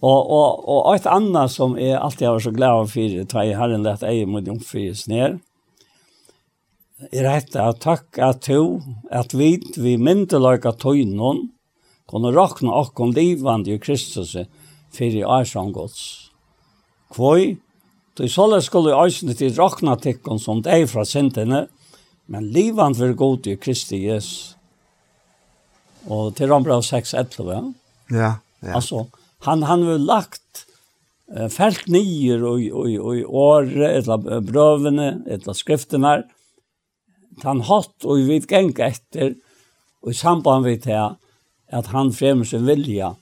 Og, 0.02 0.18
og, 0.34 0.64
og 0.66 0.96
et 0.96 1.04
annet 1.06 1.52
som 1.54 1.76
jeg 1.78 1.94
alltid 1.94 2.26
har 2.26 2.34
vært 2.34 2.44
så 2.48 2.50
glad 2.56 2.88
for, 2.90 3.12
da 3.30 3.42
jeg 3.46 3.54
har 3.54 3.70
en 3.70 3.84
lett 3.86 4.02
eie 4.02 4.24
mot 4.26 4.48
jomfries 4.50 5.04
ned, 5.06 5.36
er 7.12 7.26
rett 7.28 7.54
at 7.54 7.78
takk 7.84 8.18
at 8.18 8.40
to, 8.48 8.80
at 9.14 9.30
vi, 9.38 9.52
vi 9.78 9.94
myndeløyga 10.02 10.74
tøynen, 10.82 11.44
kunne 12.10 12.34
rakna 12.34 12.74
okkom 12.80 13.14
livande 13.14 13.76
i 13.76 13.78
Kristus, 13.78 14.34
for 14.90 15.06
i 15.06 15.22
æsang 15.22 15.70
gods. 15.74 16.02
Kvøy, 17.14 17.60
Det 18.18 18.28
skulle 18.30 18.60
skulle 18.62 18.96
eisen 19.04 19.32
til 19.34 19.54
rakna 19.56 19.96
tikkon 19.96 20.40
som 20.40 20.60
det 20.62 20.72
er 20.72 20.86
fra 20.86 21.04
sintene, 21.08 21.66
men 22.26 22.50
livand 22.52 22.98
vil 23.00 23.14
god 23.16 23.46
i 23.46 23.56
Kristi 23.56 24.04
Jesus. 24.06 24.56
Og 26.10 26.34
til 26.36 26.50
Rambra 26.50 26.80
6, 26.82 27.14
11, 27.14 27.74
ja? 28.10 28.34
Ja, 28.62 28.74
Alltså 28.74 29.06
han, 29.38 29.62
han 29.62 29.82
har 29.82 29.98
lagt 29.98 30.66
uh, 31.36 31.48
felt 31.48 31.86
nyer 31.86 32.44
och 32.44 32.60
och 32.72 33.06
och 33.06 33.34
år 33.34 33.82
eller 33.82 34.40
brövene 34.40 35.22
eller 35.26 35.52
skrifterna 35.52 36.22
han 37.42 37.60
hatt 37.60 38.04
och 38.04 38.18
vi 38.18 38.40
geng 38.40 38.74
efter 38.78 39.34
och 40.00 40.10
i 40.10 40.14
samband 40.14 40.64
med 40.64 40.80
det 40.80 41.16
att 41.70 41.86
han 41.86 42.12
fremmer 42.12 42.44
sin 42.44 42.66
vilja, 42.66 43.14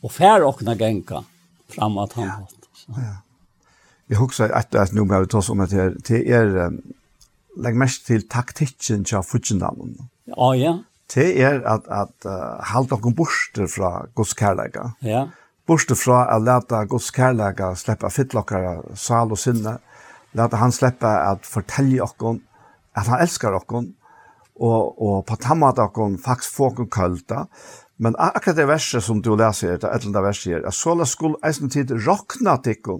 och 0.00 0.12
fær 0.12 0.42
okna 0.42 0.74
gänga 0.74 1.24
fram 1.68 1.96
han 1.96 2.08
ja. 2.16 2.22
hatt. 2.22 2.54
Så. 2.74 2.92
Ja. 2.96 3.25
Jeg 4.10 4.20
husker 4.20 4.52
at, 4.54 4.70
det 4.72 4.80
er 4.80 4.92
noe 4.94 5.08
med 5.08 5.24
å 5.24 5.30
ta 5.30 5.40
oss 5.40 5.50
om 5.50 5.62
at 5.64 5.72
her, 5.74 5.96
til 6.06 6.22
er, 6.30 6.70
legg 7.58 7.78
mest 7.78 8.06
til 8.06 8.26
taktikken 8.30 9.06
til 9.08 9.24
futsindanen. 9.26 9.96
Ja, 10.30 10.52
ja. 10.58 10.74
Det 11.14 11.26
er 11.38 11.60
at, 11.70 11.86
at 11.86 12.26
uh, 12.26 12.58
halde 12.66 12.96
dere 12.96 13.14
borster 13.14 13.68
fra 13.70 13.90
Guds 14.18 14.34
kærleika. 14.38 14.90
Ja. 15.06 15.28
Borster 15.66 15.98
fra 15.98 16.24
å 16.34 16.40
lete 16.42 16.82
Guds 16.90 17.12
kærleika 17.14 17.72
slippe 17.78 18.10
fittlokkere 18.10 18.96
sal 18.98 19.34
og 19.34 19.40
sinne, 19.40 19.78
lete 20.36 20.60
han 20.60 20.74
slippe 20.74 21.06
at 21.06 21.46
fortelle 21.46 22.02
dere 22.02 22.36
at 22.96 23.10
han 23.10 23.22
elsker 23.22 23.54
dere, 23.54 23.82
og, 24.56 25.02
og 25.02 25.18
på 25.28 25.36
tamma 25.42 25.72
dere 25.76 26.10
faktisk 26.22 26.58
få 26.58 26.70
dere 26.74 26.90
kølta, 26.90 27.46
Men 27.96 28.16
akkurat 28.20 28.56
det 28.56 28.68
verset 28.68 29.04
som 29.04 29.22
du 29.24 29.32
leser, 29.36 29.78
det 29.80 29.88
er 29.88 29.94
et 29.94 30.04
eller 30.04 30.18
annet 30.18 30.26
verset 30.28 30.52
her, 30.52 30.64
at 30.68 30.76
så 30.76 30.92
la 30.94 31.06
skuld 31.08 31.38
eisen 31.46 31.72
tid 31.72 31.94
råkna 32.04 32.58
dere, 32.64 32.98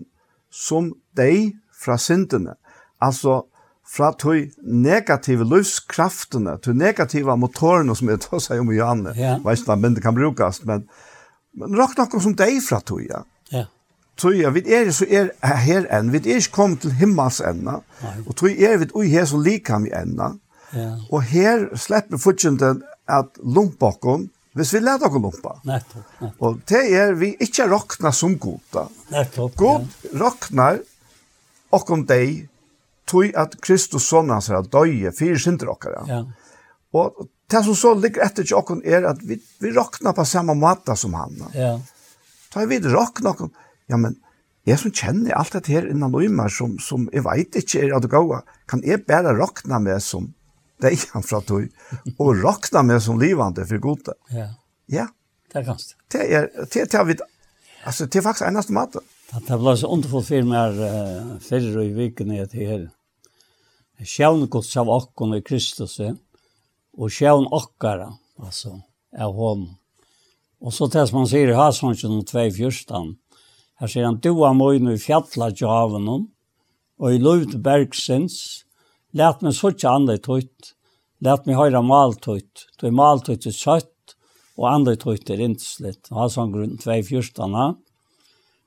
som 0.56 0.94
dei 1.16 1.52
fra 1.76 1.98
syndene. 2.00 2.56
Altså, 3.02 3.42
fra 3.86 4.10
tog 4.18 4.50
negative 4.62 5.44
livskraftene, 5.46 6.56
tog 6.62 6.76
negative 6.76 7.36
motorene 7.38 7.94
som 7.96 8.10
jeg 8.10 8.22
tar 8.24 8.42
seg 8.42 8.62
om 8.62 8.72
i 8.72 8.80
Janne, 8.80 9.14
ja. 9.18 9.36
vet 9.44 9.62
ikke 9.62 9.76
om 9.76 9.94
det 9.94 10.02
kan 10.02 10.16
brukes, 10.16 10.62
men, 10.66 10.86
men 11.54 11.76
råk 11.78 11.94
noe 12.00 12.22
som 12.22 12.34
deg 12.38 12.58
fra 12.66 12.80
tog, 12.82 13.04
ja. 13.06 13.22
ja. 13.54 13.66
Tog 14.18 14.34
ja, 14.34 14.50
vi 14.50 14.64
er 14.72 14.90
så 14.96 15.06
er 15.06 15.30
her 15.44 15.86
enn, 15.92 16.10
vi 16.14 16.22
er 16.24 16.40
ikke 16.40 16.56
kommet 16.56 16.82
til 16.82 16.96
himmels 16.98 17.42
enda, 17.44 17.82
og 18.24 18.34
tog 18.34 18.50
er 18.50 18.80
vi 18.82 18.90
ui 18.96 19.06
her 19.12 19.28
som 19.28 19.44
liker 19.44 19.86
i 19.86 19.94
enda, 19.94 20.32
ja. 20.74 20.94
og 21.12 21.22
her 21.30 21.68
slipper 21.78 22.18
fortjenten 22.18 22.82
at 23.06 23.38
lumpokken, 23.44 24.30
Hvis 24.56 24.72
vi 24.72 24.80
leder 24.80 25.06
oss 25.06 25.20
lumpa. 25.20 25.54
Nettopp. 25.68 26.26
Og 26.40 26.60
det 26.68 26.82
er 26.96 27.14
vi 27.20 27.34
ikke 27.44 27.66
råkna 27.68 28.12
som 28.16 28.38
goda. 28.40 28.86
Nettopp. 29.12 29.56
God 29.60 29.84
ja. 29.84 30.12
råknar 30.22 30.80
okkom 31.76 32.06
deg 32.08 32.46
tog 33.06 33.36
at 33.38 33.58
Kristus 33.62 34.08
sånn 34.08 34.32
hans 34.32 34.48
er 34.50 34.64
døye 34.72 35.12
fire 35.14 35.38
synder 35.40 35.74
okkara. 35.74 36.04
Ja. 36.08 36.22
Og 36.96 37.26
det 37.52 37.62
som 37.66 37.76
så 37.78 37.92
ligger 38.00 38.24
etter 38.24 38.46
til 38.46 38.56
okkom 38.58 38.80
er 38.82 39.04
at 39.12 39.20
vi, 39.22 39.38
vi 39.62 39.74
råknar 39.76 40.16
på 40.16 40.24
samme 40.26 40.56
måte 40.58 40.96
som 40.98 41.14
han. 41.18 41.36
Ja. 41.54 41.76
Da 42.54 42.64
er 42.64 42.70
vi 42.70 42.80
råkna 42.80 43.34
okkom. 43.34 43.52
Ja, 43.92 44.00
men 44.00 44.16
jeg 44.66 44.80
som 44.82 44.94
kjenner 44.94 45.36
alt 45.38 45.52
dette 45.54 45.70
her 45.70 45.84
innan 45.86 46.16
løymer 46.16 46.50
som, 46.50 46.74
som 46.82 47.06
jeg 47.12 47.22
vet 47.28 47.60
ikke 47.60 47.84
er 47.84 47.94
at 47.94 48.06
det 48.06 48.10
går, 48.10 48.40
kan 48.66 48.82
jeg 48.82 49.04
bare 49.06 49.36
råkna 49.36 49.78
med 49.84 50.02
som 50.02 50.32
deg 50.82 51.00
han 51.12 51.24
fra 51.24 51.40
tog, 51.44 51.68
og 52.18 52.42
rakna 52.42 52.82
med 52.86 53.02
som 53.04 53.20
livande 53.20 53.64
for 53.68 53.82
gode. 53.82 54.16
Ja. 54.34 54.50
Ja. 54.92 55.06
Det 55.52 55.62
er 55.62 55.68
ganske. 55.70 55.94
Det 56.12 56.20
er, 56.20 56.48
det 56.72 56.82
er, 56.82 56.88
det 56.90 57.20
er, 57.20 57.28
altså, 57.84 58.06
det 58.06 58.20
er 58.20 58.26
faktisk 58.26 58.48
eneste 58.48 58.74
maten. 58.76 59.06
Det 59.46 59.58
ble 59.58 59.72
så 59.78 59.88
underfull 59.90 60.24
for 60.26 60.46
meg 60.46 60.78
uh, 60.78 61.32
før 61.42 61.80
i 61.82 61.88
viken 61.96 62.34
jeg 62.34 62.50
til 62.52 62.70
her. 62.70 62.84
Sjævn 64.04 64.44
gods 64.52 64.74
av 64.76 64.90
okkon 64.92 65.34
i 65.38 65.42
Kristus, 65.42 65.96
og 66.00 67.12
sjævn 67.12 67.48
okkara, 67.56 68.10
altså, 68.42 68.76
av 69.16 69.32
hon. 69.34 69.70
Og 70.60 70.74
så 70.74 70.88
tess 70.92 71.14
man 71.14 71.28
sier 71.28 71.50
i 71.50 71.56
Hasonsjen 71.56 72.18
om 72.18 72.24
2.14, 72.26 73.14
her 73.80 73.92
sier 73.92 74.06
han, 74.08 74.20
du 74.20 74.32
er 74.44 74.56
møyne 74.56 74.96
i 74.96 75.00
fjallet 75.00 75.56
til 75.58 75.68
havnen, 75.68 76.28
og 76.96 77.12
i 77.12 77.20
lovd 77.20 77.58
bergsins, 77.64 78.65
Lært 79.16 79.40
meg 79.44 79.54
sutja 79.56 79.94
andre 79.96 80.18
tøyt. 80.20 80.74
Lært 81.24 81.46
meg 81.48 81.56
høyra 81.56 81.80
maltøyt. 81.80 82.66
Tøy 82.76 82.90
maltøyt 82.92 83.46
er 83.48 83.56
kjøtt, 83.56 84.16
og 84.60 84.68
andre 84.68 84.96
tøyt 85.00 85.30
er 85.32 85.40
innslitt. 85.46 86.10
Han 86.10 86.20
har 86.20 86.32
sånn 86.32 86.52
grunn 86.52 86.76
2.14. 86.82 87.76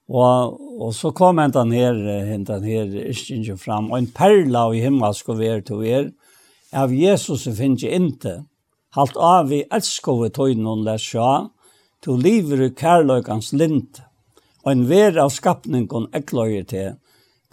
Og, 0.10 0.56
og 0.82 0.94
så 0.98 1.12
kom 1.14 1.38
hentan 1.38 1.74
her, 1.76 2.00
den 2.48 2.66
her, 2.66 2.96
ikke 3.14 3.60
fram. 3.62 3.92
Og 3.92 4.00
en 4.00 4.10
perla 4.16 4.66
i 4.74 4.82
himmel 4.82 5.14
skulle 5.14 5.44
være 5.44 5.68
til 5.68 5.86
er, 5.86 6.10
av 6.74 6.94
Jesus 6.94 7.46
finnes 7.58 7.86
jeg 7.86 8.02
ikke. 8.10 8.40
Halt 8.98 9.18
av 9.22 9.52
vi 9.52 9.62
elskove 9.70 10.32
tøyden 10.34 10.66
hun 10.66 10.82
lær 10.86 11.02
sjå, 11.02 11.30
to 12.02 12.16
liver 12.18 12.66
i 12.66 12.72
kærløkans 12.74 13.52
lint, 13.54 14.02
og 14.66 14.72
en 14.72 14.88
ver 14.90 15.20
av 15.22 15.30
skapningen 15.34 16.10
ekløyer 16.18 16.66
til, 16.70 16.96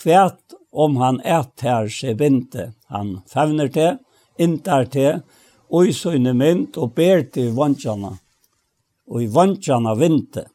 kvært 0.01 0.56
om 0.73 0.97
han 0.97 1.21
ættar 1.21 1.89
seg 1.93 2.19
vinte. 2.21 2.73
Han 2.89 3.21
fevner 3.31 3.69
til, 3.73 3.99
inntar 4.39 4.89
til, 4.93 5.23
og 5.71 5.89
i 5.89 5.93
søgne 5.93 6.35
mynt 6.37 6.77
og 6.79 6.95
ber 6.95 7.25
til 7.33 7.53
vantjana. 7.57 8.17
Og 9.07 9.23
i 9.23 9.31
vantjana 9.33 9.95
vinte. 9.99 10.47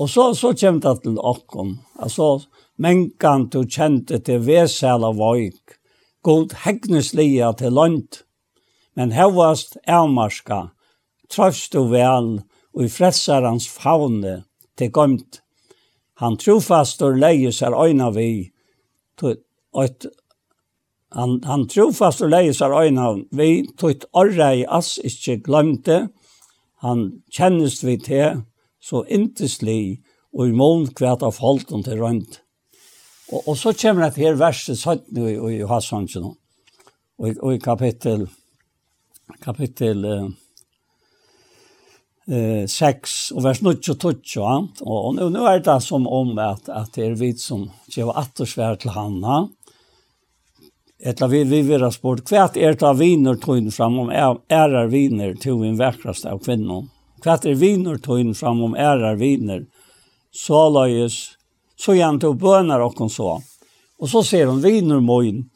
Og 0.00 0.08
så, 0.08 0.30
så 0.34 0.54
kommer 0.54 0.80
det 0.80 1.02
til 1.04 1.18
åkken. 1.18 1.78
Altså, 2.00 2.40
mengan 2.80 3.48
du 3.52 3.64
kjente 3.68 4.20
til 4.24 4.40
vesela 4.46 5.12
voik, 5.12 5.76
god 6.24 6.54
hegneslia 6.64 7.52
til 7.58 7.76
land, 7.76 8.22
men 8.96 9.12
hevast 9.12 9.76
avmarska, 9.86 10.70
trøst 11.28 11.76
du 11.76 11.84
vel, 11.92 12.40
og 12.74 12.86
i 12.86 12.88
frelsarans 12.88 13.68
faune 13.68 14.42
til 14.78 14.92
gømt. 14.94 15.42
Han 16.20 16.36
trofastor 16.40 17.16
leie 17.16 17.52
seg 17.52 17.76
øyna 17.76 18.10
vi, 18.16 18.50
Tøyt, 19.20 20.06
han, 21.12 21.38
han 21.44 21.66
trofast 21.70 22.22
og 22.24 22.32
leis 22.32 22.60
av 22.64 22.74
øynhavn, 22.78 23.26
vi 23.34 23.66
tøyt 23.78 24.06
orra 24.16 24.52
i 24.56 24.64
ass 24.64 24.96
ikkje 25.04 25.40
glemte, 25.44 25.98
han 26.84 27.06
kjennest 27.34 27.84
vi 27.84 27.98
til, 28.00 28.44
så 28.80 29.02
inteslig, 29.12 30.00
og 30.32 30.48
i 30.48 30.56
mån 30.56 30.86
kvært 30.96 31.24
av 31.26 31.40
holden 31.42 31.82
til 31.84 32.00
rønt. 32.00 32.38
Og, 33.30 33.48
og 33.50 33.56
så 33.58 33.74
kommer 33.76 34.06
det 34.06 34.22
her 34.22 34.38
verset 34.38 34.78
17 34.78 35.18
i, 35.26 35.34
i 35.58 35.66
Hassansen, 35.68 36.30
og, 37.18 37.34
og 37.42 37.50
i 37.54 37.58
kapittel, 37.60 38.28
kapittel, 39.42 40.06
kapittel, 40.06 40.06
eh, 42.26 42.66
6 42.66 43.30
och 43.30 43.44
vers 43.44 43.60
9 43.60 43.70
och 43.90 43.98
12. 43.98 44.16
Och 44.80 45.14
nu, 45.14 45.30
nu 45.30 45.38
är 45.38 45.58
det 45.58 45.80
som 45.80 46.06
om 46.06 46.38
att, 46.38 46.68
att 46.68 46.92
det 46.92 47.06
är 47.06 47.10
vi 47.10 47.34
som 47.34 47.70
ger 47.88 48.18
attersvär 48.18 48.76
till 48.76 48.90
Hanna. 48.90 49.48
Etla 51.02 51.26
vi 51.26 51.44
vi 51.44 51.62
vera 51.64 51.88
sport 51.90 52.26
kvært 52.28 52.58
er 52.60 52.74
ta 52.76 52.90
viner 52.92 53.38
tøyn 53.40 53.70
fram 53.72 53.94
om 54.02 54.10
ærar 54.12 54.90
viner 54.92 55.32
to 55.40 55.54
en 55.64 55.78
verkrast 55.80 56.26
av 56.28 56.42
kvinnor 56.44 56.90
Kvært 57.24 57.46
er 57.48 57.56
viner 57.56 57.96
tøyn 57.96 58.34
fram 58.36 58.60
om 58.64 58.74
ærar 58.76 59.16
viner. 59.16 59.64
Så 60.32 60.60
lajus 60.68 61.38
så 61.80 61.94
jant 61.96 62.24
og 62.24 62.36
bønar 62.40 62.84
og 62.84 63.00
så. 63.10 63.40
Og 64.00 64.08
så 64.08 64.22
ser 64.22 64.46
hon 64.46 64.60
viner 64.60 65.00
moin 65.00 65.48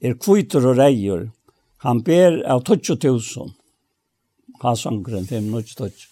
er 0.00 0.18
kvitter 0.20 0.66
og 0.68 0.76
reier. 0.76 1.30
Han 1.84 2.02
ber 2.04 2.42
av 2.44 2.64
20000 2.64 3.52
passongren 4.62 5.26
minutter 5.26 5.44
minuttstøtt. 5.44 6.06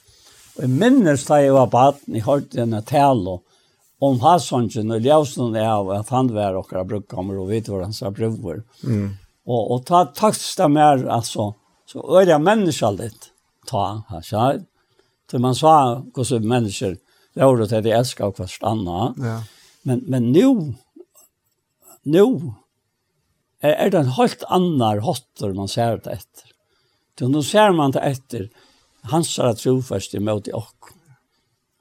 Og 0.57 0.67
jeg 0.67 0.75
minnes 0.75 1.25
da 1.29 1.39
jeg 1.41 1.55
var 1.55 1.71
baden, 1.73 2.17
jeg 2.17 2.27
hørte 2.27 2.59
denne 2.59 2.83
tale 2.87 3.39
om 4.01 4.19
passongen 4.21 4.93
og 4.95 5.05
ljøsene 5.05 5.63
av 5.65 5.91
at 5.95 6.11
han 6.15 6.31
var 6.35 6.59
okkara 6.59 6.87
brukkammer 6.89 7.39
og 7.41 7.51
vet 7.53 7.69
hvor 7.71 7.85
han 7.85 7.95
sa 7.97 8.11
prøver. 8.15 8.63
Mm. 8.83 9.13
Og, 9.47 9.61
og 9.75 9.85
ta 9.89 10.05
takst 10.17 10.59
det 10.59 10.69
mer, 10.73 11.05
altså, 11.11 11.53
så 11.89 12.03
øyde 12.03 12.33
jeg 12.33 12.45
mennesker 12.47 12.97
litt, 12.97 13.31
ta, 13.69 14.03
her 14.11 14.25
sier. 14.25 14.61
Til 15.31 15.43
man 15.45 15.55
sa 15.55 15.75
hvordan 16.15 16.49
mennesker 16.51 16.97
gjør 17.39 17.63
det 17.63 17.71
til 17.71 17.85
de 17.87 17.95
elsker 17.95 18.31
og 18.31 18.39
forstander. 18.41 19.15
Ja. 19.23 19.37
Men, 19.89 20.03
men 20.11 20.31
nå, 20.35 20.49
nå, 22.05 22.27
er 23.61 23.93
det 23.93 24.01
en 24.01 24.15
helt 24.17 24.45
annan 24.49 25.03
hotter 25.05 25.53
man 25.57 25.69
ser 25.71 26.01
det 26.05 26.21
etter. 26.21 26.50
Så 27.21 27.29
nu 27.29 27.43
ser 27.45 27.75
man 27.77 27.93
det 27.93 28.01
etter 28.01 28.47
hans 29.13 29.35
er 29.45 29.53
trofest 29.53 30.15
imot 30.17 30.47
i 30.49 30.55
okk. 30.57 30.87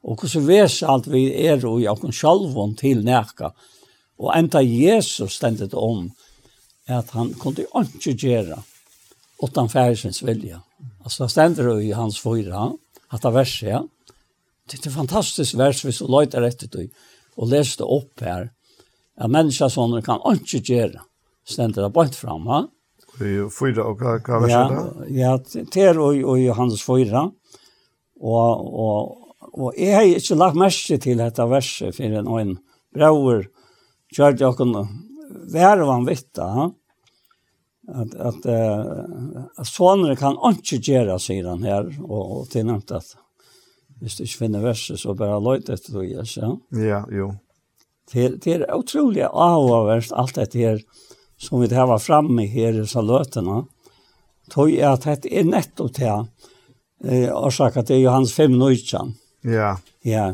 Og 0.04 0.18
hvordan 0.20 0.48
ves 0.50 0.74
alt 0.84 1.06
vi 1.08 1.22
er 1.48 1.62
og 1.64 1.78
i 1.80 1.86
okk 1.88 2.02
sjalvån 2.12 2.74
til 2.82 3.06
nækka. 3.08 3.54
Og 4.20 4.34
enda 4.36 4.60
Jesus 4.60 5.38
stendet 5.38 5.72
om 5.80 6.10
at 6.92 7.14
han 7.16 7.32
kunne 7.40 7.64
ikke 7.64 8.18
gjøre 8.20 8.58
utan 9.40 9.72
færesens 9.72 10.20
vilja. 10.28 10.60
Altså 11.06 11.24
det 11.24 11.32
stender 11.32 11.70
jo 11.70 11.78
i 11.80 11.94
hans 11.96 12.18
fyra, 12.20 12.66
at 13.08 13.24
det 13.24 13.32
verset, 13.34 13.70
ja. 13.70 13.80
Det 14.68 14.82
er 14.82 14.90
et 14.90 14.98
fantastisk 14.98 15.56
vers 15.56 15.86
hvis 15.88 16.02
du 16.04 16.10
løyter 16.12 16.44
etter 16.50 16.68
det 16.74 16.90
og 17.38 17.48
leser 17.54 17.80
det 17.80 17.88
opp 17.88 18.26
her. 18.28 18.52
At 19.16 19.32
mennesker 19.32 20.04
kan 20.04 20.20
ikke 20.34 20.60
gjøre, 20.60 21.06
stender 21.48 21.88
det 21.88 21.94
bare 21.96 22.12
fram, 22.12 22.52
ja 22.52 22.60
fyra 23.60 23.84
och 23.84 24.02
vad 24.02 24.28
vad 24.28 24.52
så 24.52 24.58
där? 24.58 25.06
Ja, 25.08 25.40
ter 25.72 26.00
och 26.00 26.30
och 26.30 26.40
Johannes 26.40 26.84
fyra. 26.84 27.32
Och 28.20 28.80
och 28.80 29.26
och 29.40 29.74
jag 29.78 29.96
har 29.96 30.04
inte 30.04 30.36
lagt 30.36 30.56
märke 30.56 30.98
till 30.98 31.18
detta 31.18 31.46
vers 31.46 31.84
för 31.94 32.04
en 32.04 32.28
en 32.28 32.58
bror 32.94 33.48
körde 34.16 34.44
jag 34.44 34.58
kunde 34.58 34.88
vara 35.54 35.86
van 35.86 36.06
vitta 36.06 36.72
att 37.88 38.16
at, 38.16 38.46
eh 38.46 38.86
at 39.58 39.68
sonen 39.68 40.16
kan 40.16 40.38
inte 40.44 40.92
göra 40.92 41.20
sig 41.20 41.42
den 41.42 41.64
här 41.64 42.12
och, 42.12 42.40
och 42.40 42.50
till 42.50 42.66
nämnt 42.66 42.92
att 42.92 43.16
hvis 44.00 44.16
du 44.16 44.24
ikke 44.24 44.38
finner 44.38 44.64
verset, 44.64 45.00
så 45.00 45.14
bare 45.14 45.40
løyt 45.44 45.70
etter 45.70 45.94
du 45.94 46.04
gjør, 46.08 46.28
ja? 46.38 46.50
Ja, 46.72 47.04
jo. 47.12 47.34
Det, 48.14 48.30
det 48.44 48.54
er 48.56 48.66
utrolig 48.74 49.26
avhåverst 49.28 50.16
alt 50.18 50.40
dette 50.40 50.58
her, 50.58 50.80
som 51.40 51.62
vi 51.62 51.72
har 51.76 51.88
var 51.88 52.02
framme 52.04 52.46
her 52.52 52.82
i 52.82 52.88
saløtene, 52.88 53.64
tog 54.52 54.72
jeg 54.72 54.86
at 54.90 55.24
det 55.24 55.32
er 55.32 55.48
nettopp 55.48 55.94
til 55.96 56.26
eh, 57.06 57.30
årsaket 57.32 57.90
til 57.90 58.04
Johannes 58.04 58.34
5 58.36 58.58
nøytjen. 58.60 59.16
Ja. 59.48 59.78
Ja. 60.04 60.34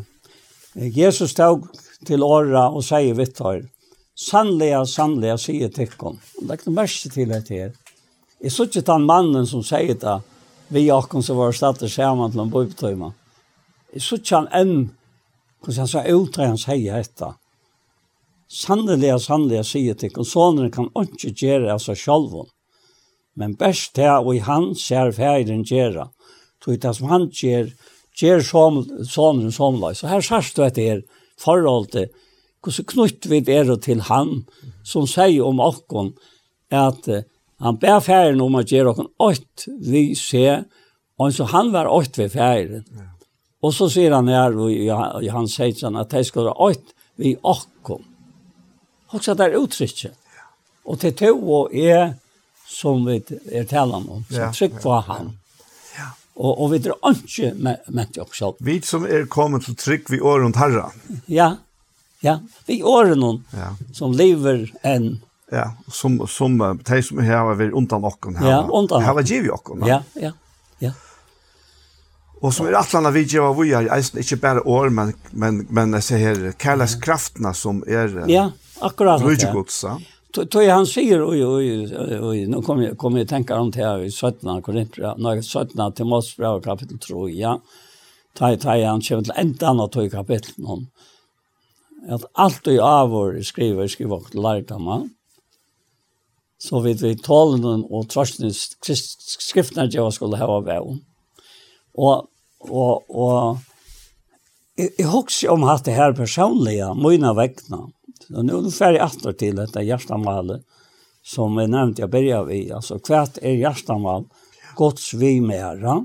Jesus 0.75 1.35
tog 1.37 1.67
til 2.05 2.23
åra 2.23 2.67
og 2.71 2.83
sier 2.83 3.15
vidt 3.17 3.39
her, 3.43 3.61
sannlega, 4.15 4.83
sannlega, 4.89 5.37
sier 5.37 5.71
tikkum. 5.73 6.17
Det 6.39 6.49
er 6.49 6.57
ikke 6.59 6.71
noe 6.71 6.81
mest 6.81 7.09
til 7.13 7.31
det 7.31 7.45
her. 7.51 7.75
Jeg 8.41 8.51
så 8.51 8.65
ikke 8.67 8.85
den 8.87 9.05
mannen 9.07 9.47
som 9.47 9.63
sier 9.63 9.95
det, 9.99 10.19
vi 10.73 10.87
og 10.91 11.07
han 11.11 11.23
som 11.23 11.37
var 11.37 11.53
stedet 11.55 11.91
sammen 11.91 12.31
til 12.31 12.43
en 12.43 12.51
bøybetøyma. 12.51 13.11
Jeg 13.93 14.03
så 14.03 14.19
ikke 14.19 14.35
han 14.41 14.51
enn, 14.53 14.77
hvordan 15.61 15.81
han 15.85 15.91
sa, 15.91 16.03
ut, 16.11 16.37
han 16.41 16.59
sier 16.59 16.99
dette 16.99 17.31
sannelig, 18.55 19.11
sannelig 19.25 19.65
sier 19.69 19.97
til 19.99 20.13
og 20.15 20.71
kan 20.73 20.91
ikke 21.01 21.33
gjøre 21.33 21.73
av 21.73 21.81
seg 21.83 21.99
selv. 21.99 22.45
Men 23.35 23.55
best 23.59 23.95
det 23.99 24.11
og 24.11 24.35
i 24.35 24.43
han 24.43 24.73
ser 24.79 25.11
ferien 25.15 25.65
gjøre. 25.67 26.09
Så 26.63 26.77
det 26.81 26.95
som 26.97 27.09
han 27.11 27.27
gjør, 27.29 27.67
gjør 28.17 28.41
som, 28.41 28.79
sonen 29.05 29.51
som 29.51 29.77
løy. 29.81 29.93
Så 29.93 30.07
her 30.09 30.23
sier 30.23 30.55
du 30.55 30.63
etter 30.65 30.81
det 30.81 30.91
er 30.93 31.03
forhold 31.41 31.91
til 31.93 32.07
hvordan 32.65 32.87
knytt 32.89 33.27
vi 33.29 33.41
er 33.53 33.75
til 33.77 33.99
han 34.07 34.31
som 34.87 35.05
sier 35.05 35.45
om 35.45 35.59
okken 35.61 36.15
at 36.73 37.05
han 37.61 37.77
ber 37.79 37.99
ferien 38.01 38.41
om 38.41 38.57
å 38.57 38.63
gjøre 38.65 38.95
okken 38.95 39.11
ått 39.21 39.67
vi 39.85 40.07
ser, 40.17 40.65
og 41.21 41.31
så 41.35 41.45
han 41.51 41.69
var 41.75 41.91
ått 41.91 42.17
ved 42.17 42.33
ferien. 42.33 42.87
Og 43.61 43.73
så 43.73 43.87
sier 43.91 44.15
han 44.15 44.27
her, 44.27 44.57
og 44.57 45.29
han 45.31 45.47
sier 45.47 45.77
sånn, 45.77 45.99
at 46.01 46.11
de 46.11 46.23
skal 46.25 46.49
ha 46.49 46.55
ått 46.71 46.95
vi 47.21 47.35
åkken 47.37 47.74
Også 49.13 49.35
det 49.37 49.49
er 49.49 49.57
uttrykket. 49.59 50.13
Og 50.85 50.99
til 51.01 51.13
to 51.17 51.31
og 51.59 51.73
jeg, 51.73 52.13
som 52.69 53.05
vi 53.07 53.19
er 53.51 53.65
talan 53.69 54.05
om, 54.09 54.23
så 54.29 54.51
trygg 54.53 54.79
på 54.81 54.99
han. 55.07 55.31
Ja. 55.97 56.09
Og, 56.35 56.51
og 56.51 56.71
vi 56.73 56.81
drar 56.83 57.13
ikke 57.13 57.53
med 57.55 57.85
med 57.87 58.11
det 58.13 58.21
også. 58.21 58.55
Vi 58.59 58.81
som 58.85 59.05
er 59.05 59.25
kommet 59.31 59.65
til 59.65 59.77
trygg 59.79 60.09
vi 60.11 60.19
åren 60.21 60.53
herra. 60.57 60.89
Ja, 61.31 61.55
ja. 62.21 62.39
Vi 62.67 62.81
åren 62.83 63.21
noen 63.21 63.45
ja. 63.55 63.73
som 63.93 64.13
lever 64.13 64.67
en... 64.83 65.15
Ja, 65.53 65.71
som, 65.93 66.17
som 66.27 66.57
de 66.57 67.01
som 67.05 67.19
er 67.21 67.27
her 67.29 67.51
er 67.53 67.73
undan 67.77 68.05
okken 68.05 68.37
her. 68.39 68.49
Ja, 68.49 68.59
undan 68.65 68.97
okken. 68.97 69.05
Her 69.05 69.21
er 69.21 69.27
givet 69.29 69.53
okken. 69.53 69.85
Ja, 69.85 70.01
ja, 70.17 70.31
ja. 70.81 70.91
Og 72.41 72.53
som 72.53 72.67
er 72.67 72.77
atlanda 72.77 73.13
vi 73.13 73.23
gjør 73.29 73.53
vi 73.57 73.71
er 73.77 73.87
eisen, 73.95 74.19
ikke 74.21 74.41
bare 74.41 74.65
år, 74.65 74.89
men, 74.89 75.13
men, 75.31 75.63
men 75.69 75.93
jeg 75.97 76.07
ser 76.09 76.21
her, 76.21 76.45
kærlekskraftene 76.61 77.53
som 77.57 77.83
er... 77.87 78.25
Ja, 78.29 78.49
Akkurat 78.79 79.21
det. 79.21 79.35
Det 79.35 79.43
är 79.43 79.53
gott 79.53 79.71
så. 79.71 80.01
Tog 80.49 80.63
han 80.63 80.87
säger 80.87 81.29
oj 81.29 81.45
oj 81.45 81.97
oj 82.21 82.47
nu 82.47 82.61
kommer 82.61 82.83
jag 82.83 82.97
kommer 82.97 83.19
jag 83.19 83.27
tänka 83.27 83.59
om 83.59 83.71
det 83.71 83.85
här 83.85 83.99
i 83.99 84.11
17 84.11 84.61
Korinther 84.61 85.15
några 85.17 85.41
17 85.41 85.93
till 85.93 86.05
Mosebrev 86.05 86.61
kapitel 86.61 86.99
3 86.99 87.15
ja. 87.29 87.61
Ta 88.33 88.57
ta 88.57 88.85
han 88.85 89.01
kommer 89.01 89.23
till 89.23 89.33
ända 89.35 89.69
av 89.69 89.87
tog 89.87 90.11
kapitel 90.11 90.53
någon. 90.57 90.87
Att 92.09 92.25
allt 92.33 92.67
i 92.67 92.79
avor 92.79 93.41
skriver 93.41 93.87
skriver 93.87 94.15
och 94.15 94.35
lärda 94.35 94.77
man. 94.77 95.09
Så 96.57 96.79
vid 96.79 97.01
vi 97.01 97.17
talen 97.17 97.83
och 97.83 98.09
trösten 98.09 98.51
skriftna 99.39 99.85
jag 99.85 100.13
skulle 100.13 100.37
ha 100.37 100.59
väl. 100.59 100.97
Och 101.93 102.27
och 102.59 103.09
och 103.09 103.57
Jeg, 104.77 104.89
jeg 104.99 105.07
husker 105.07 105.53
om 105.53 105.63
at 105.63 105.85
det 105.85 105.93
her 105.95 106.11
personlige, 106.11 106.89
mine 106.99 107.29
vekkene 107.37 107.77
sant? 108.25 108.37
Og 108.37 108.45
nå 108.47 108.57
er 108.57 108.65
det 108.65 108.73
ferdig 108.75 109.03
etter 109.05 109.37
til 109.39 109.61
dette 109.61 109.85
hjertemalet, 109.85 110.65
som 111.25 111.57
jeg 111.59 111.71
nevnte 111.73 112.03
jeg 112.03 112.11
begynte 112.13 112.49
vi. 112.49 112.59
Altså, 112.73 112.99
hvert 112.99 113.39
er 113.41 113.57
hjertemal, 113.57 114.27
gods 114.77 115.13
vi 115.17 115.39
mera, 115.41 116.01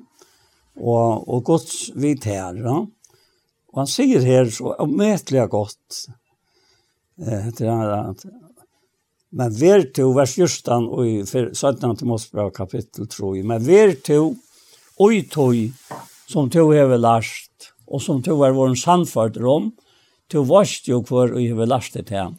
og, 0.80 1.28
og 1.28 1.44
gods 1.44 1.90
vi 1.96 2.14
tæra. 2.16 2.78
Og 3.70 3.82
han 3.82 3.90
sier 3.90 4.24
her 4.26 4.48
så 4.50 4.74
omøtelig 4.82 5.48
godt, 5.50 6.06
eh, 7.22 7.50
til 7.54 7.70
han 7.70 8.10
at, 8.10 8.24
men 9.30 9.52
ver 9.54 9.84
to, 9.94 10.08
vers 10.16 10.32
justan, 10.38 10.88
og 10.90 11.06
i 11.06 11.20
17. 11.22 12.00
Mosbra 12.08 12.48
kapittel 12.50 13.06
3, 13.06 13.44
men 13.46 13.62
ver 13.62 13.94
to, 14.02 14.32
oi 14.98 15.20
tog, 15.30 15.54
som 16.26 16.50
to 16.50 16.64
hever 16.72 16.98
last, 16.98 17.70
og 17.86 18.02
som 18.02 18.18
to 18.26 18.40
er 18.42 18.56
våren 18.56 18.74
sannført 18.78 19.38
om, 19.38 19.70
Du 20.30 20.44
varst 20.46 20.88
jo 20.88 21.00
hvor 21.06 21.32
og 21.34 21.42
hever 21.42 21.66
lastet 21.66 22.10
til 22.10 22.36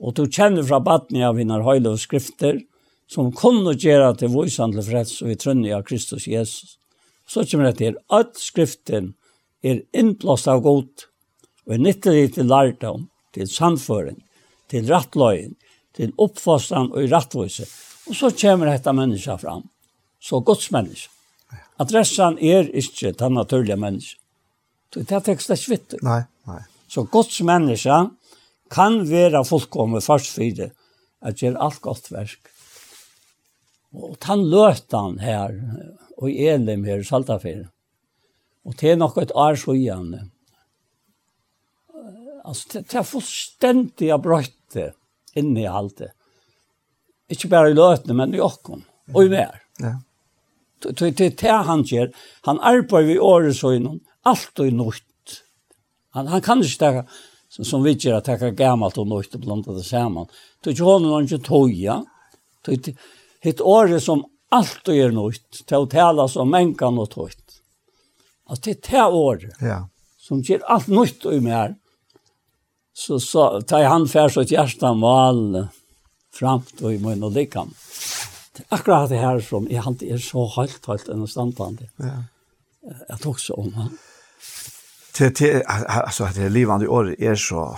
Og 0.00 0.14
du 0.16 0.24
kjenner 0.26 0.64
fra 0.66 0.80
baden 0.80 1.20
av 1.22 1.38
henne 1.38 1.60
høyde 1.62 1.92
og 1.94 2.00
skrifter, 2.00 2.58
som 3.10 3.32
kunne 3.34 3.74
gjøre 3.74 4.14
til 4.18 4.32
vøysan 4.32 4.72
til 4.74 4.86
freds 4.86 5.18
og 5.22 5.32
i 5.32 5.38
trønne 5.38 5.74
av 5.76 5.84
Kristus 5.86 6.26
Jesus. 6.30 6.78
Så 7.26 7.44
kommer 7.46 7.70
det 7.70 7.78
til 7.82 7.98
at 8.10 8.38
skriften 8.38 9.12
er 9.62 9.82
innblåst 9.92 10.48
av 10.48 10.62
godt, 10.64 11.06
og 11.66 11.76
er 11.76 11.82
nyttelig 11.84 12.34
til 12.36 12.48
lærdom, 12.50 13.08
til 13.34 13.50
samføring, 13.50 14.22
til 14.70 14.88
rattløyen, 14.90 15.54
til 15.94 16.14
oppfostran 16.18 16.90
og 16.94 17.10
i. 17.10 17.68
Og 18.08 18.16
så 18.16 18.30
kommer 18.34 18.70
dette 18.70 18.94
mennesket 18.96 19.42
fram. 19.44 19.66
Så 20.20 20.40
gods 20.40 20.70
menneske. 20.74 21.12
Adressan 21.80 22.38
er 22.38 22.68
ikke 22.76 23.12
den 23.16 23.38
naturlige 23.38 23.76
menneske. 23.80 24.18
Det 24.94 25.12
er 25.12 25.22
tekst 25.22 25.52
det. 25.92 26.00
Nei. 26.02 26.22
Så 26.90 27.06
Guds 27.06 27.38
menneske 27.46 27.96
kan 28.70 29.02
være 29.06 29.44
fullkommet 29.46 30.04
først 30.04 30.32
for 30.34 30.56
det, 30.56 30.70
at 31.22 31.38
gjøre 31.38 31.60
alt 31.62 31.80
godt 31.84 32.10
verk. 32.10 32.50
Og 33.94 34.16
han 34.26 34.42
løte 34.50 34.98
han 34.98 35.18
her, 35.22 35.54
og 36.18 36.30
i 36.30 36.48
Elim 36.50 36.84
her, 36.86 37.02
Saltafir. 37.06 37.68
Og 38.66 38.76
det 38.80 38.92
er 38.92 39.00
nok 39.00 39.18
et 39.18 39.34
år 39.34 39.58
så 39.58 39.74
igjen. 39.74 40.14
Altså, 42.44 42.68
det, 42.72 42.84
det 42.90 42.98
er 43.00 43.06
fullstendig 43.06 44.10
brøyte 44.22 44.90
inni 45.38 45.66
alt 45.66 45.98
det. 46.02 46.12
Ikke 47.30 47.50
bare 47.50 47.70
i 47.70 47.76
løtene, 47.76 48.16
men 48.18 48.34
i 48.34 48.42
åkken, 48.42 48.82
og 49.14 49.24
i 49.24 49.30
mer. 49.30 49.60
Ja. 49.80 49.98
Det 50.80 51.20
er 51.20 51.36
det 51.36 51.58
han 51.68 51.84
gjør. 51.86 52.10
Han 52.48 52.58
arbeider 52.64 53.14
i 53.14 53.20
året 53.20 53.58
så 53.58 53.74
innom, 53.76 54.00
alt 54.26 54.58
og 54.58 54.66
i 54.66 54.74
nødt. 54.74 55.04
Han, 56.16 56.26
han 56.26 56.42
kan 56.42 56.64
ikke 56.64 56.78
ta, 56.78 57.04
som, 57.48 57.64
som 57.64 57.84
vi 57.86 57.94
gjør, 57.94 58.20
ta 58.24 58.36
gammelt 58.36 58.98
og 58.98 59.08
nøyt 59.10 59.34
og 59.36 59.44
blanda 59.44 59.76
det 59.76 59.86
sammen. 59.86 60.28
Det 60.60 60.72
er 60.72 60.76
ikke 60.76 60.90
hånden 60.90 61.14
han 61.14 61.28
ikke 61.28 61.44
tog, 61.46 61.72
ja. 61.74 62.00
Det 62.66 62.92
er 62.92 63.52
et 63.54 63.60
året 63.64 64.02
som 64.02 64.26
alt 64.50 64.88
og 64.88 64.96
är 64.96 65.12
nytt 65.14 65.62
til 65.66 65.84
å 65.84 65.86
tale 65.90 66.26
som 66.28 66.50
mänkan 66.50 66.98
og 66.98 67.10
tøyt. 67.12 67.60
Alltså 68.50 68.64
det 68.64 68.72
er 68.72 68.80
det 68.90 69.04
året 69.14 69.62
ja. 69.62 69.84
som 70.18 70.42
gjør 70.42 70.64
alt 70.66 70.88
nytt 70.90 71.26
og 71.26 71.42
mer. 71.44 71.76
Så, 72.92 73.20
så 73.22 73.60
tar 73.62 73.86
han 73.86 74.08
färs 74.08 74.36
åt 74.36 74.50
hjärtan 74.50 75.00
val 75.00 75.68
framt 76.34 76.82
och 76.82 76.92
i 76.94 76.98
mun 76.98 77.22
och 77.22 77.32
likam. 77.32 77.74
Akkurat 78.68 79.08
det 79.08 79.22
her 79.22 79.40
som 79.40 79.68
jeg 79.70 79.82
alltid 79.86 80.12
er 80.12 80.18
så 80.18 80.44
halt, 80.56 80.86
halt 80.86 81.08
en 81.08 81.26
standande. 81.28 81.88
Ja. 81.96 82.24
Jeg 83.08 83.20
tok 83.22 83.38
så 83.40 83.54
om 83.54 83.72
han 83.74 83.94
til, 85.14 85.32
til, 85.34 85.62
altså, 85.66 86.28
det 86.34 86.52
livande 86.52 86.88
året 86.88 87.18
er 87.18 87.34
så 87.34 87.74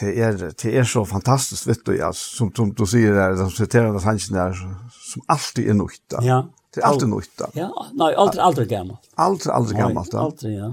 det 0.00 0.12
er, 0.24 0.38
det 0.62 0.70
er 0.78 0.86
så 0.88 1.04
fantastiskt, 1.04 1.66
vet 1.68 1.82
du, 1.86 1.92
ja, 1.92 2.08
som, 2.16 2.48
som 2.56 2.70
du 2.72 2.86
sier 2.88 3.12
der, 3.12 3.36
som 3.36 3.50
siterer 3.52 3.90
den 3.92 4.00
sannsyn 4.00 4.38
der, 4.38 4.56
som 4.96 5.24
alltid 5.30 5.68
er 5.68 5.76
nøyt 5.76 6.00
da. 6.10 6.22
Ja. 6.24 6.38
Det 6.72 6.80
er 6.80 6.86
alltid 6.88 7.10
nøyt 7.12 7.34
da. 7.36 7.50
Ja, 7.58 7.68
nei, 8.00 8.08
aldri, 8.16 8.40
aldri 8.40 8.64
gammalt. 8.70 9.10
Aldri, 9.20 9.50
aldri 9.52 9.76
gammalt 9.76 10.14
da. 10.14 10.24
Aldri, 10.24 10.54
ja. 10.56 10.70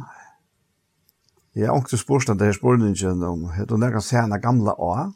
Ja, 1.59 1.71
och 1.71 1.89
til 1.89 1.99
spørsmålet, 1.99 2.39
det 2.39 3.03
er 3.03 3.25
om, 3.27 3.49
du 3.67 3.77
nærkast 3.77 4.13
sena 4.13 4.37
gamla 4.37 4.73
år, 4.79 5.11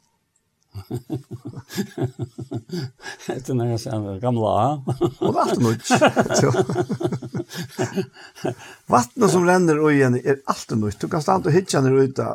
Det 3.27 3.49
är 3.49 3.53
när 3.53 3.77
sen 3.77 4.19
gamla. 4.19 4.83
Och 5.19 5.33
vatten 5.33 5.65
ut. 5.65 5.89
Vattnet 8.85 9.31
som 9.31 9.45
ränner 9.45 9.79
och 9.79 9.93
igen 9.93 10.15
är 10.15 10.37
alltid 10.45 10.77
nytt. 10.77 10.99
Du 10.99 11.07
kan 11.07 11.21
stanna 11.21 11.45
och 11.45 11.51
hitcha 11.51 11.81
ner 11.81 11.91
ute. 11.91 12.27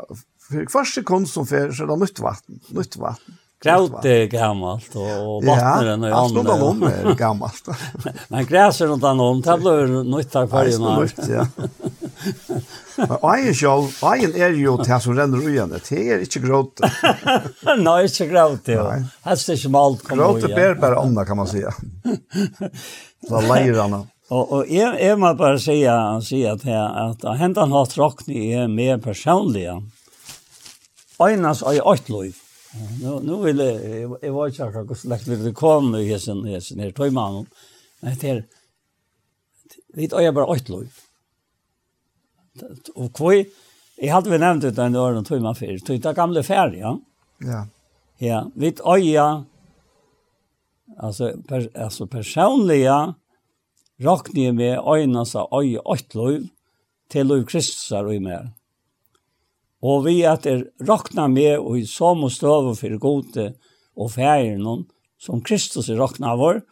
För 0.49 0.67
först 0.71 0.95
sekund 0.95 1.29
som 1.29 1.47
för 1.47 1.73
så 1.73 1.83
är 1.83 1.87
det 1.87 1.97
nytt 1.97 2.19
vatten. 2.19 2.61
Nytt 2.69 2.97
vatten. 2.97 3.35
Kraut 3.63 4.05
är 4.05 4.27
gammalt 4.27 4.97
och 4.97 5.45
vattnet 5.45 5.83
är 5.83 5.89
annorlunda. 5.89 6.09
Ja, 6.09 6.55
allt 6.55 6.63
om 6.63 6.83
är 6.83 7.15
gammalt. 7.15 7.69
Men 8.29 8.47
gräset 8.47 8.89
runt 8.89 9.05
om, 9.05 9.43
det 9.43 9.59
blir 9.59 10.17
nytt 10.17 10.35
här 10.35 10.47
färgerna. 10.47 10.89
Ja, 10.89 11.01
nytt, 11.01 11.29
ja. 11.29 11.47
Men 12.99 13.15
eien 13.33 13.55
sjálv, 13.55 13.93
eien 14.11 14.35
er 14.35 14.57
jo 14.59 14.77
det 14.81 14.99
som 15.05 15.15
renner 15.17 15.43
ui 15.43 15.55
ugen, 15.55 15.73
det 15.75 15.99
er 15.99 16.25
ikke 16.25 16.43
gråt. 16.45 16.83
Nei, 17.87 17.99
ikke 18.09 18.29
gråt, 18.33 18.71
ja. 18.73 18.87
Helst 19.27 19.53
ikke 19.55 19.73
malt 19.75 20.05
kommer 20.07 20.35
ugen. 20.35 20.47
Gråt 20.47 20.57
ber 20.59 20.79
bare 20.83 21.03
ånda, 21.03 21.25
kan 21.29 21.39
man 21.39 21.51
säga. 21.51 21.75
Så 23.29 23.43
leier 23.51 23.79
han. 23.83 24.01
Og, 24.29 24.43
og 24.53 24.69
jeg, 24.69 24.99
jeg 25.01 25.17
må 25.21 25.31
bare 25.39 25.61
si, 25.63 25.79
si 26.27 26.43
at, 26.45 26.67
at 26.69 27.25
hendan 27.41 27.73
har 27.73 27.89
tråkni 27.89 28.51
er 28.59 28.69
mer 28.69 28.99
personlige. 29.01 29.79
Einas 31.25 31.65
er 31.67 31.81
lov. 32.13 32.45
Nu, 33.01 33.19
nu 33.25 33.39
vil 33.43 33.63
jeg, 33.63 33.79
jeg 33.81 34.09
jeg 34.23 34.35
var 34.35 34.51
ikke 34.51 34.67
akkurat 34.67 34.87
hvordan 34.87 35.01
slekt 35.01 35.29
litt 35.31 35.55
komme 35.57 36.03
i 36.03 36.11
hessen, 36.11 36.45
hessen 36.47 36.83
her 36.85 36.93
tøymannen. 36.93 37.49
Men 38.05 38.19
det 38.21 38.31
er, 38.31 38.43
vi 39.97 40.07
er 40.07 40.35
bare 40.37 40.53
åttløyv. 40.53 41.08
Og 42.97 43.13
kvøy, 43.17 43.45
jeg 43.99 44.13
hadde 44.15 44.31
vi 44.31 44.39
nevnt 44.39 44.65
ut 44.65 44.77
den 44.77 44.97
åren 44.97 45.27
tog 45.27 45.43
man 45.43 45.59
fyr, 45.59 45.79
tog 45.83 46.01
det 46.03 46.15
gamle 46.17 46.43
ferie. 46.47 46.97
Ja. 47.45 47.65
Ja, 48.19 48.43
vidt 48.59 48.81
øya, 48.83 49.45
altså, 50.99 51.33
per, 51.49 51.69
altså 51.75 52.07
personlige, 52.07 53.15
råkne 54.03 54.53
med 54.55 54.79
øyne 54.79 55.25
seg 55.27 55.55
øy 55.55 55.79
åttløy 55.83 56.47
til 57.11 57.27
lov 57.31 57.45
Kristus 57.51 57.91
er 57.95 58.07
øy 58.07 58.19
med. 58.23 58.51
Og 59.83 60.05
vi 60.07 60.23
at 60.27 60.47
er 60.47 60.67
råkne 60.83 61.29
med 61.31 61.59
og 61.59 61.79
i 61.79 61.87
som 61.87 62.25
og 62.27 62.33
støve 62.35 62.75
for 62.77 62.99
gode 62.99 63.53
og 63.97 64.11
ferien 64.11 64.87
som 65.19 65.43
Kristus 65.43 65.89
er 65.89 65.99
råkne 65.99 66.35
vår, 66.39 66.63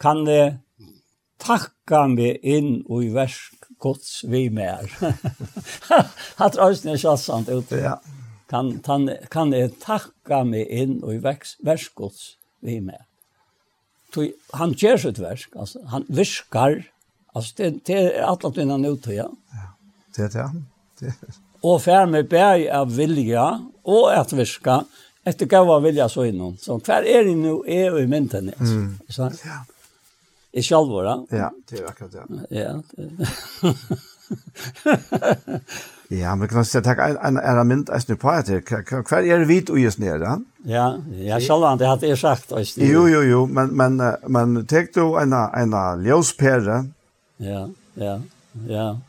kan 0.00 0.24
det 0.24 0.58
takka 1.40 2.06
meg 2.08 2.40
inn 2.44 2.82
og 2.88 3.04
i 3.04 3.12
versk 3.12 3.55
gods 3.82 4.24
vi 4.28 4.46
mer. 4.52 4.88
Hatt 6.40 6.58
røysen 6.58 6.94
er 6.94 7.16
sant 7.20 7.50
ut. 7.50 7.72
Ja. 7.76 7.98
Kan, 8.50 8.76
kan, 8.86 9.08
kan 9.30 9.52
jeg 9.54 9.74
takke 9.82 10.44
meg 10.46 10.70
inn 10.70 11.00
og 11.02 11.16
i 11.16 11.22
vers, 11.22 11.56
vers 11.66 11.88
Guds 11.98 12.36
vi 12.62 12.78
mer. 12.80 13.02
Så 14.14 14.28
han 14.56 14.72
gjør 14.78 15.00
sitt 15.02 15.18
versk, 15.20 15.56
altså, 15.58 15.82
han 15.90 16.06
viskar, 16.08 16.78
altså, 17.34 17.56
det, 17.58 17.72
det 17.88 17.96
er 17.98 18.22
alt 18.24 18.46
at 18.48 18.60
han 18.62 18.86
ut, 18.86 19.08
ja. 19.12 19.26
Ja, 19.52 19.66
det 20.16 20.28
er 20.28 20.54
det. 21.02 21.10
det. 21.10 21.34
Og 21.66 21.82
fer 21.82 22.06
med 22.08 22.30
bæg 22.30 22.68
av 22.72 22.94
vilja 22.96 23.48
og 23.84 24.06
at 24.14 24.32
viska, 24.36 24.84
etter 25.26 25.50
gav 25.50 25.68
av 25.74 25.82
vilja 25.82 26.06
så 26.08 26.28
innom. 26.30 26.54
Så 26.62 26.78
hver 26.78 27.04
er 27.04 27.26
det 27.26 27.34
nå 27.40 27.58
er 27.66 27.90
jo 27.90 28.04
i 28.04 28.06
mynden, 28.08 28.52
altså. 28.54 28.78
Mm. 28.78 28.92
Så, 29.10 29.30
ja. 29.44 29.64
I 30.52 30.62
själva 30.62 31.02
då? 31.02 31.26
Ja, 31.30 31.50
det 31.70 31.78
er 31.78 31.86
akkurat 31.88 32.12
det. 32.12 32.24
Ja. 32.50 32.82
ja, 36.16 36.34
men 36.34 36.48
kan 36.48 36.64
jag 36.72 36.84
ta 36.84 36.92
en 36.92 37.16
en 37.16 37.36
en 37.36 37.68
mynd, 37.68 37.90
as 37.90 38.08
nu 38.08 38.16
på 38.16 38.42
det, 38.46 38.60
kvar 39.06 39.22
er 39.22 39.38
det 39.38 39.44
vit 39.44 39.70
och 39.70 39.78
just 39.78 39.98
ner 39.98 40.18
Ja, 40.18 40.38
Ja, 40.64 40.98
jag 41.10 41.42
själva 41.42 41.76
det 41.76 41.86
hadde 41.86 42.06
jeg 42.06 42.18
sagt 42.18 42.52
och 42.52 42.60
Jo, 42.76 43.08
jo, 43.08 43.22
jo, 43.22 43.46
men 43.46 43.76
men 43.76 44.16
men 44.26 44.66
tek 44.66 44.94
du 44.94 45.18
en 45.20 45.32
en 45.32 46.04
ljuspera. 46.04 46.86
Ja, 47.36 47.68
ja, 47.94 48.20
ja. 48.68 49.00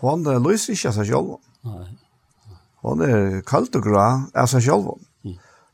Hon 0.00 0.24
där 0.24 0.70
ikke 0.70 0.88
av 0.88 0.92
seg 0.92 1.06
själv. 1.06 1.36
Nei. 1.60 1.98
Hon 2.82 3.00
är 3.00 3.40
kallt 3.40 3.74
och 3.76 3.82
grå, 3.82 4.22
seg 4.46 4.62
själv. 4.62 4.84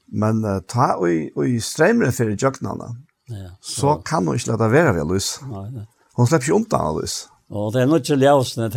Men 0.07 0.63
ta 0.67 0.95
og 0.95 1.49
i 1.49 1.61
strömmen 1.61 2.13
för 2.13 2.31
jöknarna. 2.31 2.97
Ja, 3.29 3.51
så. 3.61 3.97
kan 4.05 4.27
hun 4.27 4.37
ikke 4.37 4.51
lade 4.53 4.71
være 4.71 4.95
ved 4.95 5.15
lys. 5.15 5.39
Nei, 5.49 5.69
nei. 5.71 5.87
Hun 6.17 6.27
slipper 6.27 6.45
ikke 6.45 6.59
omtann 6.59 6.99
lys. 7.01 7.15
Og 7.51 7.73
det 7.73 7.83
er 7.83 7.87
nok 7.89 8.05
ikke 8.05 8.21
ljøsene, 8.21 8.69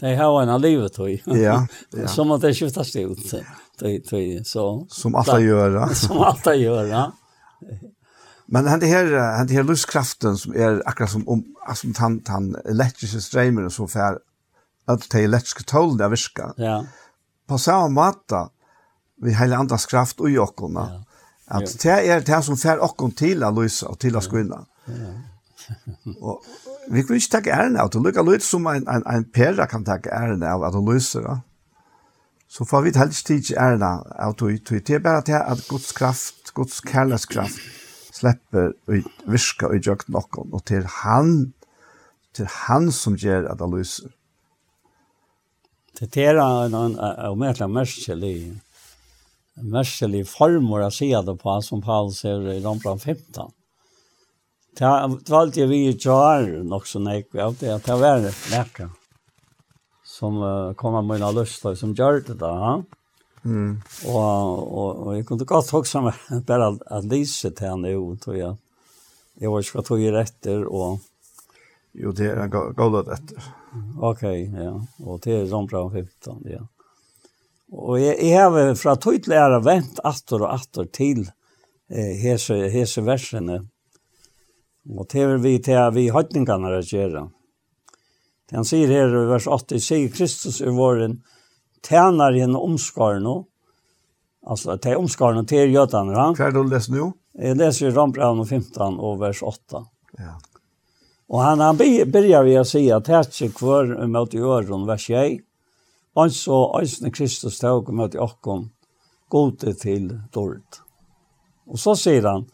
de 0.00 0.14
har 0.16 0.42
en 0.42 0.48
av 0.48 0.60
livet, 0.60 0.92
tror. 0.92 1.10
Ja, 1.36 1.66
ja. 1.96 2.08
Så 2.08 2.24
må 2.24 2.38
det 2.40 2.54
skiftes 2.56 2.92
det 2.92 3.04
ut, 3.04 3.24
tror 4.08 4.44
så, 4.48 4.66
Som 4.88 5.16
alt 5.16 5.28
gjør. 5.44 5.76
ja. 5.80 5.88
Som 6.02 6.22
alt 6.24 6.44
har 6.48 6.60
gjør, 6.60 6.84
ja. 6.88 7.06
Men 8.50 8.66
han 8.66 8.80
det 8.80 8.86
här 8.86 9.36
han 9.36 9.46
det 9.46 9.54
här 9.54 9.62
lustkraften 9.62 10.36
som 10.36 10.52
är 10.52 10.82
akkurat 10.86 11.10
som 11.10 11.28
om 11.28 11.44
som 11.74 11.94
han 11.98 12.22
han 12.26 12.56
elektriska 12.64 13.20
strömmar 13.20 13.68
så 13.68 13.86
för 13.86 14.18
att 14.86 15.10
det 15.10 15.24
elektriska 15.24 15.62
tål 15.62 15.96
där 15.96 16.08
viska. 16.08 16.54
Ja. 16.56 16.84
På 17.46 17.58
samma 17.58 17.88
matta 17.88 18.48
vi 19.22 19.34
hela 19.34 19.56
andras 19.56 19.86
kraft 19.86 20.20
och 20.20 20.30
jokorna. 20.30 20.88
Ja. 20.90 21.04
At 21.50 21.74
det 21.82 21.98
er 22.12 22.24
det 22.24 22.40
som 22.46 22.58
fer 22.58 22.82
okkon 22.82 23.12
til 23.18 23.42
å 23.42 23.50
løse 23.54 23.88
og 23.90 23.98
til 24.02 24.16
å 24.16 24.22
skvinne. 24.24 24.62
og 26.20 26.44
vi 26.90 27.02
kan 27.06 27.18
ikke 27.18 27.34
takke 27.36 27.54
æren 27.54 27.76
av 27.78 27.90
det. 27.92 28.02
Lykke 28.02 28.24
løyt 28.26 28.42
som 28.42 28.66
en, 28.66 28.86
en, 28.88 29.04
en 29.06 29.26
pera 29.34 29.66
kan 29.70 29.84
takke 29.86 30.10
æren 30.14 30.42
av 30.46 30.64
at 30.66 30.74
hun 30.74 30.88
løser. 30.88 31.26
Da. 31.26 31.36
Så 32.50 32.66
får 32.66 32.86
vi 32.86 32.94
helst 32.98 33.26
tid 33.28 33.52
æren 33.54 33.84
av 33.84 34.34
det. 34.40 34.56
Det 34.70 34.96
er 34.96 35.04
bare 35.04 35.22
til 35.26 35.38
at 35.38 35.62
Guds 35.68 35.92
kraft, 35.94 36.54
Guds 36.54 36.80
kærlighetskraft, 36.86 37.60
slipper 38.14 38.72
å 38.74 39.00
virke 39.30 39.70
og 39.70 39.86
gjøre 39.86 40.14
noen. 40.16 40.54
Og 40.54 40.64
til 40.66 40.86
han 41.02 41.52
til 42.36 42.46
han 42.46 42.90
som 42.94 43.16
gjør 43.18 43.48
at 43.50 43.58
det 43.58 43.68
löser. 43.70 44.10
Det 46.00 46.16
er 46.16 46.38
en 46.38 46.74
av 46.74 47.36
medlemmarna 47.36 47.82
mest 47.82 48.06
mestelig 49.62 50.26
formor 50.30 50.86
å 50.86 50.92
si 50.94 51.10
det 51.12 51.36
på, 51.40 51.56
som 51.64 51.82
Paul 51.84 52.12
ser 52.14 52.46
i 52.52 52.60
Rombran 52.64 52.98
15. 52.98 53.50
Det 54.78 54.86
var 54.86 55.40
alltid 55.40 55.68
vi 55.68 55.82
i 55.88 55.96
Jar 55.98 56.46
nok 56.64 56.86
så 56.86 57.02
nek, 57.02 57.28
ja, 57.36 57.50
det 57.60 57.74
at 57.74 57.88
det 57.88 57.98
var 58.00 58.24
nekka 58.52 58.90
som 60.20 60.40
uh, 60.42 60.72
kom 60.74 60.94
av 60.94 61.06
mine 61.06 61.28
lyster 61.32 61.76
som 61.78 61.94
gjør 61.96 62.20
det 62.26 62.38
da. 62.40 62.50
Ja? 62.60 62.72
Mm. 63.44 63.78
Og, 64.04 64.16
og, 64.20 64.88
og 65.06 65.14
jeg 65.16 65.26
kunne 65.28 65.46
godt 65.48 65.72
også 65.78 66.02
bare 66.48 66.74
at 66.92 67.06
lyse 67.08 67.52
til 67.56 67.72
han 67.72 67.86
jo, 67.88 68.10
tror 68.20 68.36
jeg. 68.36 68.58
Jeg 69.40 69.52
var 69.52 69.64
ikke 69.64 69.78
hva 69.78 69.86
tog 69.86 70.02
jeg 70.02 70.12
retter, 70.12 70.66
og... 70.68 70.98
Jo, 71.96 72.12
det 72.14 72.28
er 72.30 72.50
galt 72.52 73.08
etter. 73.10 73.46
Ok, 73.98 74.26
ja. 74.28 74.74
Og 75.06 75.22
det 75.24 75.38
er 75.38 75.48
Rombran 75.50 75.88
15, 75.90 76.44
ja. 76.52 76.60
Og 77.70 78.00
jeg, 78.00 78.16
jeg 78.18 78.38
har 78.38 78.74
fra 78.78 78.96
tøytlæra 78.98 79.60
vent 79.62 80.00
atter 80.04 80.42
og 80.42 80.54
atter 80.56 80.88
til 80.90 81.22
eh, 81.90 82.16
hese, 82.18 82.56
hese 82.72 83.04
versene. 83.06 83.60
Og 84.90 85.06
til 85.10 85.36
vi 85.42 85.58
til 85.62 85.92
vi 85.94 86.08
høytningene 86.10 86.72
er 86.78 86.86
gjøre. 86.86 87.28
Det 88.50 88.58
han 88.58 88.66
sier 88.66 88.90
her 88.90 89.12
i 89.14 89.26
vers 89.30 89.46
8, 89.46 89.78
sier 89.78 90.10
Kristus 90.10 90.58
i 90.64 90.72
våren, 90.74 91.20
tjener 91.86 92.34
henne 92.34 92.58
omskarne, 92.58 93.36
altså 94.42 94.74
til 94.82 94.98
omskarne 94.98 95.44
til 95.46 95.70
gjøtene. 95.70 96.16
Hva 96.34 96.48
er 96.48 96.56
det 96.56 96.58
du 96.58 96.72
leser 96.72 96.96
nå? 96.96 97.12
Jeg 97.38 97.60
leser 97.60 97.92
i 97.92 97.94
Rambraun 97.94 98.42
15 98.42 98.98
og 98.98 99.20
vers 99.20 99.44
8. 99.46 99.84
Ja. 100.18 100.34
Og 101.30 101.44
han, 101.44 101.62
han 101.62 101.78
begynner 101.78 102.42
vi 102.42 102.56
å 102.58 102.66
si 102.66 102.82
at 102.90 103.06
her 103.12 103.22
er 103.22 103.46
ikke 103.46 103.68
hver 103.68 103.94
mot 104.10 104.34
i 104.34 104.42
øren 104.42 104.88
vers 104.88 105.06
1, 105.06 105.38
Og 106.16 106.32
så 106.34 106.58
eisne 106.80 107.12
Kristus 107.14 107.60
tåg 107.62 107.90
møte 107.94 108.18
okkon 108.18 108.70
gode 109.30 109.74
til 109.78 110.08
dårlig. 110.34 110.64
Og 111.70 111.78
så 111.78 111.94
sier 111.94 112.26
han, 112.26 112.48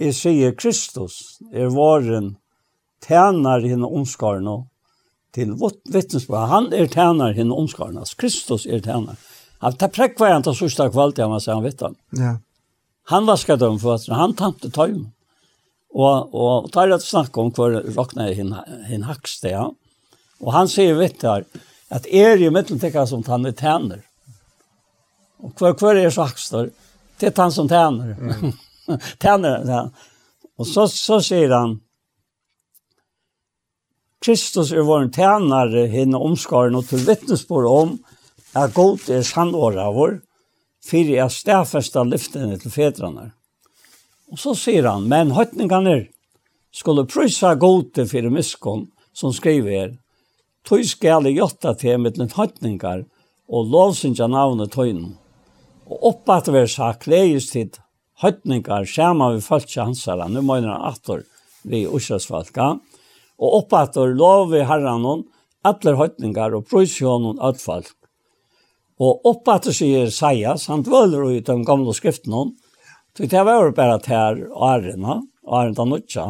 jeg 0.00 0.16
sier 0.16 0.54
Kristus 0.56 1.38
er 1.52 1.68
våren 1.70 2.34
tjener 3.04 3.62
henne 3.62 3.86
omskarne 3.86 4.62
til 5.34 5.52
vittnesbörd. 5.60 6.48
Han 6.50 6.72
er 6.72 6.88
tjener 6.90 7.34
henne 7.36 7.54
omskarne. 7.54 8.02
Kristus 8.18 8.66
er 8.66 8.80
tjener. 8.80 9.20
Han 9.60 9.76
tar 9.76 9.92
präckvar 9.92 10.32
han 10.32 10.42
til 10.44 10.56
sørste 10.56 10.88
kvalt 10.92 11.20
han 11.20 11.30
man 11.30 11.44
han 11.46 11.62
vet 11.62 11.80
han. 11.80 11.96
Ja. 12.18 12.36
Han 13.06 13.26
vaskar 13.26 13.56
dem 13.56 13.78
för 13.78 13.94
att 13.94 14.08
han 14.08 14.34
tante 14.34 14.70
tøym. 14.70 15.10
Och 15.90 16.34
och 16.34 16.72
tar 16.72 16.90
att 16.90 17.02
snacka 17.02 17.40
om 17.40 17.52
kvar 17.52 17.70
råkner 17.70 18.32
hin 18.32 18.54
hin 18.86 19.02
hakste, 19.02 19.48
ja. 19.48 19.72
Och 20.40 20.52
han 20.52 20.68
sier 20.68 20.94
vet 20.94 21.24
at 21.90 22.06
er 22.10 22.40
i 22.40 22.50
mittlen 22.50 22.80
tekka 22.80 23.04
som 23.06 23.22
tanne 23.22 23.52
tæner. 23.52 24.02
Og 25.38 25.52
hver, 25.58 25.72
hver 25.72 26.00
er 26.00 26.10
sakstor? 26.10 26.70
Det 27.20 27.26
er 27.26 27.36
tann 27.36 27.52
som 27.52 27.68
tæner. 27.68 28.14
Mm. 28.18 28.52
tæner, 29.22 29.64
ja. 29.68 29.82
Og 30.58 30.66
så, 30.66 30.86
så 30.86 31.20
sier 31.20 31.52
han, 31.52 31.78
Kristus 34.24 34.72
er 34.72 34.86
vår 34.86 35.10
tænare 35.12 35.86
henne 35.92 36.18
omskaren 36.18 36.74
og 36.78 36.86
til 36.88 37.06
vittnesbord 37.06 37.66
om 37.68 37.98
at 38.56 38.74
god 38.74 39.10
er 39.10 39.24
sannåra 39.26 39.90
vår, 39.92 40.20
fyrir 40.84 41.18
jeg 41.18 41.32
stafesta 41.32 42.04
lyftene 42.04 42.58
til 42.58 42.70
fedrene. 42.70 43.32
Og 44.32 44.38
så 44.38 44.54
sier 44.56 44.86
han, 44.88 45.08
men 45.10 45.34
høytningene 45.34 46.06
skulle 46.74 47.06
prysa 47.06 47.54
gode 47.54 48.06
fyrir 48.08 48.32
miskon 48.32 48.86
som 49.14 49.32
skriver 49.32 49.70
her, 49.70 49.92
Tøy 50.64 50.80
skal 50.88 51.26
jeg 51.26 51.36
gjøre 51.36 51.74
til 51.76 51.98
mittlen 52.00 52.30
høytninger 52.32 53.02
og 53.52 53.72
lovsynsja 53.72 54.30
navnet 54.32 54.72
tøynen. 54.72 55.10
Og 55.84 56.06
oppatt 56.08 56.48
vi 56.48 56.62
sa 56.72 56.94
kleies 56.96 57.50
tid 57.50 57.76
høytninger 58.22 58.86
skjermer 58.88 59.34
vi 59.34 59.44
følse 59.44 59.84
hansere. 59.84 60.30
Nå 60.32 60.40
mener 60.40 60.72
han 60.72 60.86
atter 60.88 61.26
vi 61.68 61.82
ursøsvalka. 61.84 62.78
Og 63.36 63.58
oppatt 63.60 63.98
vi 64.00 64.06
lov 64.16 64.54
vi 64.54 64.62
herren 64.64 65.04
hon, 65.04 65.26
atler 65.68 66.00
høytninger 66.00 66.56
og 66.56 66.64
prøysjon 66.70 67.28
hon 67.28 67.44
ødfalk. 67.44 67.92
Og 69.04 69.28
oppatt 69.28 69.68
vi 69.68 69.76
sier 69.76 70.08
Seias, 70.14 70.68
han 70.72 70.86
dvøler 70.86 71.28
ut 71.28 71.50
de 71.50 71.60
gamle 71.68 71.92
skriftene 71.92 72.40
hon. 72.40 72.56
Så 73.12 73.28
det 73.28 73.44
var 73.46 73.68
bare 73.76 74.00
til 74.00 74.46
årene, 74.48 75.20
årene 75.44 75.76
til 75.76 75.92
nødtja. 75.92 76.26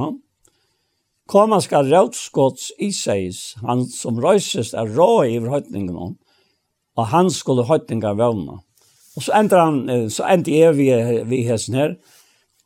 Koma 1.31 1.61
skal 1.65 1.89
rådskotts 1.89 2.73
Isais, 2.85 3.55
han 3.65 3.87
som 3.89 4.19
røyses 4.21 4.75
er 4.77 4.91
rå 4.93 5.25
i 5.25 5.39
høytningen, 5.41 6.19
og 6.97 7.07
han 7.13 7.31
skulle 7.33 7.65
høytninga 7.65 8.13
vevna. 8.19 8.59
Og 9.17 9.25
så 9.25 9.33
endte 9.39 9.61
han, 9.61 10.11
så 10.13 10.27
endte 10.29 10.53
jeg 10.53 10.77
vi, 10.77 10.91
vi 11.31 11.41
hesten 11.49 11.79
her, 11.79 11.97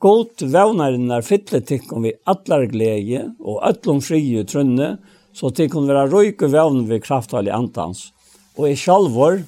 God 0.03 0.43
vevnaren 0.43 1.11
er 1.11 1.25
fytle 1.27 1.59
tikkum 1.67 2.05
vi 2.07 2.13
allar 2.31 2.69
glede 2.71 3.25
og 3.39 3.63
öllum 3.67 4.03
frie 4.03 4.45
trunne, 4.47 4.93
så 5.35 5.51
tikkum 5.55 5.89
vera 5.91 6.07
røyke 6.11 6.51
vevn 6.51 6.85
vi 6.91 7.01
krafthallig 7.03 7.55
antans. 7.55 8.09
Og 8.59 8.71
i 8.71 8.77
sjalvor, 8.79 9.41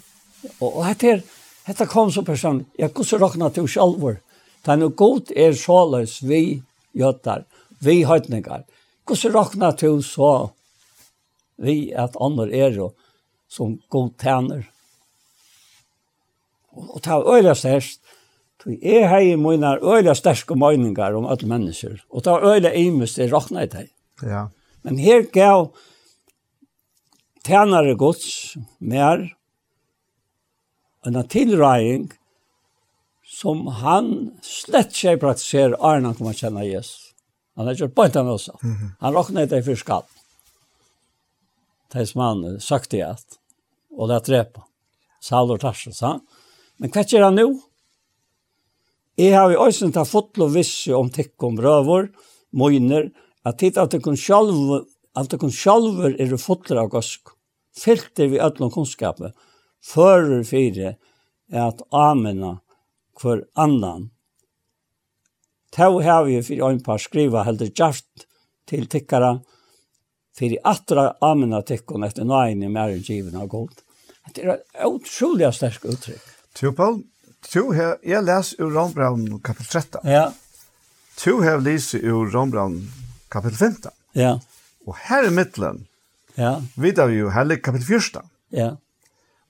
og, 0.58 0.68
og 0.70 0.82
etter, 0.90 1.22
dette 1.66 1.86
kom 1.90 2.10
så 2.14 2.22
person, 2.26 2.64
jeg 2.78 2.94
kusse 2.94 3.18
råkna 3.18 3.50
til 3.54 3.66
sjalvor, 3.70 4.18
den 4.66 4.86
er 4.86 4.98
god 4.98 5.30
er 5.34 5.54
sjåløs 5.56 6.20
vi 6.26 6.60
gjøttar, 6.98 7.46
vi 7.82 8.02
høytningar. 8.06 8.66
Hvordan 9.06 9.34
råkna 9.34 9.72
du 9.72 10.02
så 10.02 10.50
vi 11.60 11.92
at 11.92 12.16
andre 12.20 12.48
er 12.54 12.76
jo 12.76 12.92
som 13.50 13.78
god 13.90 14.12
tjener? 14.20 14.64
Og, 16.70 16.96
og 16.96 17.02
ta 17.02 17.18
øyla 17.20 17.54
størst, 17.54 18.00
tog 18.60 18.76
er 18.82 19.08
har 19.08 19.24
i 19.24 19.36
mine 19.36 19.76
øyla 19.82 20.14
sterske 20.14 20.54
meninger 20.54 21.16
om 21.16 21.26
alle 21.26 21.48
mennesker, 21.48 21.98
og 22.10 22.24
ta 22.24 22.38
øyla 22.38 22.72
imus 22.76 23.16
det 23.18 23.32
råkna 23.32 23.64
i 23.64 23.72
deg. 23.72 23.90
Ja. 24.22 24.46
Men 24.82 24.98
her 24.98 25.26
gav 25.32 25.72
tænare 27.44 27.96
gods 27.96 28.56
mer 28.78 29.28
en 31.06 31.20
tilræðing 31.28 32.10
som 33.24 33.66
han 33.80 34.10
slett 34.44 34.92
ikke 34.92 35.20
praktiserer 35.22 35.78
Arne 35.80 36.12
kommer 36.16 36.36
kjenne 36.36 36.66
Jesus. 36.66 37.09
Han 37.60 37.66
har 37.66 37.74
gjort 37.74 37.94
bort 37.94 38.16
av 38.16 38.28
oss. 38.28 38.50
Mm 38.62 38.76
-hmm. 38.76 38.90
Han 39.00 39.14
råknet 39.14 39.50
det 39.50 39.62
for 39.62 39.74
skall. 39.74 40.02
Det 41.92 42.06
som 42.06 42.20
han 42.20 42.60
søkte 42.60 42.96
i 42.96 43.00
at, 43.02 43.38
og 43.90 44.08
det 44.08 44.14
er 44.14 44.20
trepa. 44.20 44.62
Saul 45.20 45.50
og 45.50 45.60
Tarsus, 45.60 46.00
han. 46.00 46.20
Men 46.78 46.90
hva 46.90 47.04
gjør 47.04 47.24
han 47.24 47.34
nå? 47.34 47.60
Jeg 49.18 49.36
har 49.36 49.50
jo 49.50 49.60
også 49.60 49.90
tatt 49.92 50.38
lov 50.38 50.54
visse 50.54 50.94
om 50.94 51.10
tikk 51.10 51.42
om 51.42 51.60
røver, 51.60 52.08
møgner, 52.52 53.10
at 53.44 53.58
tid 53.58 53.76
at 53.76 53.90
det 53.90 54.02
kun 54.02 54.16
sjalv, 54.16 54.86
at 55.16 55.28
det 55.28 55.40
kun 55.40 55.52
sjalver 55.52 56.16
er 56.16 56.36
fotler 56.36 56.80
av 56.80 56.88
gosk. 56.88 57.28
Filter 57.76 58.28
vi 58.28 58.40
ødlom 58.40 58.70
kunnskapet, 58.70 59.34
fører 59.84 60.44
fire, 60.44 60.96
er 61.52 61.68
at 61.68 61.82
amena 61.92 62.60
for 63.18 63.44
annan 63.54 64.10
Tau 65.70 66.00
har 66.02 66.24
vi 66.26 66.40
fyrir 66.42 66.66
ein 66.66 66.82
par 66.82 66.98
skriva 66.98 67.44
heldur 67.46 67.70
jaft 67.76 68.26
til 68.66 68.88
tikkara 68.90 69.36
fyrir 70.36 70.58
atra 70.66 71.12
amena 71.22 71.60
tikkun 71.66 72.06
etter 72.06 72.26
nøyni 72.26 72.70
mer 72.72 72.90
enn 72.94 73.04
given 73.06 73.38
av 73.38 73.48
gold. 73.52 73.76
Det 74.34 74.44
er 74.44 74.56
et 74.56 74.86
utrolig 74.86 75.50
sterk 75.54 75.86
uttrykk. 75.90 76.26
Tu, 76.54 76.70
Paul, 76.74 77.00
tu 77.46 77.70
her, 77.74 77.96
jeg 78.06 78.22
les 78.26 78.52
ur 78.58 78.72
Rombraun 78.74 79.40
kapitel 79.46 79.80
13. 79.80 80.10
Ja. 80.10 80.26
Tu 81.18 81.36
her 81.42 81.62
lise 81.62 82.00
ur 82.02 82.30
Rombraun 82.34 82.80
kapitel 83.30 83.58
15. 83.58 83.94
Ja. 84.18 84.36
Og 84.86 84.98
her 85.06 85.26
i 85.26 85.32
middelen, 85.34 85.84
ja. 86.36 86.58
vidar 86.74 87.10
vi 87.10 87.20
jo 87.20 87.30
heller 87.34 87.62
kapitel 87.62 87.86
14. 87.86 88.30
Ja. 88.54 88.74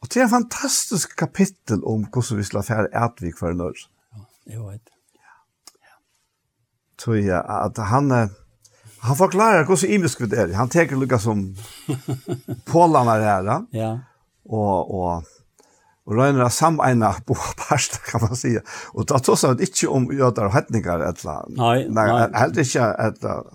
Og 0.00 0.08
det 0.08 0.20
er 0.20 0.28
en 0.28 0.36
fantastisk 0.36 1.16
kapittel 1.16 1.84
om 1.84 2.06
hvordan 2.08 2.40
vi 2.40 2.48
skal 2.48 2.64
fære 2.64 2.88
etvik 3.04 3.36
for 3.40 3.52
en 3.52 3.68
år. 3.68 3.84
Ja, 4.16 4.24
jeg 4.54 4.64
vet 4.68 4.88
Ja 4.88 4.99
tror 7.04 7.18
jag 7.18 7.44
att 7.46 7.76
han 7.76 8.30
han 9.02 9.16
förklarar 9.16 9.64
hur 9.64 9.76
så 9.76 9.86
imisk 9.86 10.18
det 10.30 10.36
är. 10.36 10.52
Han 10.52 10.68
tar 10.68 10.96
lukka 10.96 11.18
som 11.18 11.56
pollarna 12.64 13.18
då 13.18 13.66
Ja. 13.70 13.98
Och 14.44 15.00
och 15.00 15.24
och 16.04 16.16
rönar 16.16 16.48
samena 16.48 17.12
på 17.12 17.36
pasta 17.68 17.96
kan 17.96 18.20
man 18.20 18.36
säga. 18.36 18.60
Och 18.92 19.06
då 19.06 19.18
tror 19.18 19.38
jag 19.42 19.60
inte 19.60 19.86
om 19.86 20.16
gödar 20.18 20.44
och 20.44 20.52
hetningar 20.52 21.00
eller 21.00 21.44
nej, 21.48 21.86
nej. 21.90 22.30
helt 22.34 22.56
inte 22.56 22.84
att 22.84 23.46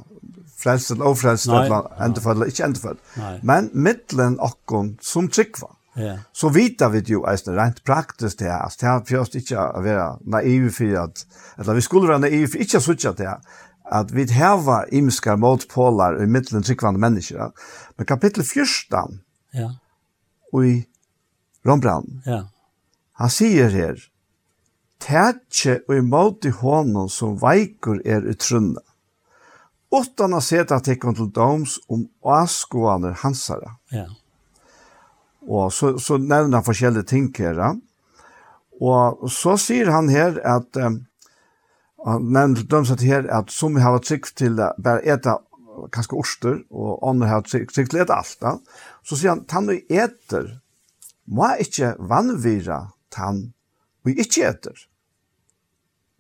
frälst 0.58 0.92
eller 0.92 1.08
ofrälst 1.08 1.48
eller 1.48 2.04
ändefall, 2.04 2.44
inte 2.44 2.64
ändefall. 2.64 2.98
Men 3.42 3.70
mittlen 3.74 4.40
och 4.40 4.72
som 5.02 5.28
tryggvar. 5.28 5.72
Ja. 5.96 6.18
Så 6.32 6.50
vita 6.50 6.90
vi 6.90 7.00
ju 7.00 7.26
alltså 7.26 7.52
rent 7.52 7.84
praktiskt 7.84 8.40
det 8.40 8.46
är 8.46 8.72
det 8.80 8.88
har 8.88 9.00
först 9.00 9.36
inte 9.36 9.60
att 9.60 9.84
vara 9.84 10.20
naiv 10.22 10.70
för 10.70 10.96
att 10.96 11.26
eller 11.58 11.74
vi 11.74 11.82
skulle 11.82 12.08
vara 12.08 12.18
naiv 12.18 12.48
för 12.48 12.60
inte 12.60 12.82
så 12.82 12.92
att 12.92 13.18
det 13.18 13.42
att 13.86 14.12
vi 14.12 14.34
har 14.34 14.94
imskar 14.94 15.36
motpolar 15.36 16.24
i 16.24 16.28
mitten 16.28 16.64
tryckvande 16.64 17.00
människor. 17.00 17.52
Men 17.96 18.06
kapitel 18.06 18.44
14. 18.44 19.20
Ja. 19.52 19.76
Och 20.52 20.66
i 20.66 20.86
Rombrand. 21.64 22.22
Ja. 22.26 22.48
Han 23.12 23.30
säger 23.30 23.70
här 23.70 23.98
Tætje 25.00 25.80
og 25.88 25.98
imot 25.98 26.46
i 26.46 26.50
hånden 26.50 27.10
som 27.10 27.38
veikur 27.38 28.00
er 28.08 28.22
utrunna. 28.22 28.82
Åttan 29.92 30.34
har 30.34 30.42
sett 30.42 30.72
at 30.72 30.88
tekken 30.88 31.16
til 31.16 31.28
doms 31.36 31.78
om 31.88 32.08
åskoaner 32.24 33.14
hansara. 33.22 33.76
Ja. 33.92 33.98
Yeah. 33.98 34.25
Og 35.46 35.74
så, 35.74 35.96
så 36.02 36.18
nevner 36.18 36.60
han 36.60 36.66
forskjellige 36.66 37.10
ting 37.10 37.30
her. 37.38 37.62
Og 38.82 39.30
så 39.32 39.56
sier 39.62 39.92
han 39.94 40.10
her 40.12 40.40
at, 40.44 40.78
um, 40.82 41.04
han 42.06 42.30
nevner 42.30 42.66
dem 42.70 42.86
sett 42.86 43.06
her 43.06 43.28
at 43.34 43.54
som 43.54 43.76
vi 43.78 43.84
har 43.86 44.00
trygg 44.04 44.30
til 44.38 44.60
å 44.60 44.72
bare 44.82 45.06
ete 45.06 45.38
kanskje 45.94 46.18
orster, 46.18 46.60
og 46.72 47.02
andre 47.08 47.30
har 47.30 47.46
trygg 47.46 47.72
til 47.74 48.00
å 48.00 48.04
ete 48.04 48.16
alt. 48.16 48.38
Da. 48.42 48.56
Så 49.04 49.18
sier 49.20 49.34
han, 49.34 49.46
tann 49.50 49.72
og 49.72 49.92
eter, 49.92 50.58
må 51.26 51.50
ikke 51.62 51.96
vannvira 52.00 52.86
tann 53.14 53.48
og 54.06 54.20
ikke 54.22 54.46
eter. 54.52 54.86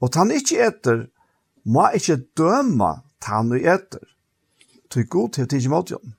Og 0.02 0.11
tann 0.14 0.34
ikke 0.34 0.60
eter, 0.65 1.06
må 1.65 1.88
ikke 1.97 2.19
døma 2.38 2.99
tann 3.23 3.53
og 3.56 3.61
eter. 3.61 4.03
Til 4.91 5.07
god 5.10 5.35
til 5.35 5.45
å 5.45 5.49
tige 5.49 5.72
mot 5.72 5.91
jorden. 5.91 6.15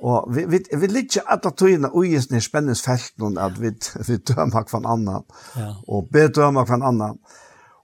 Og 0.00 0.34
vi, 0.34 0.44
vi, 0.48 0.62
vi 0.80 0.86
ligger 0.86 1.26
at 1.28 1.44
det 1.44 1.52
tøyene 1.60 1.90
ugens 1.94 2.30
ned 2.30 2.40
spenningsfelten, 2.40 3.38
at 3.38 3.58
vi, 3.60 3.72
vi 4.08 4.16
dømer 4.16 4.64
hver 4.64 4.86
annan, 4.88 5.26
ja. 5.56 5.74
og 5.88 6.08
bedømer 6.12 6.64
hver 6.64 6.86
annan. 6.88 7.18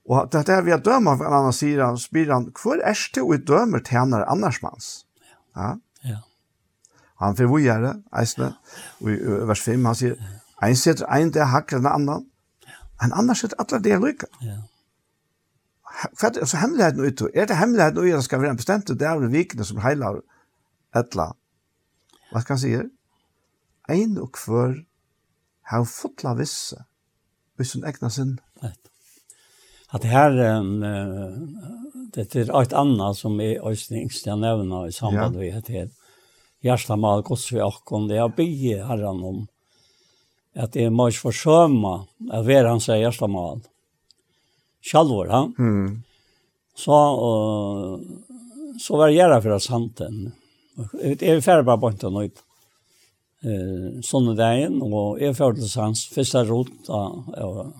Og 0.08 0.30
det 0.32 0.48
er 0.48 0.62
vi 0.64 0.72
har 0.72 0.80
dømer 0.80 1.18
hver 1.20 1.28
annan, 1.28 1.52
sier 1.52 1.84
han, 1.84 1.98
spyr 2.00 2.32
han, 2.32 2.48
hvor 2.62 2.80
er 2.80 2.96
det 3.14 3.26
vi 3.30 3.40
dømer 3.44 3.84
tjener 3.84 4.24
annars 4.24 4.62
mans? 4.62 4.88
Ja. 5.56 5.74
ja. 6.04 6.22
Han 7.20 7.36
får 7.36 7.52
vi 7.52 7.66
gjøre, 7.66 7.92
eisne, 8.16 8.54
og 9.00 9.12
i 9.12 9.20
vers 9.50 9.60
5, 9.68 9.84
han 9.84 10.00
sier, 10.00 10.16
en 10.64 10.76
sitter 10.76 11.12
en 11.12 11.34
der 11.34 11.52
hakker 11.52 11.82
den 11.82 11.92
annan, 11.92 12.24
en 13.04 13.12
annan 13.12 13.36
sitter 13.36 13.60
alle 13.60 13.84
der 13.84 14.00
lykke. 14.00 14.32
Ja. 14.40 14.62
Hva 16.16 16.28
er 16.28 16.32
det 16.36 16.48
så 16.48 16.60
hemmeligheten 16.60 17.04
ute? 17.04 17.28
Er 17.34 17.48
det 17.48 17.56
hemmeligheten 17.56 17.98
ute 17.98 18.12
at 18.12 18.20
det 18.20 18.24
skal 18.24 18.40
være 18.40 18.52
en 18.52 18.60
bestemt 18.60 18.90
dag 19.00 19.22
i 19.22 19.28
vikene 19.32 19.64
som 19.64 19.80
heilar 19.80 20.20
etla 20.96 21.34
Hva 22.30 22.42
skal 22.42 22.56
han 22.56 22.62
sier? 22.62 22.84
Ein 23.92 24.16
og 24.18 24.32
kvør 24.34 24.80
har 25.70 25.88
fotla 25.90 26.34
visse 26.38 26.78
hvis 27.56 27.72
hun 27.76 27.86
egnar 27.88 28.12
sin. 28.12 28.36
At 29.94 30.02
det 30.02 30.10
her, 30.10 30.34
um, 30.58 30.80
det 32.12 32.26
er 32.34 32.50
et 32.50 32.74
annet 32.76 33.16
som 33.16 33.38
er 33.40 33.62
øyne 33.62 34.02
yngste 34.02 34.30
jeg 34.30 34.42
nevner 34.42 34.88
i 34.88 34.92
samband 34.92 35.38
med 35.38 35.62
det 35.68 35.76
her. 35.76 35.92
Gjersta 36.64 36.96
mal 36.98 37.22
gods 37.22 37.46
vi 37.52 37.62
akkon, 37.62 38.08
det 38.08 38.18
er 38.18 38.32
bygge 38.32 38.82
herren 38.88 39.22
om 39.24 39.44
at 40.56 40.72
det 40.72 40.86
er 40.86 40.94
mye 40.94 41.12
forsømme 41.12 42.06
at 42.32 42.44
hver 42.48 42.66
han 42.66 42.80
sier 42.80 43.04
gjersta 43.04 43.28
mal. 43.30 43.60
Sjalvor, 44.86 45.28
han. 45.30 45.52
Mm. 45.58 46.02
Så, 46.76 46.96
uh, 46.96 48.00
så 48.80 48.98
var 48.98 49.10
det 49.10 49.18
gjerra 49.18 49.40
for 49.44 49.56
oss 49.56 49.70
hanten. 49.72 50.32
Jeg 50.76 51.16
er 51.22 51.40
ferdig 51.44 51.66
bare 51.68 51.80
på 51.80 51.90
en 51.92 52.16
nøyt. 52.18 52.42
Eh, 53.46 54.00
sånne 54.04 54.34
dagen, 54.36 54.80
og 54.82 55.20
jeg 55.20 55.32
er 55.32 55.38
ferdig 55.38 55.64
til 55.64 55.82
hans 55.82 56.06
første 56.12 56.42
rot 56.48 56.90
av 56.92 57.74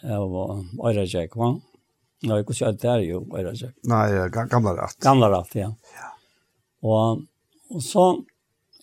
av 0.00 0.34
Øyrejek, 0.80 1.34
va? 1.36 1.50
Nå, 2.24 2.36
jeg 2.36 2.46
kunne 2.46 2.56
si 2.56 2.64
at 2.64 2.80
det 2.80 2.90
er 2.90 3.02
jo 3.04 3.22
Øyrejek. 3.28 3.74
Nei, 3.88 4.04
gamla 4.32 4.72
rett. 4.78 4.98
Gamla 5.04 5.28
rett, 5.32 5.56
ja. 5.60 5.70
Og, 6.80 7.24
og 7.68 7.82
så 7.84 8.06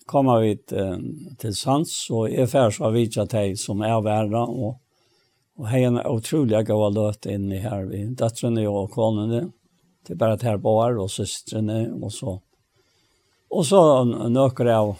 kom 0.07 0.29
vi 0.41 0.53
til 0.67 1.55
Sands, 1.57 1.95
og 2.13 2.29
jeg 2.31 2.49
ferdig 2.51 2.77
så 2.77 2.91
vidt 2.93 3.17
at 3.21 3.33
jeg 3.33 3.57
som 3.59 3.81
er 3.81 3.97
verda, 4.05 4.45
og, 4.45 4.77
og 5.57 5.71
jeg 5.73 5.89
er 5.89 6.11
utrolig 6.11 6.63
gav 6.67 6.85
løt 6.93 7.25
inn 7.29 7.49
i 7.51 7.63
her, 7.63 7.87
vi 7.89 8.05
døtrene 8.17 8.67
og 8.69 8.91
konene, 8.93 9.47
og 9.47 9.53
till 10.07 10.17
bara 10.17 10.37
här 10.41 10.57
bar 10.57 10.97
och 10.97 11.11
systrarna 11.11 11.87
och 12.01 12.13
så. 12.13 12.41
Och 13.49 13.65
så 13.65 14.03
några 14.03 14.79
av 14.79 14.95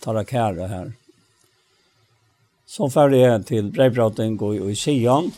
tar 0.00 0.24
kära 0.24 0.66
här. 0.66 0.92
Så 2.66 2.90
färdig 2.90 3.46
till 3.46 3.72
brevpraten 3.72 4.36
går 4.36 4.70
i 4.70 4.76
Sion. 4.76 5.30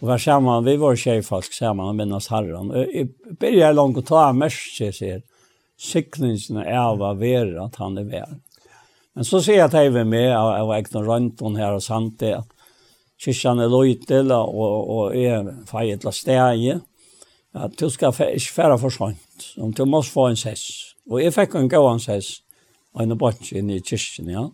Och 0.00 0.08
var 0.08 0.18
samman, 0.18 0.64
vi 0.64 0.76
var 0.76 0.96
tjejfalsk 0.96 1.52
samman 1.52 1.96
med 1.96 2.12
oss 2.12 2.28
herran. 2.28 2.86
Jag 2.92 3.08
börjar 3.40 3.72
långt 3.72 3.98
att 3.98 4.06
ta 4.06 4.32
mest, 4.32 4.80
jag 4.80 4.94
ser. 4.94 5.22
Cyklingen 5.78 6.56
är 6.56 6.78
av 6.78 7.18
vera 7.18 7.64
att 7.64 7.76
han 7.76 7.98
är 7.98 8.04
värd. 8.04 8.40
Men 9.12 9.24
så 9.24 9.42
ser 9.42 9.58
jag 9.58 9.66
att 9.66 9.72
jag 9.72 10.06
med, 10.06 10.30
jag 10.30 10.66
var 10.66 10.76
ägt 10.76 10.94
en 10.94 11.04
röntgen 11.04 11.56
här 11.56 11.72
och 11.72 11.82
sant 11.82 12.18
det. 12.18 12.44
Kyrkan 13.18 13.58
är 13.58 13.68
lojtel 13.68 14.32
och, 14.32 14.96
och 14.96 15.16
är 15.16 15.66
färdigt 15.66 16.00
till 16.00 16.12
steg 16.12 16.80
at 17.54 17.78
du 17.78 17.88
skal 17.90 18.12
ikke 18.12 18.54
fære 18.56 18.78
for 18.82 18.90
sånt. 18.90 19.48
Om 19.58 19.72
du 19.72 19.84
måste 19.84 20.12
få 20.12 20.28
en 20.28 20.38
sess. 20.38 20.94
Og 21.10 21.22
jeg 21.22 21.34
fikk 21.34 21.54
en 21.54 21.70
gåan 21.70 22.02
sess 22.02 22.40
og 22.94 23.02
en 23.02 23.18
bort 23.18 23.50
inn 23.52 23.70
i 23.70 23.80
kyrkjen, 23.82 24.30
ja. 24.30 24.48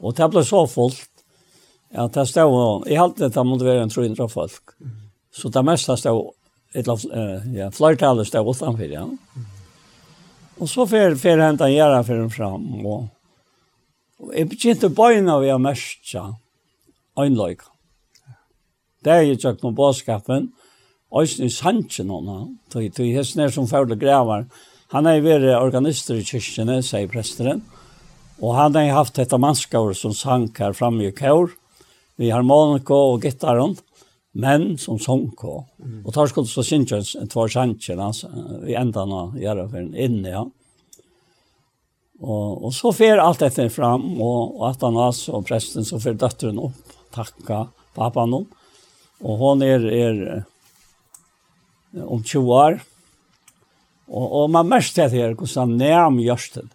Og 0.00 0.16
det 0.16 0.28
ble 0.32 0.42
så 0.44 0.64
fullt 0.68 1.24
at 1.96 2.14
det 2.16 2.26
stod. 2.28 2.86
Jeg 2.88 3.00
halte 3.00 3.24
det, 3.24 3.34
det 3.34 3.44
måtte 3.46 3.68
være 3.68 3.86
en 3.86 3.92
300 3.92 4.28
folk. 4.28 4.74
Så 5.32 5.48
det 5.52 5.64
meste 5.64 5.96
stod, 5.96 6.32
et, 6.74 6.88
uh, 6.88 7.44
ja, 7.54 7.68
flertallet 7.72 8.28
stod 8.28 8.48
utenfor, 8.48 8.88
ja. 8.90 9.04
Og 10.56 10.68
så 10.72 10.86
fer, 10.88 11.16
fer 11.20 11.40
hentet 11.44 11.72
jeg 11.72 11.80
gjerne 11.82 12.04
for 12.04 12.20
dem 12.20 12.32
fram, 12.32 12.66
og, 12.88 13.08
og 14.20 14.32
jeg 14.32 14.48
begynte 14.48 14.88
bøyene 14.88 15.36
ved 15.42 15.52
å 15.52 15.60
mørke 15.60 16.22
øynløyke. 17.20 17.68
Det 19.04 19.12
er 19.12 19.26
jo 19.26 19.34
ikke 19.36 19.52
noe 19.62 19.76
bådskapen, 19.76 20.48
Øysten 21.14 21.46
i 21.46 21.50
Sanchen 21.50 22.10
hon, 22.10 22.58
tog 22.70 22.86
tog 22.94 23.06
hestner 23.06 23.52
som 23.52 23.66
færdle 23.66 23.96
grævar. 23.96 24.46
Han 24.94 25.06
er 25.06 25.22
vere 25.22 25.58
organister 25.58 26.18
i 26.18 26.24
kyrkjene, 26.26 26.80
sier 26.82 27.08
presteren. 27.10 27.62
Og 28.42 28.56
han 28.56 28.74
har 28.74 28.92
haft 28.92 29.16
detta 29.16 29.38
mannskaur 29.38 29.94
som 29.96 30.12
sang 30.14 30.50
her 30.58 30.74
framme 30.76 31.06
i 31.06 31.14
kår, 31.14 31.54
vi 32.16 32.30
harmonika 32.30 32.94
og 32.94 33.22
gittaren, 33.24 33.76
men 34.36 34.76
som 34.78 34.98
sångkå. 35.00 35.54
Mm. 35.80 36.02
Og 36.04 36.12
tar 36.12 36.28
skuld 36.28 36.48
så 36.50 36.64
synkjøns 36.66 37.14
en 37.16 37.30
tvær 37.32 37.48
sankjøn, 37.54 38.02
altså, 38.02 38.28
vi 38.64 38.76
enda 38.76 39.06
nå 39.08 39.22
gjør 39.40 39.64
for 39.70 39.80
en 39.80 39.94
inne, 39.94 40.34
ja. 40.34 40.44
Og, 42.16 42.64
og 42.64 42.72
så 42.72 42.92
fer 42.96 43.20
alt 43.20 43.42
dette 43.44 43.68
fram, 43.72 44.04
og, 44.20 44.56
og 44.58 44.68
at 44.70 44.84
han 44.84 44.96
altså, 45.00 45.38
og 45.38 45.48
presten, 45.48 45.84
så 45.84 46.00
fer 46.00 46.16
døtteren 46.16 46.60
opp, 46.60 46.96
takka 47.16 47.66
pappan 47.96 48.36
hon. 48.36 48.46
Og 49.24 49.40
hon 49.40 49.64
er, 49.64 49.84
er 49.88 50.22
om 51.94 52.22
20 52.22 52.54
år. 52.54 52.80
Og, 54.06 54.26
og 54.40 54.50
man 54.54 54.68
mest 54.70 54.96
det 54.98 55.10
her, 55.14 55.34
hvordan 55.34 55.76
nærm 55.78 56.18
gjørs 56.22 56.50
det. 56.54 56.66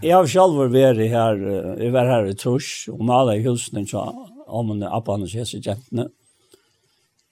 Jeg 0.00 0.16
har 0.16 0.28
selv 0.30 0.60
vært 0.72 1.02
her, 1.12 1.40
jeg 1.76 1.92
var 1.92 2.08
her 2.08 2.30
i 2.30 2.36
Trus, 2.40 2.86
og 2.88 3.02
maler 3.04 3.36
i 3.36 3.44
husene, 3.44 3.84
så 3.84 4.06
om 4.46 4.70
en 4.72 4.86
appan 4.88 5.26
og 5.26 5.28
kjese 5.28 5.60
kjentene. 5.60 6.08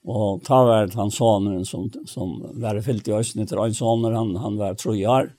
Og 0.03 0.43
ta 0.45 0.59
var 0.67 0.89
det 0.91 0.99
han 0.99 1.13
sonen 1.15 1.65
som, 1.65 1.87
som 2.11 2.35
var 2.61 2.81
fyllt 2.83 3.09
i 3.09 3.15
østen 3.17 3.45
etter 3.45 3.61
en 3.63 3.77
soner, 3.77 4.17
han, 4.19 4.35
han 4.43 4.59
var 4.59 4.77
tre 4.77 4.97
år. 5.09 5.31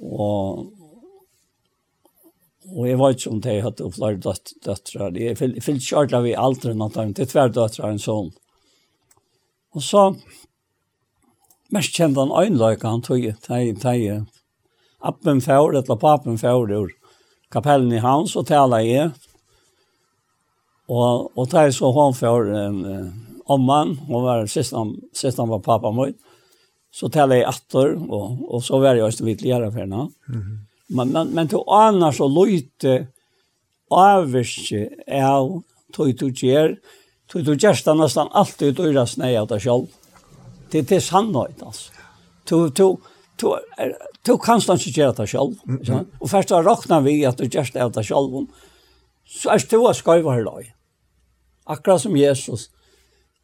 Og, 0.00 0.70
og 2.70 2.84
jeg 2.86 3.00
var 3.00 3.16
ikke 3.16 3.32
om 3.34 3.40
det, 3.42 3.56
jeg 3.56 3.66
hadde 3.66 3.90
flere 3.96 4.36
døtre. 4.64 5.10
Jeg 5.18 5.40
fyllt 5.40 5.88
kjørt 5.88 6.14
av 6.16 6.28
i 6.30 6.36
alderen, 6.38 6.86
det 7.12 7.26
er 7.26 7.32
tver 7.34 7.52
døtre 7.52 7.90
en 7.90 8.00
son. 8.00 8.30
Og 9.76 9.84
så 9.84 10.04
mest 11.70 11.94
kjente 11.94 12.22
han 12.22 12.34
øynløyke, 12.34 12.88
han 12.88 13.02
tog 13.02 13.26
teg, 13.44 13.76
teg, 13.82 14.24
appen 15.00 15.40
fjord, 15.40 15.76
eller 15.78 16.00
papen 16.00 16.38
fjord 16.38 16.72
ur 16.74 16.94
kapellen 17.52 17.92
i 17.94 18.02
hans 18.02 18.36
og 18.36 18.48
tala 18.50 18.82
i. 18.82 18.96
Og, 20.90 21.30
og 21.38 21.50
teg 21.50 21.70
så 21.74 21.92
hon 21.94 22.16
fjord 22.18 22.50
en 22.50 22.80
eh, 22.86 23.06
omman, 23.50 23.94
hon 24.08 24.26
var 24.26 24.50
sist 24.50 24.74
han, 24.74 24.96
sist 25.14 25.38
han 25.38 25.50
var 25.50 25.62
pappa 25.62 25.92
mot. 25.94 26.16
så 26.90 27.06
tala 27.08 27.36
i 27.38 27.44
atter, 27.46 27.92
og, 27.94 28.40
og 28.50 28.62
så 28.66 28.80
var 28.82 28.98
jeg 28.98 29.06
også 29.06 29.24
vidt 29.24 29.42
lera 29.46 29.70
for 29.70 29.78
henne. 29.78 30.08
Mm 30.26 30.40
-hmm. 30.40 30.56
Men, 30.88 31.12
men, 31.12 31.34
men 31.34 31.48
til 31.48 31.62
annars 31.68 32.16
så 32.16 32.26
løyte 32.26 33.06
avvirke 33.90 34.88
av 35.08 35.62
tog 35.94 36.18
du 36.18 36.30
gjør, 36.30 36.74
Tog 37.30 37.44
du 37.46 37.54
gjerst 37.54 37.86
det 37.86 37.94
nesten 37.94 38.30
alltid 38.34 38.72
ut 38.72 38.84
øyre 38.86 39.06
snei 39.06 39.36
av 39.38 39.46
deg 39.50 39.62
selv. 39.62 39.86
Det, 40.70 40.82
det 40.88 40.98
er 40.98 41.04
sannhøyt, 41.04 41.62
altså. 41.62 41.92
Du, 42.50 42.56
du, 42.74 42.96
du, 43.38 43.46
du 44.26 44.32
kan 44.42 44.62
stans 44.62 44.86
ikke 44.86 45.02
gjøre 45.02 45.16
det 45.20 45.28
selv. 45.30 45.54
Mm 45.64 45.78
-hmm. 45.82 46.06
Og 46.20 46.30
først 46.30 46.48
da 46.48 46.62
råkna 46.62 47.00
vi 47.00 47.24
at 47.24 47.38
du 47.38 47.44
gjerst 47.44 47.74
det 47.74 47.82
av 47.82 47.92
deg 47.92 48.04
selv, 48.04 48.46
så 49.26 49.50
er 49.50 49.66
du 49.70 49.86
av 49.86 49.94
skøyver 49.94 50.32
her 50.32 50.42
løy. 50.42 50.72
Akkurat 51.66 52.00
som 52.00 52.16
Jesus. 52.16 52.70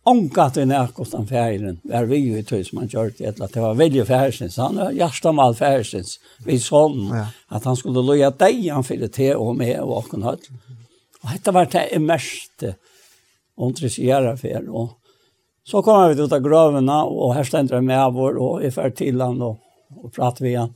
Omgat 0.07 0.57
vi 0.57 0.65
nærkost 0.65 1.15
av 1.15 1.27
færen, 1.27 1.81
er 1.91 2.05
vi 2.05 2.17
jo 2.17 2.37
i 2.39 2.43
tøy 2.43 2.63
som 2.65 2.79
han 2.79 2.89
gjør 2.89 3.11
det, 3.19 3.41
at 3.43 3.55
det 3.55 3.63
var 3.63 3.75
veldig 3.75 4.07
færsens. 4.07 4.57
Han 4.57 4.77
var 4.77 4.93
hjertemal 4.95 5.55
færsens, 5.55 6.21
vi 6.45 6.59
sånn, 6.59 7.09
ja. 7.11 7.25
at 7.51 7.65
han 7.65 7.77
skulle 7.77 8.05
løye 8.07 8.31
deg, 8.39 8.71
han 8.71 8.85
fyrir 8.85 9.09
til 9.09 9.37
og 9.37 9.57
med 9.57 9.81
og 9.81 9.97
åkken 9.97 10.23
høyt. 10.23 10.47
Og 11.25 11.33
dette 11.33 11.55
var 11.55 11.67
det 11.73 11.89
immerste, 11.93 12.77
og 13.57 13.71
intresserer 13.71 14.37
for. 14.41 14.69
Og 14.71 15.67
så 15.67 15.83
kommer 15.83 16.13
vi 16.15 16.23
ut 16.23 16.33
av 16.33 16.45
gravene 16.45 16.99
og 17.11 17.35
her 17.35 17.47
stender 17.49 17.81
jeg 17.81 17.89
med 17.89 18.13
vår, 18.15 18.39
og 18.39 18.63
jeg 18.63 18.75
fer 18.77 18.93
til 18.95 19.23
han 19.23 19.41
og, 19.43 19.59
og 19.97 20.13
prater 20.15 20.47
vi 20.47 20.55
han. 20.55 20.75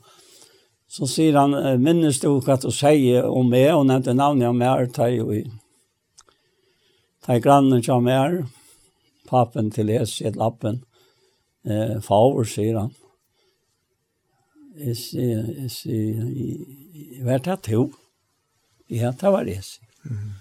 Så 0.90 1.06
sier 1.06 1.36
han, 1.38 1.54
minnes 1.78 2.18
du 2.18 2.32
hva 2.42 2.56
du 2.58 2.72
sier 2.74 3.28
om 3.30 3.46
meg, 3.52 3.68
og 3.76 3.86
nevnte 3.86 4.16
navnet 4.16 4.50
om 4.50 4.58
meg, 4.58 4.88
ta 4.96 5.06
jo 5.06 5.28
i. 5.30 5.44
Ta 7.22 7.36
i 7.36 7.42
grannen 7.44 7.84
som 7.86 8.08
er 8.10 8.40
pappen 9.30 9.70
til 9.70 9.86
les 9.92 10.16
i 10.24 10.32
lappen. 10.34 10.82
Eh, 11.62 12.00
favor, 12.02 12.44
sier 12.48 12.78
han. 12.80 12.94
Jeg 14.80 14.96
sier, 14.96 15.44
jeg 15.60 15.70
sier, 15.70 16.22
jeg 16.96 17.26
vet 17.26 17.50
at 17.52 17.66
to? 17.68 17.90
Ja, 18.90 19.12
det 19.12 19.30
var 19.30 19.44
det, 19.46 19.60
sier. 19.66 19.86
Mm. 20.08 20.32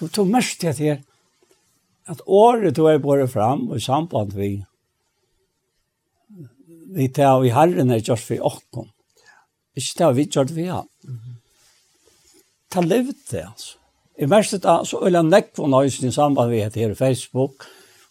Du 0.00 0.08
tog 0.08 0.32
mest 0.32 0.58
til 0.60 0.74
det 0.74 0.96
at 2.06 2.22
året 2.26 2.76
du 2.76 2.84
er 2.86 3.02
båret 3.02 3.30
fram 3.32 3.68
og 3.70 3.76
i 3.76 3.84
samband 3.84 4.34
vi 4.36 4.50
vi 6.96 7.08
tar 7.12 7.40
vi 7.42 7.50
herren 7.52 7.90
er 7.90 8.00
gjort 8.00 8.22
for 8.22 8.44
åkken. 8.50 8.86
Ikke 9.76 9.98
tar 9.98 10.14
vi 10.16 10.24
gjort 10.24 10.52
for 10.54 10.70
han. 10.70 10.86
Ta 12.72 12.80
levd 12.80 13.18
det, 13.30 13.42
altså. 13.44 13.76
I 14.16 14.26
mest 14.32 14.54
da 14.64 14.78
så 14.84 15.02
vil 15.02 15.12
øyla 15.12 15.22
nekva 15.26 15.66
nøysen 15.68 16.08
i 16.08 16.14
samband 16.14 16.50
vi 16.50 16.62
heter 16.62 16.80
her 16.80 16.94
i 16.94 16.98
Facebook, 16.98 17.66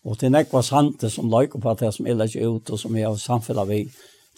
og 0.05 0.19
til 0.22 0.30
nekva 0.31 0.61
sante 0.61 1.09
som 1.09 1.31
løyker 1.34 1.59
på 1.61 1.73
det 1.80 1.93
som 1.95 2.05
illa 2.07 2.27
ikke 2.30 2.45
ut, 2.45 2.69
og 2.69 2.80
som 2.80 2.95
er 2.95 3.07
av 3.09 3.17
samfunnet 3.17 3.69
vi 3.72 3.80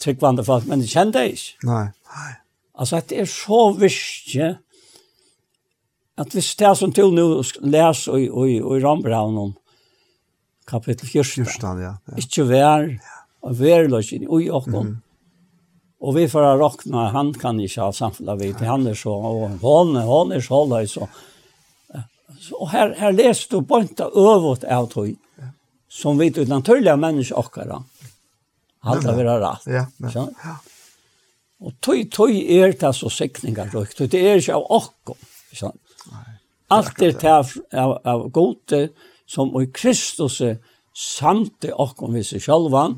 tryggvande 0.00 0.44
folk, 0.46 0.64
men 0.66 0.80
det 0.80 0.88
kjente 0.88 1.26
jeg 1.26 1.36
ikke. 1.36 1.66
Nei, 1.68 1.84
nei. 2.14 2.32
Altså, 2.78 3.02
det 3.10 3.20
er 3.20 3.28
så 3.28 3.60
viktig 3.76 4.48
at 6.18 6.34
hvis 6.34 6.54
det 6.58 6.74
som 6.78 6.92
til 6.94 7.12
nå 7.14 7.26
les 7.62 8.04
og, 8.10 8.22
og, 8.28 8.48
og 8.48 8.72
i 8.76 8.82
Rambraunen, 8.82 9.52
kapittel 10.68 11.08
14, 11.08 11.46
14 11.46 11.82
ja, 11.82 11.92
ja. 11.94 12.16
ikke 12.20 12.48
vær, 12.48 12.88
og 13.46 13.60
værløsning, 13.60 14.26
og 14.28 14.42
i 14.42 14.50
åkken, 14.50 14.80
mm. 14.88 14.96
Og 15.98 16.14
vi 16.14 16.28
får 16.30 16.60
råkne, 16.60 17.08
han 17.10 17.32
kan 17.34 17.58
ikke 17.58 17.82
ha 17.82 17.92
samfunnet 17.94 18.38
vi 18.38 18.52
til 18.54 18.68
han 18.70 18.86
er 18.86 18.94
så, 18.94 19.10
og 19.10 19.48
han 19.48 19.96
er 19.98 20.36
er 20.36 20.44
så 20.46 20.60
løy 20.70 20.86
så. 20.86 21.08
Og 22.54 22.70
her, 22.70 22.94
her 22.94 23.10
leser 23.10 23.50
du 23.50 23.60
bønta 23.66 24.06
øvåt 24.06 24.62
av 24.64 24.86
tog, 24.92 25.16
som 25.90 26.18
vi 26.18 26.30
til 26.30 26.48
naturlige 26.48 26.94
mennesker 26.96 27.38
okkara. 27.38 27.80
Alt 28.86 29.08
har 29.08 29.16
vært 29.18 29.42
rett. 29.42 29.66
Ja, 29.66 29.86
ja. 30.14 30.26
ja. 30.44 30.54
Og 31.66 31.74
tog, 31.82 31.98
tog 32.14 32.30
er 32.30 32.76
det 32.78 32.94
så 32.94 33.10
sikninger, 33.10 33.74
det 33.74 34.22
er 34.22 34.38
ikke 34.38 34.54
av 34.54 34.70
okkom. 34.70 35.18
Så. 35.50 35.72
Allt 36.68 37.02
er 37.02 37.14
taf 37.16 37.54
av, 37.72 37.98
av 38.04 38.26
gode 38.34 38.88
som 39.28 39.54
i 39.60 39.68
Kristus 39.72 40.40
samte 40.98 41.72
okkom 41.72 42.16
vi 42.16 42.24
seg 42.26 42.42
sjálvan 42.44 42.96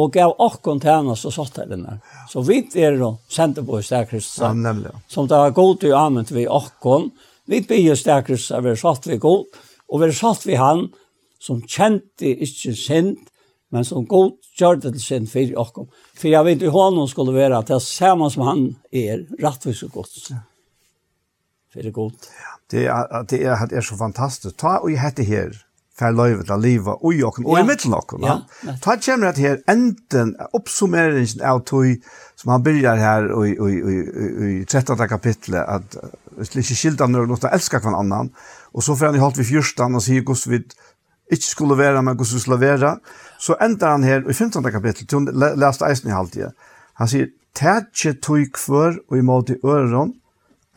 og 0.00 0.12
gav 0.14 0.34
okkom 0.38 0.80
tænast 0.80 1.26
så 1.26 1.32
satt 1.34 1.62
her 1.62 1.72
inne. 1.74 1.98
Så 2.30 2.42
vi 2.46 2.60
er 2.78 2.98
jo 2.98 3.14
sendte 3.28 3.64
på 3.66 3.80
i 3.80 4.04
Kristus. 4.08 4.42
Ja, 4.42 4.52
nemlig. 4.52 4.92
Som 5.08 5.28
det 5.28 5.38
var 5.38 5.56
gode 5.56 5.92
og 5.92 5.98
anvendt 6.00 6.32
vi 6.32 6.46
okkom. 6.46 7.10
Vi 7.46 7.62
blir 7.66 7.96
stær 7.98 8.22
Kristus 8.26 8.56
av 8.56 8.64
vi 8.64 8.76
satt 8.76 9.06
vi 9.06 9.18
god 9.18 9.46
og 9.90 10.02
vi 10.04 10.12
satt 10.12 10.46
vi 10.46 10.60
han 10.60 10.88
som 11.40 11.62
kjente 11.62 12.28
ikke 12.44 12.76
synd 12.76 13.16
men 13.70 13.84
som 13.86 14.06
god 14.06 14.34
gjør 14.58 14.80
det 14.82 14.92
til 14.96 15.02
sin 15.02 15.26
fyrir 15.30 15.58
okkom. 15.58 15.88
For 16.18 16.28
jeg 16.28 16.44
vet 16.46 16.62
jo 16.64 16.72
hva 16.74 16.88
noen 16.90 17.08
skulle 17.10 17.34
være 17.36 17.58
at 17.58 17.70
det 17.70 17.76
er 17.78 17.84
samme 17.84 18.26
som 18.32 18.46
han 18.48 18.64
er, 18.90 19.22
rettvis 19.42 19.84
og 19.86 19.92
godt. 20.00 20.16
Ja. 20.30 20.40
Veldig 21.74 21.92
godt. 21.94 22.30
Det 22.70 22.86
er, 22.86 23.22
det 23.30 23.42
er, 23.46 23.66
det 23.70 23.78
er 23.78 23.86
så 23.86 23.96
fantastisk. 23.98 24.56
Ta 24.58 24.78
og 24.80 24.90
jeg 24.92 25.02
heter 25.02 25.26
her, 25.26 25.58
for 26.00 26.16
løyvet 26.16 26.50
av 26.50 26.62
livet, 26.62 26.96
og 26.96 27.14
i 27.14 27.22
åkken, 27.26 27.46
og 27.46 27.58
i 27.60 27.66
midten 27.66 27.94
åkken. 27.94 28.24
Ja. 28.24 28.38
Ta 28.82 28.96
kommer 29.04 29.34
det 29.36 29.44
her, 29.44 29.58
enten 29.68 30.32
oppsummeringen 30.56 31.42
av 31.44 31.60
tog, 31.68 32.06
som 32.40 32.54
han 32.54 32.64
begynner 32.64 33.00
her 33.00 33.28
i, 33.44 33.50
i, 33.52 33.74
i, 33.76 33.98
i, 34.00 34.52
i 34.62 34.64
13. 34.64 34.96
kapitlet, 35.10 35.60
at 35.60 35.98
hvis 36.38 36.54
ikke 36.56 36.78
skilder 36.78 37.10
noen 37.10 37.28
låter 37.28 37.52
elsker 37.52 37.82
hver 37.84 37.98
annan, 37.98 38.32
og 38.72 38.86
så 38.86 38.96
får 38.96 39.10
han 39.10 39.18
i 39.18 39.22
holdt 39.22 39.42
vi 39.42 39.48
fyrsten 39.50 39.98
og 39.98 40.04
sier 40.04 40.24
hvordan 40.24 40.54
vi 40.54 40.62
ikke 41.36 41.46
skulle 41.50 41.78
være, 41.78 42.00
men 42.02 42.16
hvordan 42.16 42.38
vi 42.38 42.44
skulle 42.46 42.60
være, 42.62 42.94
så 43.40 43.58
ender 43.62 43.92
han 43.92 44.06
her 44.06 44.24
i 44.24 44.32
15. 44.32 44.62
kapitlet, 44.72 45.04
til 45.08 45.20
hun 45.20 45.28
leste 45.60 45.86
eisen 45.90 46.10
i 46.10 46.16
halvtid. 46.16 46.56
Han 47.02 47.12
sier, 47.12 47.28
«Tætje 47.50 48.12
tog 48.22 48.46
kvør 48.54 49.00
og 49.10 49.16
imot 49.18 49.50
i 49.50 49.56
øren, 49.66 50.14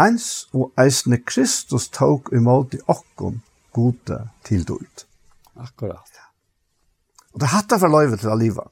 ens 0.01 0.47
og 0.53 0.71
eisne 0.79 1.19
Kristus 1.21 1.89
tok 1.93 2.31
imot 2.33 2.73
i 2.73 2.81
okkon 2.89 3.41
gode 3.73 4.19
til 4.45 4.65
dult. 4.67 5.05
Akkurat. 5.55 6.09
Ja. 6.15 6.29
Og 7.33 7.41
det 7.41 7.51
hatt 7.53 7.75
for 7.79 7.93
løyve 7.93 8.17
til 8.21 8.33
å 8.33 8.37
liva. 8.37 8.65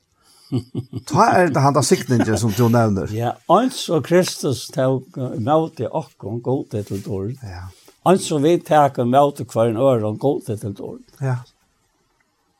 Ta 1.10 1.30
er 1.38 1.54
det 1.54 1.64
han 1.64 1.76
da 1.78 1.84
sikningen 1.86 2.38
som 2.38 2.52
du 2.58 2.66
nevner. 2.70 3.12
Ja, 3.16 3.36
ans 3.52 3.86
og 3.90 4.04
Kristus 4.10 4.66
tok 4.74 5.18
imot 5.38 5.80
i 5.82 5.88
okkon 5.88 6.42
gode 6.46 6.84
til 6.88 7.02
dult. 7.06 7.42
Ja. 7.46 7.70
Ans 8.10 8.28
og 8.34 8.42
vi 8.44 8.58
tek 8.66 8.98
imot 9.02 9.42
i 9.42 9.48
hver 9.48 9.72
en 9.72 9.82
øre 9.82 10.10
og 10.10 10.20
gode 10.22 10.58
til 10.58 10.76
dult. 10.78 11.18
Ja. 11.22 11.40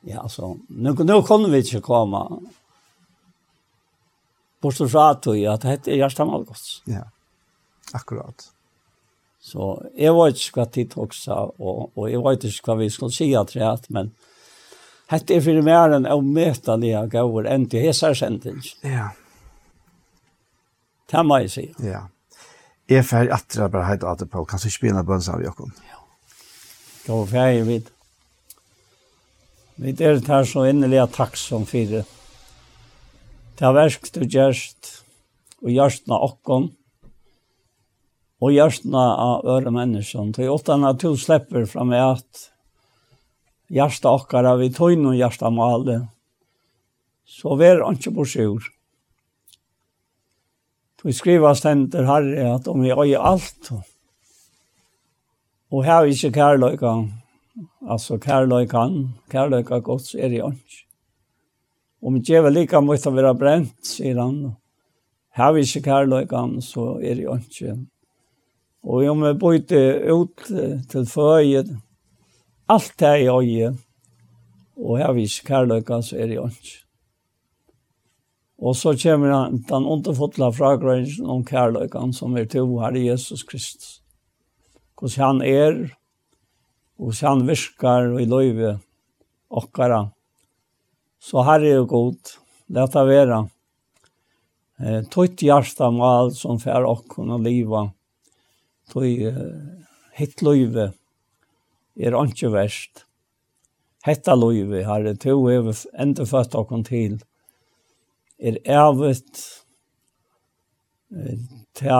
Ja, 0.02 0.24
så 0.28 0.56
nu, 0.66 0.94
nu 0.94 1.22
kunne 1.22 1.50
vi 1.50 1.60
ikke 1.62 1.82
komme 1.86 2.24
bortsett 4.62 4.90
fra 4.90 5.10
at 5.12 5.22
det 5.26 5.34
er 5.36 5.98
hjertet 5.98 6.26
Ja, 6.90 7.04
akkurat. 7.92 8.51
Så 9.42 9.72
jeg 9.98 10.14
vet 10.14 10.38
ikke 10.38 10.60
hva 10.60 10.66
tid 10.70 10.92
også, 11.02 11.38
og, 11.58 11.90
og 11.98 12.04
jeg 12.10 12.22
vet 12.22 12.44
ikke 12.46 12.70
hva 12.70 12.76
vi 12.78 12.90
skulle 12.94 13.14
si 13.14 13.32
at 13.34 13.50
det 13.56 13.64
er, 13.66 13.80
men 13.90 14.12
dette 15.10 15.34
er 15.34 15.42
for 15.44 15.66
mer 15.66 15.96
enn 15.98 16.06
å 16.08 16.20
møte 16.22 16.76
det 16.80 16.92
jeg 16.92 17.10
gav 17.12 17.34
enn 17.50 17.66
til 17.68 17.82
hese 17.84 18.12
sending. 18.16 18.60
Ja. 18.86 19.10
Det 21.10 21.24
må 21.26 21.42
jeg 21.42 21.50
si. 21.52 21.64
Ja. 21.84 22.06
Jeg 22.88 23.02
er 23.02 23.08
ferdig 23.08 23.34
at 23.34 23.48
det 23.52 23.68
bare 23.72 23.88
heit 23.90 24.06
heter 24.06 24.30
på, 24.30 24.44
kan 24.46 24.62
du 24.62 24.68
ikke 24.70 24.86
begynne 24.86 25.04
bønns 25.06 25.28
av 25.32 25.42
Jakob. 25.42 25.74
Ja. 25.90 25.98
Gå 27.08 27.18
ferdig 27.28 27.66
vidt. 27.66 27.90
Vi 29.82 29.92
er 29.98 30.20
her 30.28 30.46
så 30.46 30.64
innelig 30.68 31.02
takk 31.16 31.34
som 31.40 31.66
fire. 31.66 32.04
Det 33.58 33.66
har 33.66 33.74
versk 33.74 34.06
du 34.14 34.22
gjørst, 34.22 34.92
og 35.64 35.70
gjørst 35.72 36.08
av 36.12 36.28
åkken, 36.30 36.70
og 38.42 38.52
hjärtna 38.52 39.16
av 39.16 39.46
öra 39.46 39.70
människan. 39.70 40.32
Det 40.32 40.44
är 40.44 40.48
åtta 40.48 40.76
natur 40.76 41.16
släpper 41.16 41.64
fram 41.64 41.92
i 41.92 41.98
att 41.98 42.50
hjärsta 43.68 44.10
åkar 44.10 44.44
av 44.44 44.62
i 44.62 44.70
tøyne 44.70 45.08
og 45.08 45.16
hjärsta 45.16 45.50
malen. 45.50 46.08
Så 47.24 47.54
vær 47.56 47.84
ikke 47.92 48.10
på 48.10 48.26
sjur. 48.26 48.66
Vi 51.02 51.14
skriver 51.14 51.54
stender 51.54 52.06
herre 52.06 52.48
at 52.56 52.66
om 52.68 52.82
vi 52.82 52.90
øye 52.90 53.18
alt. 53.18 53.70
Og 55.70 55.84
her 55.84 56.02
er 56.02 56.10
ikke 56.10 56.32
kærløyka. 56.34 56.92
Altså 57.88 58.18
kærløykan, 58.18 59.14
kærløyka 59.30 59.78
gods 59.78 60.14
er 60.14 60.28
det 60.28 60.42
ikke. 60.42 60.82
Om 62.02 62.18
ikke 62.18 62.42
vel 62.42 62.58
like 62.58 62.80
måtte 62.82 63.14
være 63.14 63.34
brent, 63.38 63.78
sier 63.86 64.18
han. 64.18 64.56
Her 65.30 65.54
er 65.54 65.62
ikke 65.62 65.86
kærløykan, 65.86 66.60
så 66.62 66.98
er 66.98 67.14
det 67.14 67.30
ikke. 67.30 67.78
Og 68.82 69.06
om 69.10 69.24
jeg 69.24 69.38
bøyte 69.38 69.80
ut 70.10 70.46
til 70.90 71.06
føyet, 71.06 71.70
alt 72.68 72.94
det 72.98 73.08
er 73.08 73.20
i 73.22 73.28
øye, 73.30 73.72
og 74.76 74.98
her 74.98 75.12
vis 75.14 75.40
kærløyka, 75.46 76.00
så 76.02 76.18
er 76.18 76.30
det 76.30 76.40
ikke. 76.40 76.78
Og 78.62 78.76
så 78.78 78.94
kommer 78.94 79.32
han, 79.34 79.62
den 79.68 79.86
underfotla 79.86 80.50
fragrøyden 80.54 81.30
om 81.30 81.42
kærløykan, 81.44 82.12
som 82.14 82.36
er 82.38 82.46
til 82.46 82.70
Herre 82.78 83.00
Jesus 83.02 83.42
Kristus. 83.42 83.98
Hvordan 84.98 85.42
han 85.42 85.42
er, 85.42 85.78
og 86.98 87.10
hvordan 87.10 87.40
han 87.40 87.48
virker 87.48 88.18
i 88.22 88.26
løyve 88.30 88.76
okkara. 89.50 90.04
Så 91.20 91.42
her 91.42 91.66
er 91.66 91.84
god, 91.90 92.36
leta 92.70 93.02
vera. 93.06 93.42
Eh, 94.78 95.02
Tøyt 95.10 95.42
hjarta 95.42 95.90
mal 95.90 96.32
som 96.34 96.58
fær 96.62 96.86
okkon 96.86 97.34
og 97.34 97.42
liva 97.42 97.88
tog 98.92 99.08
hitt 100.18 100.44
løyve 100.44 100.92
er 101.96 102.16
ikke 102.22 102.52
verst. 102.52 103.06
Hetta 104.04 104.34
løyve, 104.34 104.82
herre, 104.84 105.14
to 105.16 105.36
hever 105.46 105.78
enda 105.94 106.26
født 106.26 106.56
okkur 106.58 106.82
til, 106.88 107.20
er 108.42 108.58
evet 108.66 109.42
ta 111.78 111.98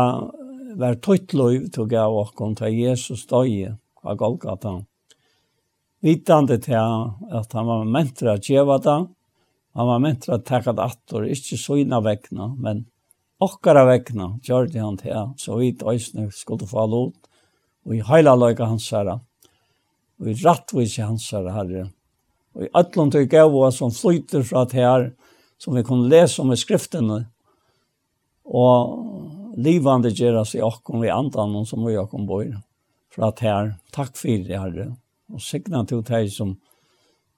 var 0.76 0.96
tøyt 1.04 1.34
løyve 1.36 1.68
til 1.70 1.88
gav 1.90 2.16
okkur 2.24 2.56
til 2.58 2.78
Jesus 2.80 3.26
døye 3.30 3.76
av 4.02 4.16
Golgata. 4.18 4.80
Vitande 6.02 6.58
til 6.58 6.74
at 6.74 7.52
han 7.54 7.68
var 7.68 7.84
mentra 7.86 8.38
djeva 8.40 8.80
da, 8.82 8.96
han 9.76 9.88
var 9.88 10.00
mentra 10.02 10.40
at 10.40 10.48
takka 10.48 10.74
det 10.74 10.88
attor, 10.88 11.28
ikke 11.28 11.58
så 11.60 11.78
inna 11.80 12.00
vegna, 12.02 12.50
men 12.58 12.86
okkara 13.42 13.84
vegna 13.88 14.32
gjorde 14.44 14.80
han 14.80 14.96
til 15.00 15.34
så 15.40 15.58
vi 15.58 15.72
døysene 15.76 16.28
skulle 16.34 16.68
få 16.68 16.86
lot, 16.86 17.18
og 17.86 17.96
i 17.96 18.02
heila 18.06 18.34
løyga 18.38 18.68
hans 18.70 18.88
herre, 18.94 19.18
og 20.20 20.30
i 20.30 20.36
rattvis 20.44 20.98
hans 21.02 21.28
herre 21.34 21.54
herre, 21.56 21.84
og 22.54 22.66
i 22.66 22.72
ætlom 22.78 23.10
til 23.12 23.28
gava 23.30 23.70
som 23.74 23.94
flyter 23.94 24.44
fra 24.46 24.64
til 24.70 24.84
her, 24.84 25.06
som 25.58 25.76
vi 25.76 25.84
kunne 25.86 26.10
lese 26.10 26.42
om 26.42 26.52
i 26.52 26.58
skriftene, 26.58 27.24
og 28.42 29.54
livande 29.56 30.10
gjeras 30.10 30.54
i 30.56 30.62
okkom 30.62 31.02
vi 31.02 31.10
andan 31.12 31.62
som 31.66 31.86
vi 31.86 31.96
okkom 31.98 32.26
bor, 32.26 32.46
fra 33.12 33.30
til 33.36 33.48
her, 33.48 33.72
takk 33.94 34.14
for 34.18 34.46
det 34.46 34.58
herre, 34.58 34.92
og 35.32 35.42
signa 35.42 35.84
til 35.88 36.04
deg 36.06 36.30
som 36.32 36.56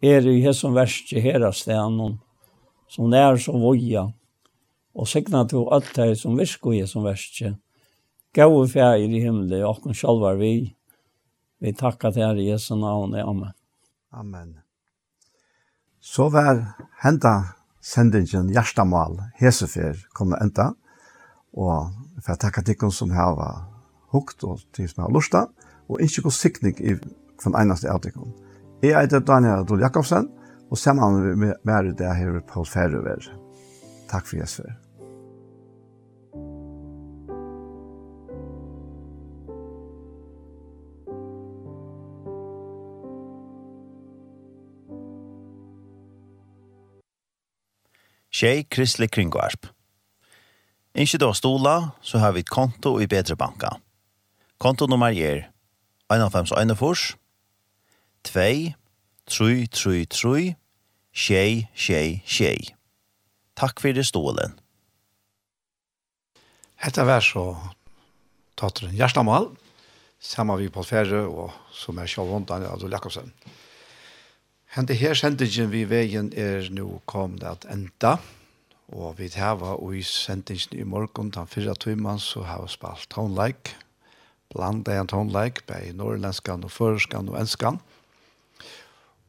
er 0.04 0.26
i 0.28 0.40
hesson 0.44 0.74
verst 0.76 1.12
i 1.14 1.22
herre 1.24 1.52
stenen, 1.56 2.18
som 2.90 3.10
nær 3.10 3.38
så 3.40 3.54
voja, 3.58 4.08
og 4.94 5.08
signa 5.10 5.44
til 5.50 5.66
alt 5.74 5.90
det 5.96 6.14
som 6.20 6.38
virker 6.38 6.74
i 6.74 6.86
som 6.86 7.04
verste. 7.04 7.56
og 8.36 8.70
fjær 8.70 8.96
i 8.96 9.20
himmelen, 9.20 9.64
og 9.64 9.94
sjalvar 9.94 10.34
vi. 10.34 10.74
Vi 11.60 11.72
takkar 11.72 12.10
til 12.12 12.22
Herre 12.22 12.44
Jesu 12.44 12.74
navn, 12.74 13.14
amen. 13.14 13.52
Amen. 14.12 14.58
Så 16.00 16.28
var 16.28 16.76
henta 17.02 17.54
sendingen 17.80 18.50
Gjerstamal 18.52 19.18
Hesefer 19.38 19.96
kom 20.12 20.30
det 20.30 20.42
enda, 20.42 20.72
og 21.54 21.94
for 22.20 22.32
jeg 22.32 22.40
takker 22.40 22.62
til 22.62 22.92
som 22.92 23.10
har 23.10 23.64
hukt 24.12 24.44
og 24.44 24.60
til 24.72 24.88
som 24.88 25.04
har 25.04 25.10
lusta, 25.10 25.46
og 25.88 26.00
ikke 26.00 26.22
gå 26.22 26.30
sikning 26.30 26.78
i 26.80 26.94
den 27.44 27.56
eneste 27.56 27.90
av 27.90 28.00
dere. 28.00 28.28
Jeg 28.82 29.00
heter 29.00 29.20
Daniel 29.20 29.64
Adol 29.64 29.80
Jakobsen, 29.80 30.28
og 30.70 30.78
sammen 30.78 31.38
med 31.38 31.56
meg 31.64 31.74
er 31.74 31.92
det 31.92 32.16
her 32.16 32.40
på 32.40 32.64
Færøver. 32.64 33.30
Takk 34.10 34.26
for 34.26 34.36
Jesper. 34.36 34.83
Tjej 48.34 48.64
Kristelig 48.66 49.12
Kringvarp. 49.14 49.68
Ikke 50.98 51.20
da 51.22 51.28
stola, 51.38 51.74
så 52.02 52.18
har 52.18 52.32
vi 52.34 52.42
et 52.42 52.50
konto 52.50 52.96
i 52.98 53.06
Bedre 53.06 53.36
Banka. 53.38 53.76
Konto 54.58 54.88
nummer 54.90 55.14
er 55.14 55.44
1,5 56.10 56.50
2, 56.74 57.14
3, 58.26 58.74
3, 59.70 60.06
3, 60.10 60.54
tjej, 61.14 61.68
tjej, 61.78 62.22
tjej. 62.26 62.74
Takk 63.54 63.78
for 63.78 63.94
det 63.94 64.06
stålen. 64.06 64.58
Hetta 66.82 67.06
vær 67.06 67.22
så 67.22 67.52
tatt 68.58 68.82
den 68.82 68.98
hjertemål, 68.98 69.52
sammen 70.18 70.58
vi 70.58 70.72
på 70.74 70.82
ferie, 70.82 71.22
og 71.22 71.54
som 71.70 72.02
er 72.02 72.10
Kjall 72.10 72.34
Vondan 72.34 72.66
Adol 72.66 72.98
Jakobsen. 72.98 73.30
Hente 74.74 74.96
her 74.98 75.14
sendingen 75.14 75.68
vi 75.70 75.84
veien 75.86 76.32
er 76.34 76.64
nå 76.74 76.96
kommet 77.06 77.44
at 77.46 77.62
enda, 77.70 78.16
og 78.90 79.20
vi 79.20 79.28
hava 79.38 79.76
og 79.78 79.92
i 79.94 80.00
sendingen 80.02 80.74
i 80.74 80.82
morgen, 80.82 81.30
den 81.30 81.46
fyrre 81.46 81.76
timen, 81.78 82.18
så 82.18 82.42
har 82.42 82.64
vi 82.64 82.72
spalt 82.72 83.06
tonleik, 83.14 83.70
blant 84.50 84.90
en 84.90 85.12
tonleik, 85.12 85.62
bei 85.70 85.94
norrlenskan 85.94 86.66
og 86.66 86.74
føreskan 86.74 87.30
og 87.30 87.38
enskan. 87.44 87.78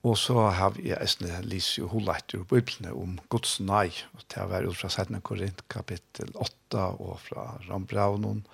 Og 0.01 0.17
så 0.17 0.49
har 0.49 0.73
vi 0.79 0.89
Esne 0.97 1.37
Lise 1.45 1.83
jo 1.83 1.93
Holeit 1.93 2.33
ur 2.33 2.49
Bibelene 2.49 2.97
om 2.97 3.19
Guds 3.29 3.59
nei, 3.61 3.91
og 4.17 4.25
det 4.25 4.41
har 4.41 4.65
ut 4.65 4.81
fra 4.81 4.89
17. 4.89 5.21
Korint 5.21 5.61
kapittel 5.69 6.33
8 6.33 6.89
og 6.97 7.19
fra 7.21 7.51
Rambraunen 7.69 8.47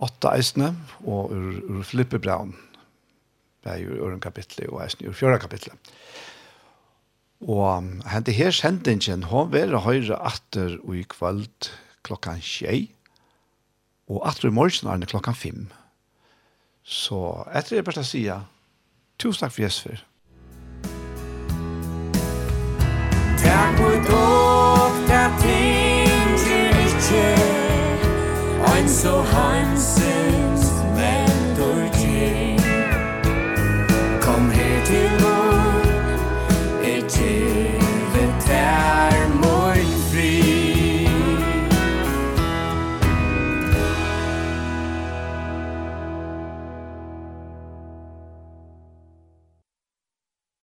8 0.00 0.32
Esne 0.40 0.78
og 1.04 1.28
ur, 1.28 1.60
ur 1.68 1.84
Flippebraunen 1.84 2.56
det 3.64 3.72
er 3.72 3.80
jo 3.82 3.96
øren 4.06 4.20
kapitlet 4.20 4.68
og 4.68 4.82
eisen 4.84 5.06
i 5.06 5.12
fjøra 5.12 5.38
kapitlet. 5.40 5.92
Og 7.44 7.84
hente 8.08 8.32
her 8.32 8.50
sendingen, 8.50 9.26
hun 9.28 9.52
vil 9.52 9.76
høyre 9.84 10.20
atter 10.20 10.78
og 10.84 10.96
i 10.96 11.04
kveld 11.08 11.70
klokkan 12.04 12.40
tjei, 12.40 12.94
og 14.08 14.22
atter 14.28 14.48
i 14.48 14.52
morgen 14.52 14.90
er 14.90 15.00
det 15.00 15.08
klokkan 15.08 15.34
fem. 15.34 15.68
Så 16.84 17.44
etter 17.52 17.78
det 17.78 17.84
bare 17.84 18.04
å 18.04 18.08
si, 18.08 18.26
tusen 19.18 19.44
takk 19.44 19.56
for 19.56 19.64
Jesper. 19.64 20.04
Takk 23.40 23.80
for 23.80 23.96
dog, 24.08 25.00
der 25.08 25.32
ting 25.40 26.36
til 26.44 26.84
ikke, 26.84 27.26
ein 28.72 28.88
så 28.88 29.16
hansen, 29.32 30.23